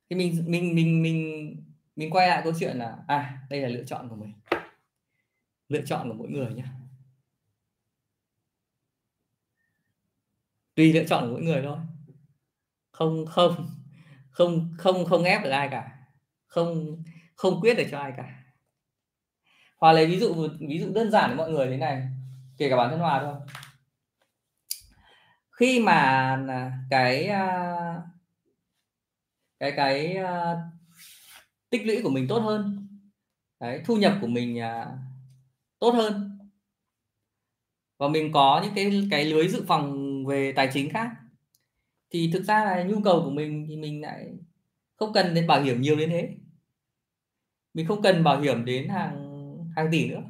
Thì 0.10 0.16
mình 0.16 0.44
mình 0.48 0.76
mình 0.76 1.02
mình 1.02 1.56
mình 1.96 2.10
quay 2.10 2.28
lại 2.28 2.42
câu 2.44 2.54
chuyện 2.60 2.78
là 2.78 2.98
à 3.08 3.48
đây 3.50 3.62
là 3.62 3.68
lựa 3.70 3.84
chọn 3.84 4.10
của 4.10 4.16
mình. 4.16 4.34
Lựa 5.70 5.82
chọn 5.86 6.10
của 6.10 6.16
mỗi 6.16 6.30
người 6.30 6.54
nhé 6.54 6.64
tùy 10.76 10.94
lựa 10.94 11.04
chọn 11.04 11.24
của 11.24 11.32
mỗi 11.32 11.42
người 11.42 11.62
thôi. 11.64 11.78
Không 12.92 13.26
không 13.26 13.70
không 14.30 14.70
không 14.78 15.06
không 15.06 15.24
ép 15.24 15.44
được 15.44 15.50
ai 15.50 15.68
cả. 15.72 15.92
Không 16.48 17.04
không 17.36 17.62
quyết 17.62 17.78
được 17.78 17.88
cho 17.92 18.00
ai 18.00 18.14
cả. 18.18 18.39
Hòa 19.80 19.92
lấy 19.92 20.06
ví 20.08 20.20
dụ 20.20 20.48
ví 20.60 20.80
dụ 20.80 20.94
đơn 20.94 21.12
giản 21.12 21.30
với 21.30 21.38
mọi 21.38 21.52
người 21.52 21.68
thế 21.68 21.78
này 21.78 22.08
kể 22.58 22.70
cả 22.70 22.76
bản 22.76 22.90
thân 22.90 23.00
Hòa 23.00 23.22
thôi. 23.24 23.36
Khi 25.52 25.80
mà 25.80 25.94
à, 25.94 26.46
à, 26.48 26.72
cái 26.90 27.28
cái 29.60 29.72
cái 29.76 30.18
tích 31.70 31.86
lũy 31.86 32.02
của 32.04 32.10
mình 32.10 32.28
tốt 32.28 32.40
hơn 32.40 32.88
đấy, 33.60 33.82
thu 33.86 33.96
nhập 33.96 34.18
của 34.22 34.28
mình 34.28 34.60
tốt 35.80 35.92
hơn 35.92 36.40
và 37.98 38.08
mình 38.08 38.32
có 38.32 38.62
những 38.64 38.74
cái 38.76 39.08
cái 39.12 39.26
lưới 39.26 39.48
dự 39.48 39.64
phòng 39.68 40.26
về 40.26 40.52
tài 40.52 40.70
chính 40.74 40.90
khác 40.90 41.10
thì 42.10 42.30
thực 42.34 42.44
ra 42.44 42.66
là 42.66 42.84
nhu 42.84 43.02
cầu 43.02 43.22
của 43.24 43.30
mình 43.30 43.66
thì 43.68 43.78
mình 43.78 44.02
lại 44.02 44.28
không 44.96 45.14
cần 45.14 45.34
đến 45.34 45.48
bảo 45.48 45.62
hiểm 45.62 45.82
nhiều 45.82 45.96
đến 45.96 46.10
thế. 46.10 46.30
Mình 47.74 47.88
không 47.88 48.02
cần 48.02 48.24
bảo 48.24 48.42
hiểm 48.42 48.66
đến 48.66 48.90
hàng 48.90 49.29
hàng 49.80 49.92
tỷ 49.92 50.10
nữa. 50.10 50.22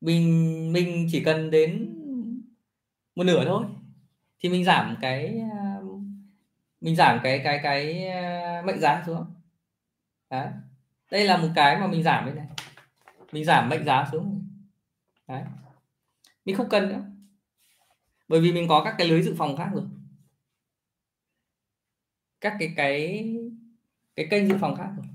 Mình 0.00 0.72
mình 0.72 1.08
chỉ 1.12 1.24
cần 1.24 1.50
đến 1.50 1.92
một 3.14 3.24
nửa 3.24 3.44
thôi. 3.44 3.66
Thì 4.40 4.48
mình 4.48 4.64
giảm 4.64 4.96
cái 5.00 5.40
ờ, 5.52 5.82
mình 6.80 6.96
giảm 6.96 7.20
cái 7.22 7.40
cái 7.44 7.60
cái 7.62 8.08
ờ, 8.08 8.62
mệnh 8.62 8.80
giá 8.80 9.02
xuống. 9.06 9.26
Đấy. 10.30 10.48
Đây 11.10 11.24
là 11.24 11.36
một 11.36 11.48
cái 11.54 11.78
mà 11.80 11.86
mình 11.86 12.02
giảm 12.02 12.26
đây 12.26 12.34
này. 12.34 12.46
Mình 13.32 13.44
giảm 13.44 13.68
mệnh 13.68 13.84
giá 13.84 14.08
xuống. 14.12 14.48
Đấy. 15.28 15.42
Mình 16.44 16.56
không 16.56 16.68
cần 16.68 16.88
nữa. 16.88 17.02
Bởi 18.28 18.40
vì 18.40 18.52
mình 18.52 18.68
có 18.68 18.84
các 18.84 18.94
cái 18.98 19.08
lưới 19.08 19.22
dự 19.22 19.34
phòng 19.38 19.56
khác 19.56 19.70
rồi. 19.72 19.84
Các 22.40 22.56
cái 22.58 22.72
cái 22.76 23.24
cái 24.16 24.26
kênh 24.30 24.48
dự 24.48 24.56
phòng 24.60 24.76
khác 24.76 24.90
rồi. 24.96 25.06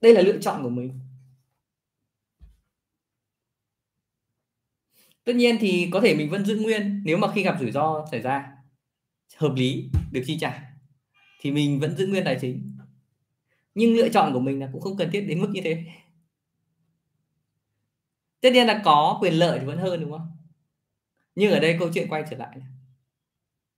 Đây 0.00 0.14
là 0.14 0.20
lựa 0.20 0.38
chọn 0.40 0.62
của 0.62 0.70
mình. 0.70 1.00
Tất 5.30 5.36
nhiên 5.36 5.56
thì 5.60 5.88
có 5.92 6.00
thể 6.00 6.14
mình 6.14 6.30
vẫn 6.30 6.44
giữ 6.44 6.56
nguyên, 6.56 7.02
nếu 7.04 7.18
mà 7.18 7.32
khi 7.34 7.42
gặp 7.42 7.56
rủi 7.60 7.70
ro 7.70 8.06
xảy 8.10 8.20
ra, 8.20 8.52
hợp 9.36 9.52
lý, 9.56 9.90
được 10.12 10.22
chi 10.26 10.38
trả, 10.40 10.62
thì 11.40 11.50
mình 11.50 11.80
vẫn 11.80 11.96
giữ 11.96 12.06
nguyên 12.06 12.24
tài 12.24 12.38
chính. 12.40 12.76
Nhưng 13.74 13.96
lựa 13.96 14.08
chọn 14.08 14.32
của 14.32 14.40
mình 14.40 14.60
là 14.60 14.68
cũng 14.72 14.80
không 14.80 14.96
cần 14.96 15.10
thiết 15.12 15.20
đến 15.20 15.40
mức 15.40 15.48
như 15.52 15.60
thế. 15.64 15.84
Tất 18.40 18.52
nhiên 18.52 18.66
là 18.66 18.82
có 18.84 19.18
quyền 19.20 19.34
lợi 19.34 19.58
thì 19.58 19.66
vẫn 19.66 19.78
hơn, 19.78 20.00
đúng 20.00 20.10
không? 20.10 20.36
Nhưng 21.34 21.52
ở 21.52 21.60
đây 21.60 21.76
câu 21.78 21.90
chuyện 21.94 22.08
quay 22.08 22.24
trở 22.30 22.36
lại 22.36 22.56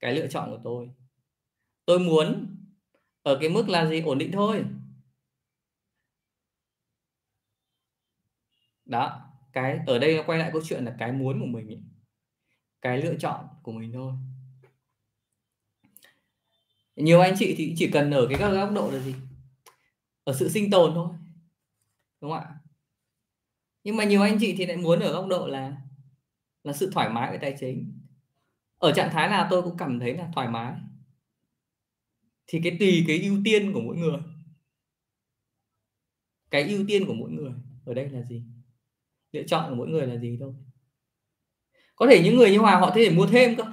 cái 0.00 0.14
lựa 0.14 0.26
chọn 0.26 0.50
của 0.50 0.60
tôi. 0.64 0.90
Tôi 1.84 1.98
muốn 1.98 2.56
ở 3.22 3.38
cái 3.40 3.48
mức 3.48 3.68
là 3.68 3.86
gì? 3.86 4.00
Ổn 4.00 4.18
định 4.18 4.32
thôi. 4.32 4.64
Đó 8.84 9.31
cái, 9.52 9.78
ở 9.86 9.98
đây 9.98 10.16
nó 10.16 10.22
quay 10.26 10.38
lại 10.38 10.50
câu 10.52 10.62
chuyện 10.64 10.84
là 10.84 10.96
cái 10.98 11.12
muốn 11.12 11.40
của 11.40 11.46
mình 11.46 11.68
ấy. 11.68 11.82
cái 12.82 13.02
lựa 13.02 13.14
chọn 13.18 13.46
của 13.62 13.72
mình 13.72 13.92
thôi. 13.92 14.12
Nhiều 16.96 17.20
anh 17.20 17.34
chị 17.38 17.54
thì 17.58 17.74
chỉ 17.76 17.90
cần 17.90 18.10
ở 18.10 18.26
cái 18.30 18.38
các 18.38 18.50
góc 18.50 18.72
độ 18.72 18.90
là 18.90 18.98
gì? 18.98 19.14
Ở 20.24 20.34
sự 20.38 20.48
sinh 20.48 20.70
tồn 20.70 20.94
thôi, 20.94 21.08
đúng 22.20 22.30
không 22.30 22.40
ạ? 22.40 22.54
Nhưng 23.84 23.96
mà 23.96 24.04
nhiều 24.04 24.22
anh 24.22 24.38
chị 24.40 24.54
thì 24.58 24.66
lại 24.66 24.76
muốn 24.76 25.00
ở 25.00 25.12
góc 25.12 25.26
độ 25.26 25.46
là 25.46 25.76
là 26.64 26.72
sự 26.72 26.90
thoải 26.92 27.08
mái 27.08 27.32
về 27.32 27.38
tài 27.38 27.56
chính. 27.60 27.98
Ở 28.78 28.92
trạng 28.92 29.10
thái 29.12 29.28
nào 29.28 29.46
tôi 29.50 29.62
cũng 29.62 29.76
cảm 29.76 30.00
thấy 30.00 30.14
là 30.14 30.30
thoải 30.34 30.48
mái. 30.48 30.74
Thì 32.46 32.60
cái 32.64 32.76
tùy 32.80 33.04
cái 33.06 33.22
ưu 33.22 33.40
tiên 33.44 33.72
của 33.72 33.80
mỗi 33.80 33.96
người. 33.96 34.18
Cái 36.50 36.68
ưu 36.68 36.84
tiên 36.88 37.06
của 37.06 37.14
mỗi 37.14 37.30
người, 37.30 37.52
ở 37.86 37.94
đây 37.94 38.08
là 38.08 38.22
gì? 38.22 38.42
Lựa 39.32 39.42
chọn 39.46 39.70
của 39.70 39.74
mỗi 39.74 39.88
người 39.88 40.06
là 40.06 40.16
gì 40.16 40.36
thôi. 40.40 40.54
Có 41.96 42.06
thể 42.10 42.22
những 42.24 42.36
người 42.36 42.50
như 42.50 42.58
hòa 42.58 42.80
họ 42.80 42.86
có 42.86 42.92
thể 42.94 43.10
mua 43.10 43.26
thêm 43.26 43.56
cơ. 43.56 43.64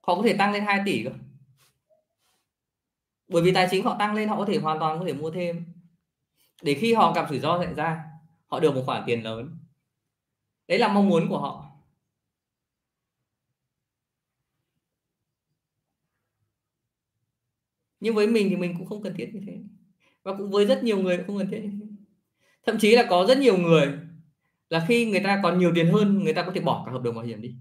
Họ 0.00 0.14
có 0.14 0.22
thể 0.24 0.36
tăng 0.38 0.52
lên 0.52 0.64
2 0.64 0.82
tỷ 0.86 1.04
cơ. 1.04 1.10
Bởi 3.28 3.42
vì 3.42 3.52
tài 3.52 3.68
chính 3.70 3.84
họ 3.84 3.96
tăng 3.98 4.14
lên, 4.14 4.28
họ 4.28 4.36
có 4.36 4.44
thể 4.44 4.58
hoàn 4.58 4.78
toàn 4.78 4.98
có 4.98 5.04
thể 5.06 5.12
mua 5.12 5.30
thêm. 5.30 5.64
Để 6.62 6.74
khi 6.74 6.94
họ 6.94 7.12
gặp 7.12 7.26
rủi 7.30 7.40
ro 7.40 7.62
xảy 7.64 7.74
ra, 7.74 8.04
họ 8.46 8.60
được 8.60 8.74
một 8.74 8.82
khoản 8.86 9.02
tiền 9.06 9.24
lớn. 9.24 9.58
Đấy 10.68 10.78
là 10.78 10.88
mong 10.88 11.08
muốn 11.08 11.28
của 11.28 11.38
họ. 11.38 11.68
Nhưng 18.00 18.14
với 18.14 18.26
mình 18.26 18.46
thì 18.50 18.56
mình 18.56 18.74
cũng 18.78 18.86
không 18.86 19.02
cần 19.02 19.14
thiết 19.16 19.30
như 19.34 19.40
thế. 19.46 19.58
Và 20.22 20.36
cũng 20.38 20.50
với 20.50 20.66
rất 20.66 20.84
nhiều 20.84 20.98
người 20.98 21.16
cũng 21.16 21.26
không 21.26 21.38
cần 21.38 21.50
thiết 21.50 21.60
như 21.62 21.70
thế 21.80 21.81
thậm 22.66 22.78
chí 22.78 22.96
là 22.96 23.06
có 23.10 23.26
rất 23.28 23.38
nhiều 23.38 23.58
người 23.58 23.92
là 24.70 24.84
khi 24.88 25.06
người 25.06 25.20
ta 25.20 25.40
còn 25.42 25.58
nhiều 25.58 25.72
tiền 25.74 25.92
hơn, 25.92 26.24
người 26.24 26.34
ta 26.34 26.42
có 26.42 26.52
thể 26.54 26.60
bỏ 26.60 26.82
cả 26.86 26.92
hợp 26.92 27.02
đồng 27.02 27.14
bảo 27.14 27.24
hiểm 27.24 27.42
đi. 27.42 27.54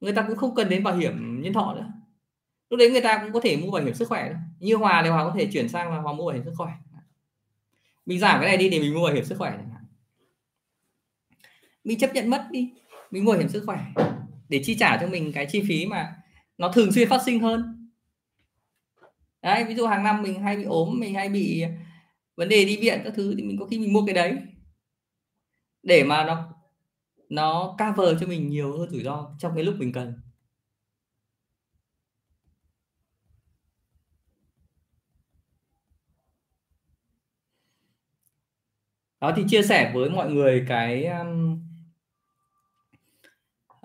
Người 0.00 0.12
ta 0.12 0.24
cũng 0.28 0.36
không 0.36 0.54
cần 0.54 0.68
đến 0.68 0.82
bảo 0.82 0.96
hiểm 0.96 1.42
nhân 1.42 1.52
thọ 1.52 1.74
nữa. 1.74 1.86
Lúc 2.70 2.78
đấy 2.78 2.90
người 2.90 3.00
ta 3.00 3.18
cũng 3.22 3.32
có 3.32 3.40
thể 3.40 3.56
mua 3.56 3.70
bảo 3.70 3.84
hiểm 3.84 3.94
sức 3.94 4.08
khỏe 4.08 4.34
như 4.58 4.76
hòa 4.76 5.00
thì 5.04 5.10
hòa 5.10 5.24
có 5.24 5.34
thể 5.38 5.48
chuyển 5.52 5.68
sang 5.68 5.90
là 5.90 5.98
hòa 5.98 6.12
mua 6.12 6.26
bảo 6.26 6.34
hiểm 6.34 6.44
sức 6.44 6.54
khỏe. 6.56 6.72
Mình 8.06 8.18
giảm 8.18 8.40
cái 8.40 8.48
này 8.48 8.56
đi 8.56 8.68
để 8.70 8.78
mình 8.78 8.94
mua 8.94 9.04
bảo 9.04 9.14
hiểm 9.14 9.24
sức 9.24 9.38
khỏe 9.38 9.58
mình 11.84 11.98
chấp 11.98 12.14
nhận 12.14 12.30
mất 12.30 12.48
đi. 12.50 12.72
Mình 13.10 13.24
mua 13.24 13.32
bảo 13.32 13.38
hiểm 13.38 13.48
sức 13.48 13.62
khỏe 13.66 13.80
để 14.48 14.60
chi 14.64 14.76
trả 14.80 14.96
cho 14.96 15.06
mình 15.06 15.32
cái 15.32 15.46
chi 15.50 15.62
phí 15.68 15.86
mà 15.86 16.16
nó 16.58 16.72
thường 16.72 16.92
xuyên 16.92 17.08
phát 17.08 17.22
sinh 17.26 17.40
hơn. 17.40 17.90
Đấy, 19.42 19.64
ví 19.64 19.74
dụ 19.74 19.86
hàng 19.86 20.04
năm 20.04 20.22
mình 20.22 20.42
hay 20.42 20.56
bị 20.56 20.64
ốm, 20.64 21.00
mình 21.00 21.14
hay 21.14 21.28
bị 21.28 21.64
vấn 22.36 22.48
đề 22.48 22.64
đi 22.64 22.76
viện 22.76 23.00
các 23.04 23.12
thứ 23.16 23.34
thì 23.36 23.42
mình 23.42 23.56
có 23.60 23.66
khi 23.66 23.78
mình 23.78 23.92
mua 23.92 24.06
cái 24.06 24.14
đấy. 24.14 24.38
Để 25.82 26.04
mà 26.04 26.24
nó 26.24 26.54
nó 27.28 27.76
cover 27.78 28.20
cho 28.20 28.26
mình 28.26 28.48
nhiều 28.48 28.78
hơn 28.78 28.90
rủi 28.90 29.02
ro 29.02 29.34
trong 29.38 29.54
cái 29.54 29.64
lúc 29.64 29.74
mình 29.78 29.92
cần. 29.92 30.14
Đó 39.20 39.32
thì 39.36 39.44
chia 39.48 39.62
sẻ 39.62 39.92
với 39.94 40.10
mọi 40.10 40.32
người 40.32 40.64
cái 40.68 41.06
um, 41.06 41.60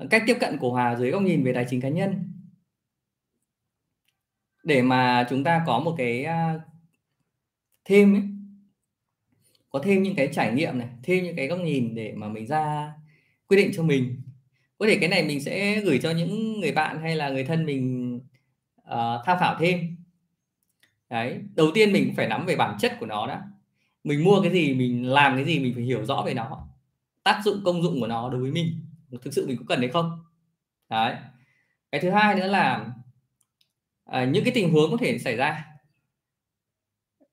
cách 0.10 0.24
tiếp 0.28 0.38
cận 0.40 0.58
của 0.58 0.72
Hòa 0.72 0.96
dưới 0.96 1.12
góc 1.12 1.22
nhìn 1.22 1.44
về 1.44 1.54
tài 1.54 1.66
chính 1.70 1.82
cá 1.82 1.90
nhân. 1.90 2.34
Để 4.64 4.82
mà 4.82 5.28
chúng 5.30 5.44
ta 5.44 5.64
có 5.68 5.80
một 5.80 5.96
cái 5.98 6.26
uh, 6.26 6.62
thêm 7.86 8.14
ấy, 8.14 8.39
có 9.70 9.80
thêm 9.84 10.04
những 10.04 10.16
cái 10.16 10.30
trải 10.34 10.54
nghiệm 10.54 10.78
này 10.78 10.88
thêm 11.04 11.24
những 11.24 11.36
cái 11.36 11.48
góc 11.48 11.60
nhìn 11.60 11.96
để 11.96 12.14
mà 12.16 12.28
mình 12.28 12.48
ra 12.48 12.94
quyết 13.48 13.58
định 13.58 13.72
cho 13.74 13.84
mình. 13.84 14.22
Có 14.78 14.88
thể 14.88 14.98
cái 15.00 15.10
này 15.10 15.24
mình 15.24 15.44
sẽ 15.44 15.80
gửi 15.82 16.00
cho 16.00 16.12
những 16.12 16.60
người 16.60 16.72
bạn 16.72 17.02
hay 17.02 17.16
là 17.16 17.30
người 17.30 17.44
thân 17.44 17.66
mình 17.66 18.16
uh, 18.82 19.26
tham 19.26 19.38
khảo 19.40 19.56
thêm. 19.60 19.98
Đấy 21.10 21.42
đầu 21.56 21.72
tiên 21.74 21.94
mình 21.94 22.14
phải 22.18 22.28
nắm 22.28 22.46
về 22.46 22.56
bản 22.56 22.78
chất 22.80 22.98
của 23.00 23.06
nó 23.06 23.28
đã. 23.28 23.44
Mình 24.04 24.24
mua 24.24 24.42
cái 24.42 24.52
gì 24.52 24.74
mình 24.74 25.06
làm 25.06 25.36
cái 25.36 25.46
gì 25.46 25.60
mình 25.60 25.74
phải 25.74 25.84
hiểu 25.84 26.06
rõ 26.06 26.24
về 26.26 26.34
nó. 26.34 26.68
Tác 27.24 27.42
dụng 27.46 27.62
công 27.66 27.82
dụng 27.82 28.00
của 28.00 28.08
nó 28.08 28.30
đối 28.30 28.42
với 28.42 28.52
mình 28.52 28.86
thực 29.22 29.34
sự 29.34 29.48
mình 29.48 29.58
có 29.58 29.64
cần 29.68 29.80
hay 29.80 29.90
không. 29.90 30.12
Đấy. 30.90 31.16
Cái 31.92 32.02
thứ 32.02 32.10
hai 32.10 32.36
nữa 32.36 32.48
là 32.48 32.86
uh, 34.10 34.30
những 34.30 34.44
cái 34.44 34.54
tình 34.54 34.72
huống 34.72 34.92
có 34.92 34.98
thể 34.98 35.20
xảy 35.20 35.36
ra 35.36 35.66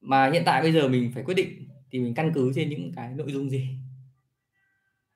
mà 0.01 0.31
hiện 0.31 0.43
tại 0.47 0.63
bây 0.63 0.73
giờ 0.73 0.89
mình 0.89 1.11
phải 1.15 1.23
quyết 1.23 1.35
định 1.35 1.66
thì 1.91 1.99
mình 1.99 2.15
căn 2.15 2.33
cứ 2.35 2.53
trên 2.55 2.69
những 2.71 2.93
cái 2.97 3.13
nội 3.15 3.33
dung 3.33 3.51
gì? 3.51 3.69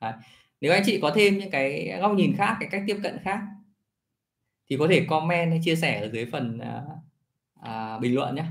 Đấy. 0.01 0.13
nếu 0.61 0.73
anh 0.73 0.83
chị 0.87 0.99
có 1.03 1.13
thêm 1.15 1.39
những 1.39 1.51
cái 1.51 1.99
góc 2.01 2.15
nhìn 2.15 2.37
khác 2.37 2.57
cái 2.61 2.69
cách 2.73 2.83
tiếp 2.87 2.97
cận 3.03 3.19
khác 3.23 3.41
thì 4.71 4.77
có 4.77 4.87
thể 4.91 5.07
comment 5.09 5.51
hay 5.51 5.61
chia 5.65 5.77
sẻ 5.77 6.01
ở 6.01 6.09
dưới 6.09 6.27
phần 6.27 6.59
à, 6.59 6.83
à, 7.61 7.99
bình 7.99 8.15
luận 8.15 8.35
nhé. 8.35 8.45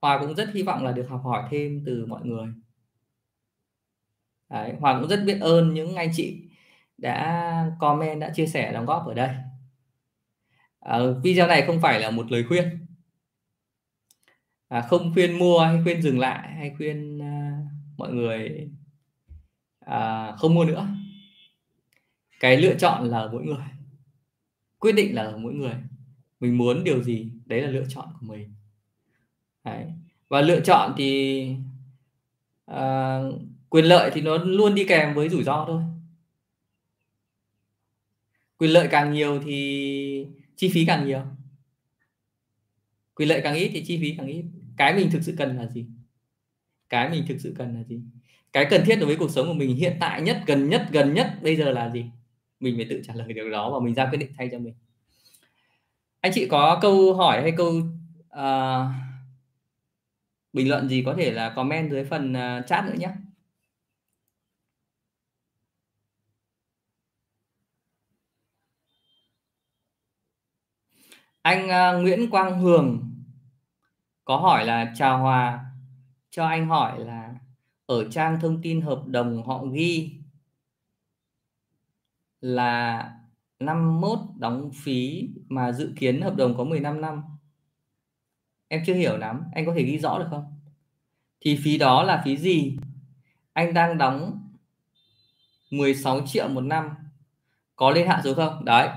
Hòa 0.00 0.18
cũng 0.20 0.34
rất 0.34 0.50
hy 0.54 0.62
vọng 0.62 0.84
là 0.84 0.92
được 0.92 1.06
học 1.08 1.20
hỏi 1.24 1.48
thêm 1.50 1.82
từ 1.86 2.06
mọi 2.06 2.20
người. 2.24 2.46
Đấy, 4.50 4.72
Hòa 4.80 5.00
cũng 5.00 5.08
rất 5.08 5.22
biết 5.26 5.38
ơn 5.40 5.74
những 5.74 5.94
anh 5.94 6.10
chị 6.14 6.42
đã 6.98 7.70
comment 7.78 8.20
đã 8.20 8.30
chia 8.34 8.46
sẻ 8.46 8.72
đóng 8.72 8.86
góp 8.86 9.06
ở 9.06 9.14
đây. 9.14 9.30
À, 10.80 10.98
video 11.22 11.46
này 11.46 11.62
không 11.66 11.80
phải 11.80 12.00
là 12.00 12.10
một 12.10 12.32
lời 12.32 12.44
khuyên 12.48 12.87
à, 14.68 14.80
không 14.80 15.14
khuyên 15.14 15.38
mua 15.38 15.58
hay 15.58 15.82
khuyên 15.82 16.02
dừng 16.02 16.18
lại 16.18 16.52
hay 16.52 16.74
khuyên 16.76 17.18
à, 17.22 17.58
mọi 17.96 18.12
người 18.12 18.68
à, 19.80 20.32
không 20.38 20.54
mua 20.54 20.64
nữa. 20.64 20.88
Cái 22.40 22.56
lựa 22.56 22.74
chọn 22.74 23.04
là 23.04 23.18
ở 23.18 23.30
mỗi 23.32 23.44
người. 23.44 23.66
Quyết 24.78 24.92
định 24.92 25.14
là 25.14 25.22
ở 25.22 25.36
mỗi 25.36 25.54
người. 25.54 25.74
Mình 26.40 26.58
muốn 26.58 26.84
điều 26.84 27.02
gì 27.02 27.30
đấy 27.46 27.62
là 27.62 27.68
lựa 27.68 27.84
chọn 27.88 28.08
của 28.20 28.26
mình. 28.26 28.54
Đấy. 29.64 29.86
và 30.28 30.40
lựa 30.40 30.60
chọn 30.60 30.94
thì 30.96 31.54
à, 32.66 33.20
quyền 33.68 33.84
lợi 33.84 34.10
thì 34.14 34.20
nó 34.20 34.36
luôn 34.36 34.74
đi 34.74 34.84
kèm 34.84 35.14
với 35.14 35.28
rủi 35.28 35.44
ro 35.44 35.64
thôi. 35.68 35.82
Quyền 38.58 38.70
lợi 38.70 38.88
càng 38.90 39.12
nhiều 39.12 39.40
thì 39.44 40.26
chi 40.56 40.70
phí 40.74 40.84
càng 40.86 41.06
nhiều. 41.06 41.22
Quyền 43.14 43.28
lợi 43.28 43.40
càng 43.44 43.54
ít 43.54 43.70
thì 43.74 43.84
chi 43.84 43.98
phí 44.00 44.14
càng 44.16 44.26
ít 44.26 44.44
cái 44.78 44.94
mình 44.94 45.10
thực 45.10 45.22
sự 45.22 45.34
cần 45.38 45.56
là 45.56 45.66
gì? 45.66 45.86
Cái 46.88 47.10
mình 47.10 47.24
thực 47.28 47.36
sự 47.40 47.54
cần 47.58 47.74
là 47.74 47.82
gì? 47.82 48.00
Cái 48.52 48.66
cần 48.70 48.82
thiết 48.84 48.96
đối 48.96 49.06
với 49.06 49.16
cuộc 49.16 49.30
sống 49.30 49.46
của 49.46 49.54
mình 49.54 49.76
hiện 49.76 49.96
tại 50.00 50.22
nhất 50.22 50.42
gần 50.46 50.68
nhất 50.68 50.86
gần 50.92 51.14
nhất 51.14 51.34
bây 51.42 51.56
giờ 51.56 51.70
là 51.70 51.90
gì? 51.90 52.04
Mình 52.60 52.76
phải 52.76 52.86
tự 52.90 53.02
trả 53.04 53.14
lời 53.14 53.32
điều 53.32 53.50
đó 53.50 53.70
và 53.70 53.80
mình 53.84 53.94
ra 53.94 54.08
quyết 54.10 54.18
định 54.18 54.32
thay 54.36 54.48
cho 54.52 54.58
mình. 54.58 54.74
Anh 56.20 56.32
chị 56.34 56.46
có 56.48 56.78
câu 56.82 57.14
hỏi 57.14 57.42
hay 57.42 57.52
câu 57.56 57.68
uh, 58.28 58.86
bình 60.52 60.68
luận 60.68 60.88
gì 60.88 61.02
có 61.06 61.14
thể 61.18 61.30
là 61.32 61.50
comment 61.50 61.90
dưới 61.90 62.04
phần 62.04 62.32
uh, 62.32 62.66
chat 62.66 62.84
nữa 62.84 62.94
nhé. 62.98 63.10
Anh 71.42 71.66
uh, 71.66 72.02
Nguyễn 72.02 72.30
Quang 72.30 72.60
Hường 72.60 73.07
có 74.28 74.36
hỏi 74.36 74.66
là 74.66 74.92
chào 74.96 75.18
Hòa 75.18 75.64
cho 76.30 76.46
anh 76.46 76.68
hỏi 76.68 77.04
là 77.04 77.34
ở 77.86 78.10
trang 78.10 78.40
thông 78.40 78.62
tin 78.62 78.80
hợp 78.80 79.02
đồng 79.06 79.46
họ 79.46 79.64
ghi 79.64 80.12
là 82.40 83.12
51 83.60 84.18
đóng 84.36 84.70
phí 84.74 85.28
mà 85.48 85.72
dự 85.72 85.92
kiến 85.96 86.20
hợp 86.20 86.36
đồng 86.36 86.56
có 86.56 86.64
15 86.64 87.00
năm. 87.00 87.22
Em 88.68 88.82
chưa 88.86 88.94
hiểu 88.94 89.16
lắm 89.16 89.42
anh 89.54 89.66
có 89.66 89.74
thể 89.74 89.82
ghi 89.82 89.98
rõ 89.98 90.18
được 90.18 90.26
không? 90.30 90.44
Thì 91.40 91.60
phí 91.64 91.78
đó 91.78 92.02
là 92.02 92.22
phí 92.24 92.36
gì? 92.36 92.76
Anh 93.52 93.74
đang 93.74 93.98
đóng 93.98 94.48
16 95.70 96.20
triệu 96.26 96.48
một 96.48 96.60
năm 96.64 96.90
có 97.76 97.90
lên 97.90 98.08
hạ 98.08 98.20
xuống 98.24 98.36
không? 98.36 98.64
Đấy. 98.64 98.88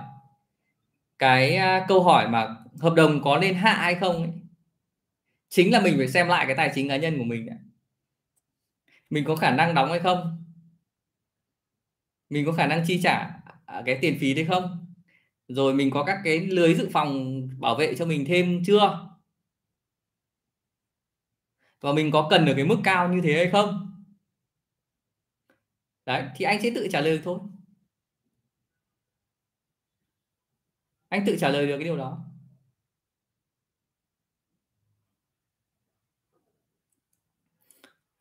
Cái 1.19 1.55
à, 1.55 1.85
câu 1.87 2.03
hỏi 2.03 2.29
mà 2.29 2.55
hợp 2.79 2.93
đồng 2.93 3.23
có 3.23 3.37
lên 3.37 3.55
hạ 3.55 3.73
hay 3.73 3.95
không 3.95 4.15
ấy, 4.15 4.40
chính 5.51 5.71
là 5.71 5.81
mình 5.81 5.97
phải 5.97 6.07
xem 6.07 6.27
lại 6.27 6.45
cái 6.45 6.55
tài 6.55 6.71
chính 6.75 6.89
cá 6.89 6.97
nhân 6.97 7.17
của 7.17 7.23
mình 7.23 7.47
mình 9.09 9.23
có 9.27 9.35
khả 9.35 9.51
năng 9.55 9.75
đóng 9.75 9.89
hay 9.89 9.99
không? 9.99 10.45
Mình 12.29 12.45
có 12.45 12.51
khả 12.51 12.67
năng 12.67 12.83
chi 12.87 12.99
trả 13.03 13.31
à, 13.65 13.83
cái 13.85 13.97
tiền 14.01 14.17
phí 14.19 14.33
đấy 14.33 14.45
không? 14.45 14.93
Rồi 15.47 15.73
mình 15.73 15.91
có 15.91 16.03
các 16.03 16.17
cái 16.23 16.39
lưới 16.39 16.75
dự 16.75 16.89
phòng 16.93 17.41
bảo 17.59 17.75
vệ 17.75 17.95
cho 17.95 18.05
mình 18.05 18.25
thêm 18.27 18.63
chưa? 18.65 19.07
Và 21.81 21.93
mình 21.93 22.11
có 22.11 22.27
cần 22.31 22.45
ở 22.45 22.53
cái 22.55 22.65
mức 22.65 22.77
cao 22.83 23.13
như 23.13 23.21
thế 23.23 23.33
hay 23.33 23.49
không? 23.51 23.87
Đấy 26.05 26.23
thì 26.35 26.45
anh 26.45 26.61
sẽ 26.61 26.71
tự 26.75 26.87
trả 26.91 27.01
lời 27.01 27.21
thôi. 27.23 27.39
Anh 31.09 31.23
tự 31.25 31.37
trả 31.39 31.49
lời 31.49 31.67
được 31.67 31.77
cái 31.77 31.83
điều 31.83 31.97
đó 31.97 32.30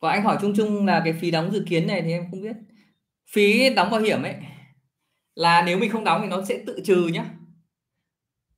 và 0.01 0.11
anh 0.11 0.23
hỏi 0.23 0.39
chung 0.41 0.53
chung 0.57 0.87
là 0.87 1.03
cái 1.05 1.13
phí 1.13 1.31
đóng 1.31 1.53
dự 1.53 1.65
kiến 1.69 1.87
này 1.87 2.03
thì 2.03 2.13
em 2.13 2.31
không 2.31 2.43
biết. 2.43 2.57
Phí 3.31 3.75
đóng 3.75 3.91
bảo 3.91 4.01
hiểm 4.01 4.23
ấy 4.23 4.35
là 5.35 5.63
nếu 5.63 5.79
mình 5.79 5.91
không 5.91 6.05
đóng 6.05 6.21
thì 6.23 6.29
nó 6.29 6.45
sẽ 6.45 6.63
tự 6.67 6.81
trừ 6.85 7.09
nhá. 7.09 7.25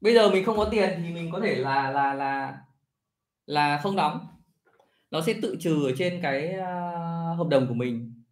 Bây 0.00 0.14
giờ 0.14 0.30
mình 0.30 0.44
không 0.44 0.56
có 0.56 0.68
tiền 0.70 1.02
thì 1.02 1.14
mình 1.14 1.30
có 1.32 1.40
thể 1.40 1.54
là 1.54 1.90
là 1.90 2.14
là 2.14 2.58
là 3.46 3.80
không 3.82 3.96
đóng. 3.96 4.26
Nó 5.10 5.20
sẽ 5.20 5.34
tự 5.42 5.56
trừ 5.60 5.86
ở 5.86 5.92
trên 5.98 6.20
cái 6.22 6.54
uh, 6.58 7.38
hợp 7.38 7.48
đồng 7.50 7.66
của 7.68 7.74
mình. 7.74 8.22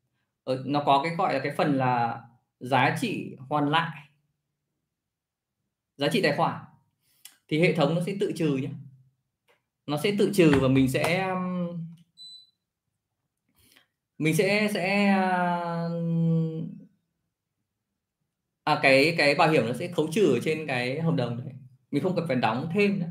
Ở, 0.44 0.62
nó 0.66 0.82
có 0.86 1.00
cái 1.04 1.14
gọi 1.16 1.34
là 1.34 1.40
cái 1.40 1.52
phần 1.56 1.78
là 1.78 2.20
giá 2.60 2.96
trị 3.00 3.36
hoàn 3.48 3.70
lại. 3.70 3.98
Giá 5.96 6.08
trị 6.08 6.22
tài 6.22 6.36
khoản. 6.36 6.60
Thì 7.48 7.60
hệ 7.60 7.72
thống 7.72 7.94
nó 7.94 8.00
sẽ 8.06 8.16
tự 8.20 8.32
trừ 8.36 8.56
nhé 8.56 8.70
nó 9.90 9.96
sẽ 9.96 10.12
tự 10.18 10.30
trừ 10.34 10.52
và 10.60 10.68
mình 10.68 10.88
sẽ 10.88 11.34
mình 14.20 14.36
sẽ 14.36 14.70
sẽ 14.74 15.06
à, 15.06 15.88
à, 18.64 18.78
cái 18.82 19.14
cái 19.18 19.34
bảo 19.34 19.50
hiểm 19.50 19.66
nó 19.66 19.72
sẽ 19.72 19.88
khấu 19.88 20.08
trừ 20.12 20.32
ở 20.34 20.38
trên 20.44 20.66
cái 20.66 21.00
hợp 21.00 21.14
đồng 21.14 21.38
đấy. 21.38 21.52
Mình 21.90 22.02
không 22.02 22.16
cần 22.16 22.24
phải 22.28 22.36
đóng 22.36 22.68
thêm 22.74 23.00
nữa. 23.00 23.06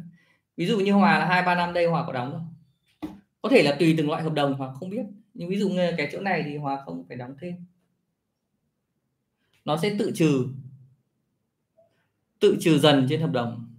Ví 0.57 0.66
dụ 0.66 0.80
như 0.80 0.91
hòa 0.91 1.20
là 1.20 1.26
hai 1.26 1.41
ba 1.41 1.55
năm 1.55 1.74
đây 1.74 1.86
hòa 1.86 2.03
có 2.07 2.14
đóng 2.14 2.32
không? 2.32 2.55
Có 3.41 3.49
thể 3.49 3.64
là 3.64 3.76
tùy 3.80 3.95
từng 3.97 4.10
loại 4.10 4.24
hợp 4.24 4.34
đồng 4.34 4.53
hoặc 4.53 4.72
không 4.80 4.89
biết. 4.89 5.03
Nhưng 5.34 5.49
ví 5.49 5.60
dụ 5.60 5.70
như 5.70 5.91
cái 5.97 6.10
chỗ 6.12 6.20
này 6.20 6.43
thì 6.45 6.57
hòa 6.57 6.82
không 6.86 7.05
phải 7.07 7.18
đóng 7.18 7.36
thêm. 7.41 7.66
Nó 9.66 9.78
sẽ 9.78 9.95
tự 9.99 10.12
trừ 10.16 10.47
tự 12.39 12.57
trừ 12.60 12.80
dần 12.80 13.07
trên 13.10 13.22
hợp 13.22 13.32
đồng. 13.32 13.76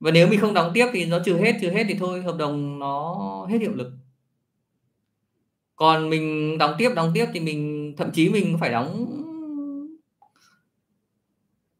Và 0.00 0.10
nếu 0.10 0.28
mình 0.28 0.40
không 0.40 0.54
đóng 0.54 0.70
tiếp 0.74 0.86
thì 0.92 1.04
nó 1.04 1.18
trừ 1.24 1.38
hết 1.38 1.56
trừ 1.60 1.70
hết 1.70 1.84
thì 1.88 1.94
thôi 1.98 2.22
hợp 2.22 2.36
đồng 2.38 2.78
nó 2.78 3.46
hết 3.50 3.58
hiệu 3.60 3.74
lực 3.74 3.92
còn 5.76 6.10
mình 6.10 6.58
đóng 6.58 6.74
tiếp 6.78 6.90
đóng 6.96 7.10
tiếp 7.14 7.26
thì 7.32 7.40
mình, 7.40 7.94
thậm 7.96 8.10
chí 8.12 8.28
mình 8.28 8.56
phải 8.60 8.70
đóng 8.70 9.06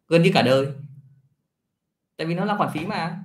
gần 0.09 0.23
như 0.23 0.31
cả 0.35 0.43
đời. 0.43 0.67
Tại 2.17 2.27
vì 2.27 2.35
nó 2.35 2.45
là 2.45 2.57
khoản 2.57 2.71
phí 2.75 2.87
mà. 2.87 3.23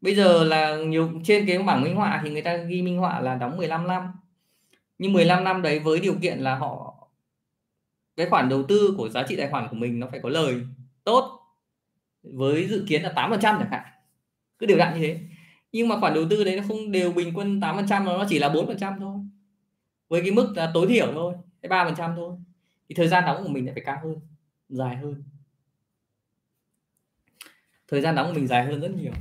Bây 0.00 0.14
giờ 0.14 0.44
là 0.44 0.76
nhiều, 0.76 1.10
trên 1.24 1.46
cái 1.46 1.58
bảng 1.58 1.82
minh 1.82 1.96
họa 1.96 2.20
thì 2.24 2.30
người 2.30 2.42
ta 2.42 2.56
ghi 2.56 2.82
minh 2.82 2.98
họa 2.98 3.20
là 3.20 3.34
đóng 3.34 3.56
15 3.56 3.86
năm. 3.86 4.12
Nhưng 4.98 5.12
15 5.12 5.44
năm 5.44 5.62
đấy 5.62 5.78
với 5.78 6.00
điều 6.00 6.14
kiện 6.22 6.38
là 6.38 6.56
họ, 6.56 6.94
cái 8.16 8.26
khoản 8.30 8.48
đầu 8.48 8.62
tư 8.62 8.94
của 8.96 9.08
giá 9.08 9.22
trị 9.28 9.36
tài 9.36 9.48
khoản 9.50 9.68
của 9.70 9.76
mình 9.76 10.00
nó 10.00 10.06
phải 10.10 10.20
có 10.22 10.28
lời 10.28 10.60
tốt 11.04 11.40
với 12.22 12.68
dự 12.68 12.84
kiến 12.88 13.02
là 13.02 13.12
8 13.12 13.30
phần 13.30 13.40
trăm 13.40 13.56
chẳng 13.58 13.70
hạn. 13.70 13.84
Cứ 14.58 14.66
đều 14.66 14.78
đặn 14.78 14.94
như 14.94 15.06
thế. 15.06 15.20
Nhưng 15.72 15.88
mà 15.88 16.00
khoản 16.00 16.14
đầu 16.14 16.24
tư 16.30 16.44
đấy 16.44 16.56
nó 16.56 16.62
không 16.68 16.92
đều 16.92 17.12
bình 17.12 17.32
quân 17.34 17.60
8 17.60 17.76
phần 17.76 17.86
trăm, 17.88 18.04
nó 18.04 18.24
chỉ 18.28 18.38
là 18.38 18.48
4 18.48 18.66
phần 18.66 18.78
trăm 18.78 18.94
thôi 19.00 19.16
với 20.08 20.20
cái 20.20 20.30
mức 20.30 20.52
là 20.56 20.70
tối 20.74 20.86
thiểu 20.88 21.12
thôi 21.12 21.34
cái 21.62 21.68
ba 21.68 21.84
phần 21.84 21.94
trăm 21.96 22.16
thôi 22.16 22.36
thì 22.88 22.94
thời 22.94 23.08
gian 23.08 23.24
đóng 23.26 23.42
của 23.42 23.48
mình 23.48 23.64
lại 23.66 23.74
phải 23.74 23.84
cao 23.86 24.00
hơn 24.02 24.20
dài 24.68 24.96
hơn. 24.96 25.24
Thời 27.88 28.00
gian 28.00 28.14
đóng 28.14 28.26
của 28.28 28.34
mình 28.34 28.46
dài 28.46 28.64
hơn 28.64 28.80
rất 28.80 28.90
nhiều. 28.90 29.12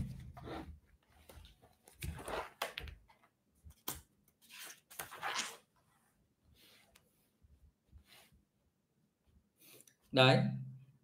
Đấy 10.12 10.40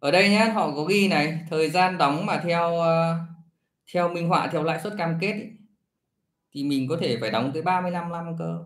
ở 0.00 0.10
đây 0.10 0.30
nhé 0.30 0.50
họ 0.54 0.74
có 0.76 0.84
ghi 0.84 1.08
này 1.08 1.40
thời 1.50 1.70
gian 1.70 1.98
đóng 1.98 2.26
mà 2.26 2.40
theo 2.44 2.80
ờ, 2.80 3.18
theo 3.92 4.08
minh 4.08 4.28
họa 4.28 4.48
theo 4.52 4.62
lãi 4.62 4.80
suất 4.80 4.92
cam 4.98 5.18
kết 5.20 5.32
ý, 5.32 5.44
thì 6.52 6.64
mình 6.64 6.88
có 6.88 6.96
thể 7.00 7.18
phải 7.20 7.30
đóng 7.30 7.50
tới 7.54 7.62
35 7.62 8.12
năm 8.12 8.36
cơ. 8.38 8.64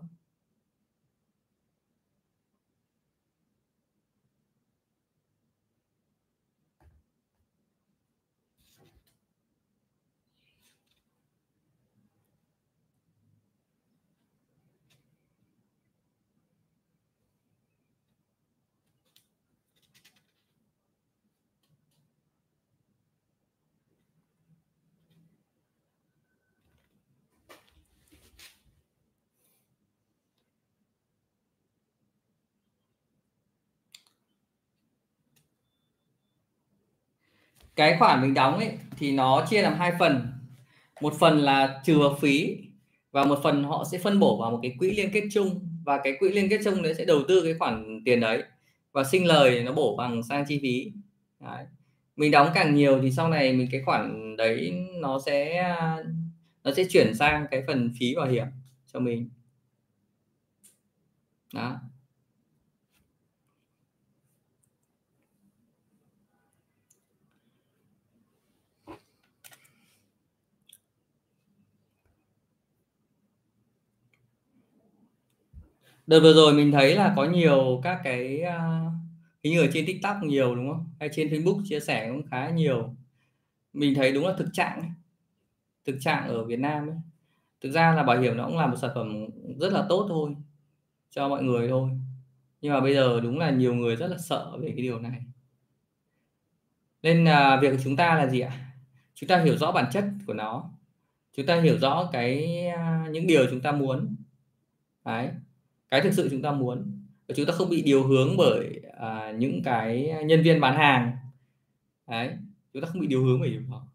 Cái 37.75 37.95
khoản 37.99 38.21
mình 38.21 38.33
đóng 38.33 38.57
ấy, 38.57 38.71
thì 38.97 39.11
nó 39.11 39.45
chia 39.49 39.61
làm 39.61 39.73
hai 39.73 39.93
phần. 39.99 40.27
Một 41.01 41.13
phần 41.19 41.39
là 41.39 41.81
trừ 41.85 41.99
phí, 42.21 42.57
và 43.11 43.25
một 43.25 43.39
phần 43.43 43.63
họ 43.63 43.85
sẽ 43.91 43.97
phân 43.97 44.19
bổ 44.19 44.41
vào 44.41 44.51
một 44.51 44.59
cái 44.61 44.75
quỹ 44.79 44.91
liên 44.91 45.09
kết 45.13 45.23
chung, 45.31 45.67
và 45.83 45.99
cái 46.03 46.13
quỹ 46.19 46.31
liên 46.31 46.49
kết 46.49 46.59
chung 46.63 46.81
đấy 46.81 46.95
sẽ 46.95 47.05
đầu 47.05 47.23
tư 47.27 47.41
cái 47.43 47.53
khoản 47.53 48.01
tiền 48.05 48.19
đấy, 48.19 48.43
và 48.91 49.03
sinh 49.03 49.25
lời 49.27 49.63
nó 49.63 49.71
bổ 49.71 49.95
bằng 49.95 50.23
sang 50.23 50.45
chi 50.47 50.59
phí. 50.61 50.91
Đấy. 51.39 51.65
mình 52.15 52.31
đóng 52.31 52.51
càng 52.55 52.75
nhiều 52.75 52.99
thì 53.01 53.11
sau 53.11 53.29
này 53.29 53.53
mình, 53.53 53.67
cái 53.71 53.81
khoản 53.85 54.35
đấy 54.37 54.73
nó 55.01 55.19
sẽ 55.25 55.63
nó 56.63 56.73
sẽ 56.73 56.83
chuyển 56.89 57.15
sang 57.15 57.45
cái 57.51 57.63
phần 57.67 57.93
phí 57.99 58.15
bảo 58.15 58.27
hiểm 58.27 58.45
cho 58.93 58.99
mình. 58.99 59.29
Đó. 61.53 61.79
Đợt 76.07 76.19
vừa 76.19 76.33
rồi 76.33 76.53
mình 76.53 76.71
thấy 76.71 76.95
là 76.95 77.13
có 77.15 77.25
nhiều 77.25 77.81
các 77.83 78.01
cái 78.03 78.41
uh, 78.43 78.93
hình 79.43 79.53
như 79.53 79.61
ở 79.61 79.67
trên 79.73 79.85
tiktok 79.85 80.23
nhiều 80.23 80.55
đúng 80.55 80.69
không? 80.69 80.85
Hay 80.99 81.09
trên 81.13 81.27
facebook 81.27 81.61
chia 81.65 81.79
sẻ 81.79 82.09
cũng 82.09 82.23
khá 82.27 82.49
nhiều. 82.49 82.95
Mình 83.73 83.95
thấy 83.95 84.11
đúng 84.11 84.27
là 84.27 84.33
thực 84.37 84.47
trạng 84.53 84.93
thực 85.85 85.97
trạng 85.99 86.27
ở 86.27 86.43
việt 86.45 86.59
nam 86.59 86.87
ấy. 86.87 86.97
thực 87.61 87.71
ra 87.71 87.93
là 87.95 88.03
bảo 88.03 88.19
hiểm 88.19 88.37
nó 88.37 88.45
cũng 88.45 88.57
là 88.57 88.67
một 88.67 88.75
sản 88.81 88.91
phẩm 88.95 89.25
rất 89.59 89.73
là 89.73 89.85
tốt 89.89 90.05
thôi 90.09 90.35
cho 91.11 91.29
mọi 91.29 91.43
người 91.43 91.67
thôi. 91.67 91.89
Nhưng 92.61 92.73
mà 92.73 92.81
bây 92.81 92.93
giờ 92.93 93.19
đúng 93.23 93.39
là 93.39 93.49
nhiều 93.49 93.75
người 93.75 93.95
rất 93.95 94.07
là 94.07 94.17
sợ 94.17 94.57
về 94.59 94.67
cái 94.75 94.81
điều 94.81 94.99
này. 94.99 95.21
Nên 97.01 97.25
là 97.25 97.59
việc 97.61 97.71
của 97.71 97.81
chúng 97.83 97.95
ta 97.95 98.15
là 98.15 98.27
gì 98.27 98.39
ạ? 98.39 98.51
Chúng 99.15 99.27
ta 99.27 99.43
hiểu 99.43 99.57
rõ 99.57 99.71
bản 99.71 99.85
chất 99.91 100.05
của 100.27 100.33
nó. 100.33 100.69
Chúng 101.37 101.45
ta 101.45 101.61
hiểu 101.61 101.77
rõ 101.77 102.09
cái 102.11 102.65
à, 102.67 103.07
những 103.11 103.27
điều 103.27 103.47
chúng 103.49 103.61
ta 103.61 103.71
muốn. 103.71 104.15
Đấy 105.05 105.29
cái 105.95 106.01
thực 106.01 106.13
sự 106.13 106.27
chúng 106.31 106.41
ta 106.41 106.51
muốn 106.51 107.01
và 107.27 107.35
chúng 107.35 107.45
ta 107.45 107.53
không 107.53 107.69
bị 107.69 107.81
điều 107.81 108.07
hướng 108.07 108.37
bởi 108.37 108.81
à, 108.97 109.31
những 109.31 109.61
cái 109.63 110.13
nhân 110.25 110.41
viên 110.43 110.61
bán 110.61 110.77
hàng. 110.77 111.11
Đấy 112.07 112.37
chúng 112.73 112.81
ta 112.81 112.87
không 112.87 113.01
bị 113.01 113.07
điều 113.07 113.23
hướng 113.23 113.39
bởi 113.39 113.49
điều 113.49 113.61
đó. 113.71 113.87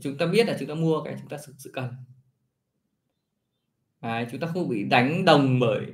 Chúng 0.00 0.18
ta 0.18 0.26
biết 0.26 0.46
là 0.46 0.56
chúng 0.58 0.68
ta 0.68 0.74
mua 0.74 1.02
cái 1.02 1.16
chúng 1.20 1.28
ta 1.28 1.36
thực 1.46 1.54
sự 1.58 1.70
cần. 1.74 1.88
Đấy, 4.02 4.26
chúng 4.30 4.40
ta 4.40 4.46
không 4.46 4.68
bị 4.68 4.84
đánh 4.84 5.24
đồng 5.24 5.58
bởi 5.60 5.86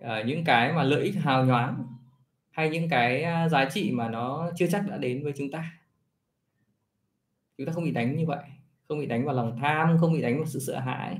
à, 0.00 0.22
những 0.22 0.44
cái 0.44 0.72
mà 0.72 0.82
lợi 0.82 1.02
ích 1.02 1.14
hào 1.16 1.44
nhoáng 1.44 1.86
hay 2.50 2.70
những 2.70 2.88
cái 2.88 3.22
à, 3.22 3.48
giá 3.48 3.70
trị 3.70 3.90
mà 3.92 4.08
nó 4.08 4.50
chưa 4.56 4.66
chắc 4.66 4.88
đã 4.88 4.96
đến 4.96 5.24
với 5.24 5.32
chúng 5.36 5.50
ta. 5.50 5.72
Chúng 7.58 7.66
ta 7.66 7.72
không 7.72 7.84
bị 7.84 7.90
đánh 7.90 8.16
như 8.16 8.26
vậy 8.26 8.42
không 8.90 8.98
bị 8.98 9.06
đánh 9.06 9.24
vào 9.24 9.34
lòng 9.34 9.56
tham 9.60 9.98
không 9.98 10.12
bị 10.12 10.22
đánh 10.22 10.36
vào 10.36 10.46
sự 10.46 10.58
sợ 10.58 10.78
hãi. 10.78 11.18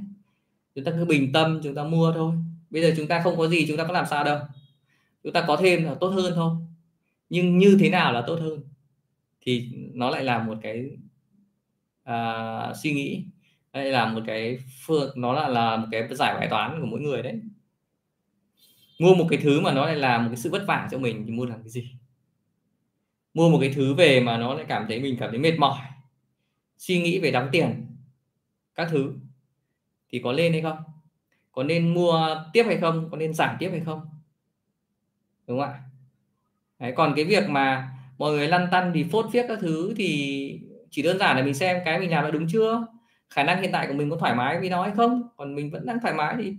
Chúng 0.74 0.84
ta 0.84 0.92
cứ 0.92 1.04
bình 1.04 1.32
tâm 1.32 1.60
chúng 1.62 1.74
ta 1.74 1.84
mua 1.84 2.12
thôi 2.12 2.34
bây 2.70 2.82
giờ 2.82 2.94
chúng 2.96 3.08
ta 3.08 3.20
không 3.22 3.36
có 3.36 3.48
gì 3.48 3.66
chúng 3.68 3.76
ta 3.76 3.84
có 3.84 3.92
làm 3.92 4.06
sao 4.10 4.24
đâu. 4.24 4.38
Chúng 5.22 5.32
ta 5.32 5.44
có 5.46 5.56
thêm 5.56 5.84
là 5.84 5.94
tốt 5.94 6.08
hơn 6.08 6.32
thôi. 6.34 6.56
Nhưng 7.28 7.58
như 7.58 7.76
thế 7.80 7.90
nào 7.90 8.12
là 8.12 8.24
tốt 8.26 8.38
hơn? 8.40 8.60
Thì 9.40 9.68
nó 9.94 10.10
lại 10.10 10.24
là 10.24 10.42
một 10.42 10.58
cái 10.62 10.90
à, 12.02 12.72
suy 12.82 12.92
nghĩ 12.92 13.24
đây 13.72 13.92
là 13.92 14.12
một 14.12 14.20
cái 14.26 14.58
phương 14.86 15.12
nó 15.16 15.32
là 15.32 15.48
là 15.48 15.76
một 15.76 15.86
cái 15.90 16.08
giải 16.10 16.34
bài 16.34 16.48
toán 16.50 16.80
của 16.80 16.86
mỗi 16.86 17.00
người 17.00 17.22
đấy. 17.22 17.40
Mua 18.98 19.14
một 19.14 19.26
cái 19.30 19.38
thứ 19.42 19.60
mà 19.60 19.72
nó 19.72 19.86
lại 19.86 19.96
là 19.96 20.18
một 20.18 20.28
cái 20.28 20.36
sự 20.36 20.50
vất 20.50 20.64
vả 20.66 20.88
cho 20.90 20.98
mình 20.98 21.24
thì 21.26 21.32
mua 21.32 21.46
làm 21.46 21.62
cái 21.62 21.68
gì? 21.68 21.90
Mua 23.34 23.50
một 23.50 23.58
cái 23.60 23.72
thứ 23.74 23.94
về 23.94 24.20
mà 24.20 24.38
nó 24.38 24.54
lại 24.54 24.64
cảm 24.68 24.84
thấy 24.88 25.00
mình 25.00 25.16
cảm 25.20 25.30
thấy 25.30 25.38
mệt 25.38 25.58
mỏi 25.58 25.80
suy 26.78 27.02
nghĩ 27.02 27.18
về 27.18 27.30
đóng 27.30 27.48
tiền 27.52 27.86
các 28.74 28.88
thứ. 28.90 29.14
Thì 30.12 30.20
có 30.24 30.32
lên 30.32 30.52
hay 30.52 30.62
không? 30.62 30.78
Có 31.52 31.62
nên 31.62 31.94
mua 31.94 32.36
tiếp 32.52 32.62
hay 32.66 32.76
không? 32.76 33.08
Có 33.10 33.16
nên 33.16 33.34
giảm 33.34 33.56
tiếp 33.58 33.68
hay 33.70 33.80
không? 33.80 34.00
Đúng 35.46 35.60
không 35.60 35.68
ạ? 35.68 35.80
Đấy, 36.78 36.92
còn 36.96 37.12
cái 37.16 37.24
việc 37.24 37.48
mà 37.48 37.90
mọi 38.18 38.32
người 38.32 38.48
lăn 38.48 38.68
tăn 38.70 38.90
thì 38.94 39.04
phốt 39.12 39.26
viết 39.32 39.44
các 39.48 39.58
thứ 39.60 39.94
thì 39.96 40.60
chỉ 40.90 41.02
đơn 41.02 41.18
giản 41.18 41.36
là 41.36 41.42
mình 41.42 41.54
xem 41.54 41.78
cái 41.84 41.98
mình 41.98 42.10
làm 42.10 42.24
là 42.24 42.30
đúng 42.30 42.46
chưa? 42.48 42.86
Khả 43.30 43.42
năng 43.42 43.62
hiện 43.62 43.72
tại 43.72 43.86
của 43.86 43.94
mình 43.94 44.10
có 44.10 44.16
thoải 44.16 44.34
mái 44.34 44.60
với 44.60 44.70
nó 44.70 44.82
hay 44.82 44.92
không? 44.96 45.28
Còn 45.36 45.54
mình 45.54 45.70
vẫn 45.70 45.86
đang 45.86 46.00
thoải 46.00 46.14
mái 46.14 46.34
thì 46.38 46.54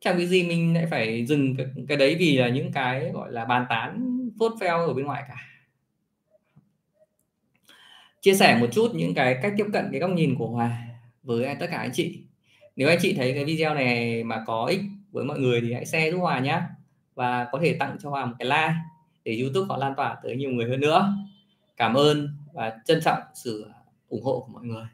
chẳng 0.00 0.16
cái 0.16 0.26
gì 0.26 0.48
mình 0.48 0.74
lại 0.74 0.86
phải 0.90 1.26
dừng 1.26 1.56
cái, 1.56 1.66
cái 1.88 1.96
đấy 1.96 2.16
vì 2.18 2.36
là 2.36 2.48
những 2.48 2.72
cái 2.72 3.10
gọi 3.14 3.32
là 3.32 3.44
bàn 3.44 3.66
tán 3.68 4.18
phốt 4.38 4.52
pheo 4.60 4.78
ở 4.78 4.94
bên 4.94 5.06
ngoài 5.06 5.24
cả. 5.28 5.36
Chia 8.20 8.34
sẻ 8.34 8.58
một 8.60 8.66
chút 8.72 8.90
những 8.94 9.14
cái 9.14 9.38
cách 9.42 9.54
tiếp 9.56 9.66
cận 9.72 9.88
cái 9.92 10.00
góc 10.00 10.10
nhìn 10.10 10.34
của 10.38 10.48
Hòa 10.48 10.78
với 11.22 11.56
tất 11.60 11.66
cả 11.70 11.78
anh 11.78 11.92
chị 11.92 12.27
nếu 12.78 12.88
anh 12.88 12.98
chị 13.02 13.14
thấy 13.14 13.34
cái 13.34 13.44
video 13.44 13.74
này 13.74 14.24
mà 14.24 14.44
có 14.46 14.64
ích 14.64 14.80
với 15.12 15.24
mọi 15.24 15.38
người 15.38 15.60
thì 15.60 15.72
hãy 15.72 15.86
share 15.86 16.10
giúp 16.10 16.18
Hòa 16.18 16.38
nhé 16.38 16.60
và 17.14 17.48
có 17.52 17.58
thể 17.62 17.76
tặng 17.80 17.96
cho 18.02 18.10
Hòa 18.10 18.26
một 18.26 18.34
cái 18.38 18.46
like 18.46 18.74
để 19.24 19.40
YouTube 19.40 19.66
họ 19.68 19.76
lan 19.76 19.94
tỏa 19.96 20.16
tới 20.22 20.36
nhiều 20.36 20.50
người 20.50 20.68
hơn 20.68 20.80
nữa. 20.80 21.12
Cảm 21.76 21.94
ơn 21.94 22.28
và 22.52 22.78
trân 22.84 23.00
trọng 23.04 23.18
sự 23.34 23.70
ủng 24.08 24.22
hộ 24.22 24.40
của 24.40 24.52
mọi 24.52 24.64
người 24.64 24.84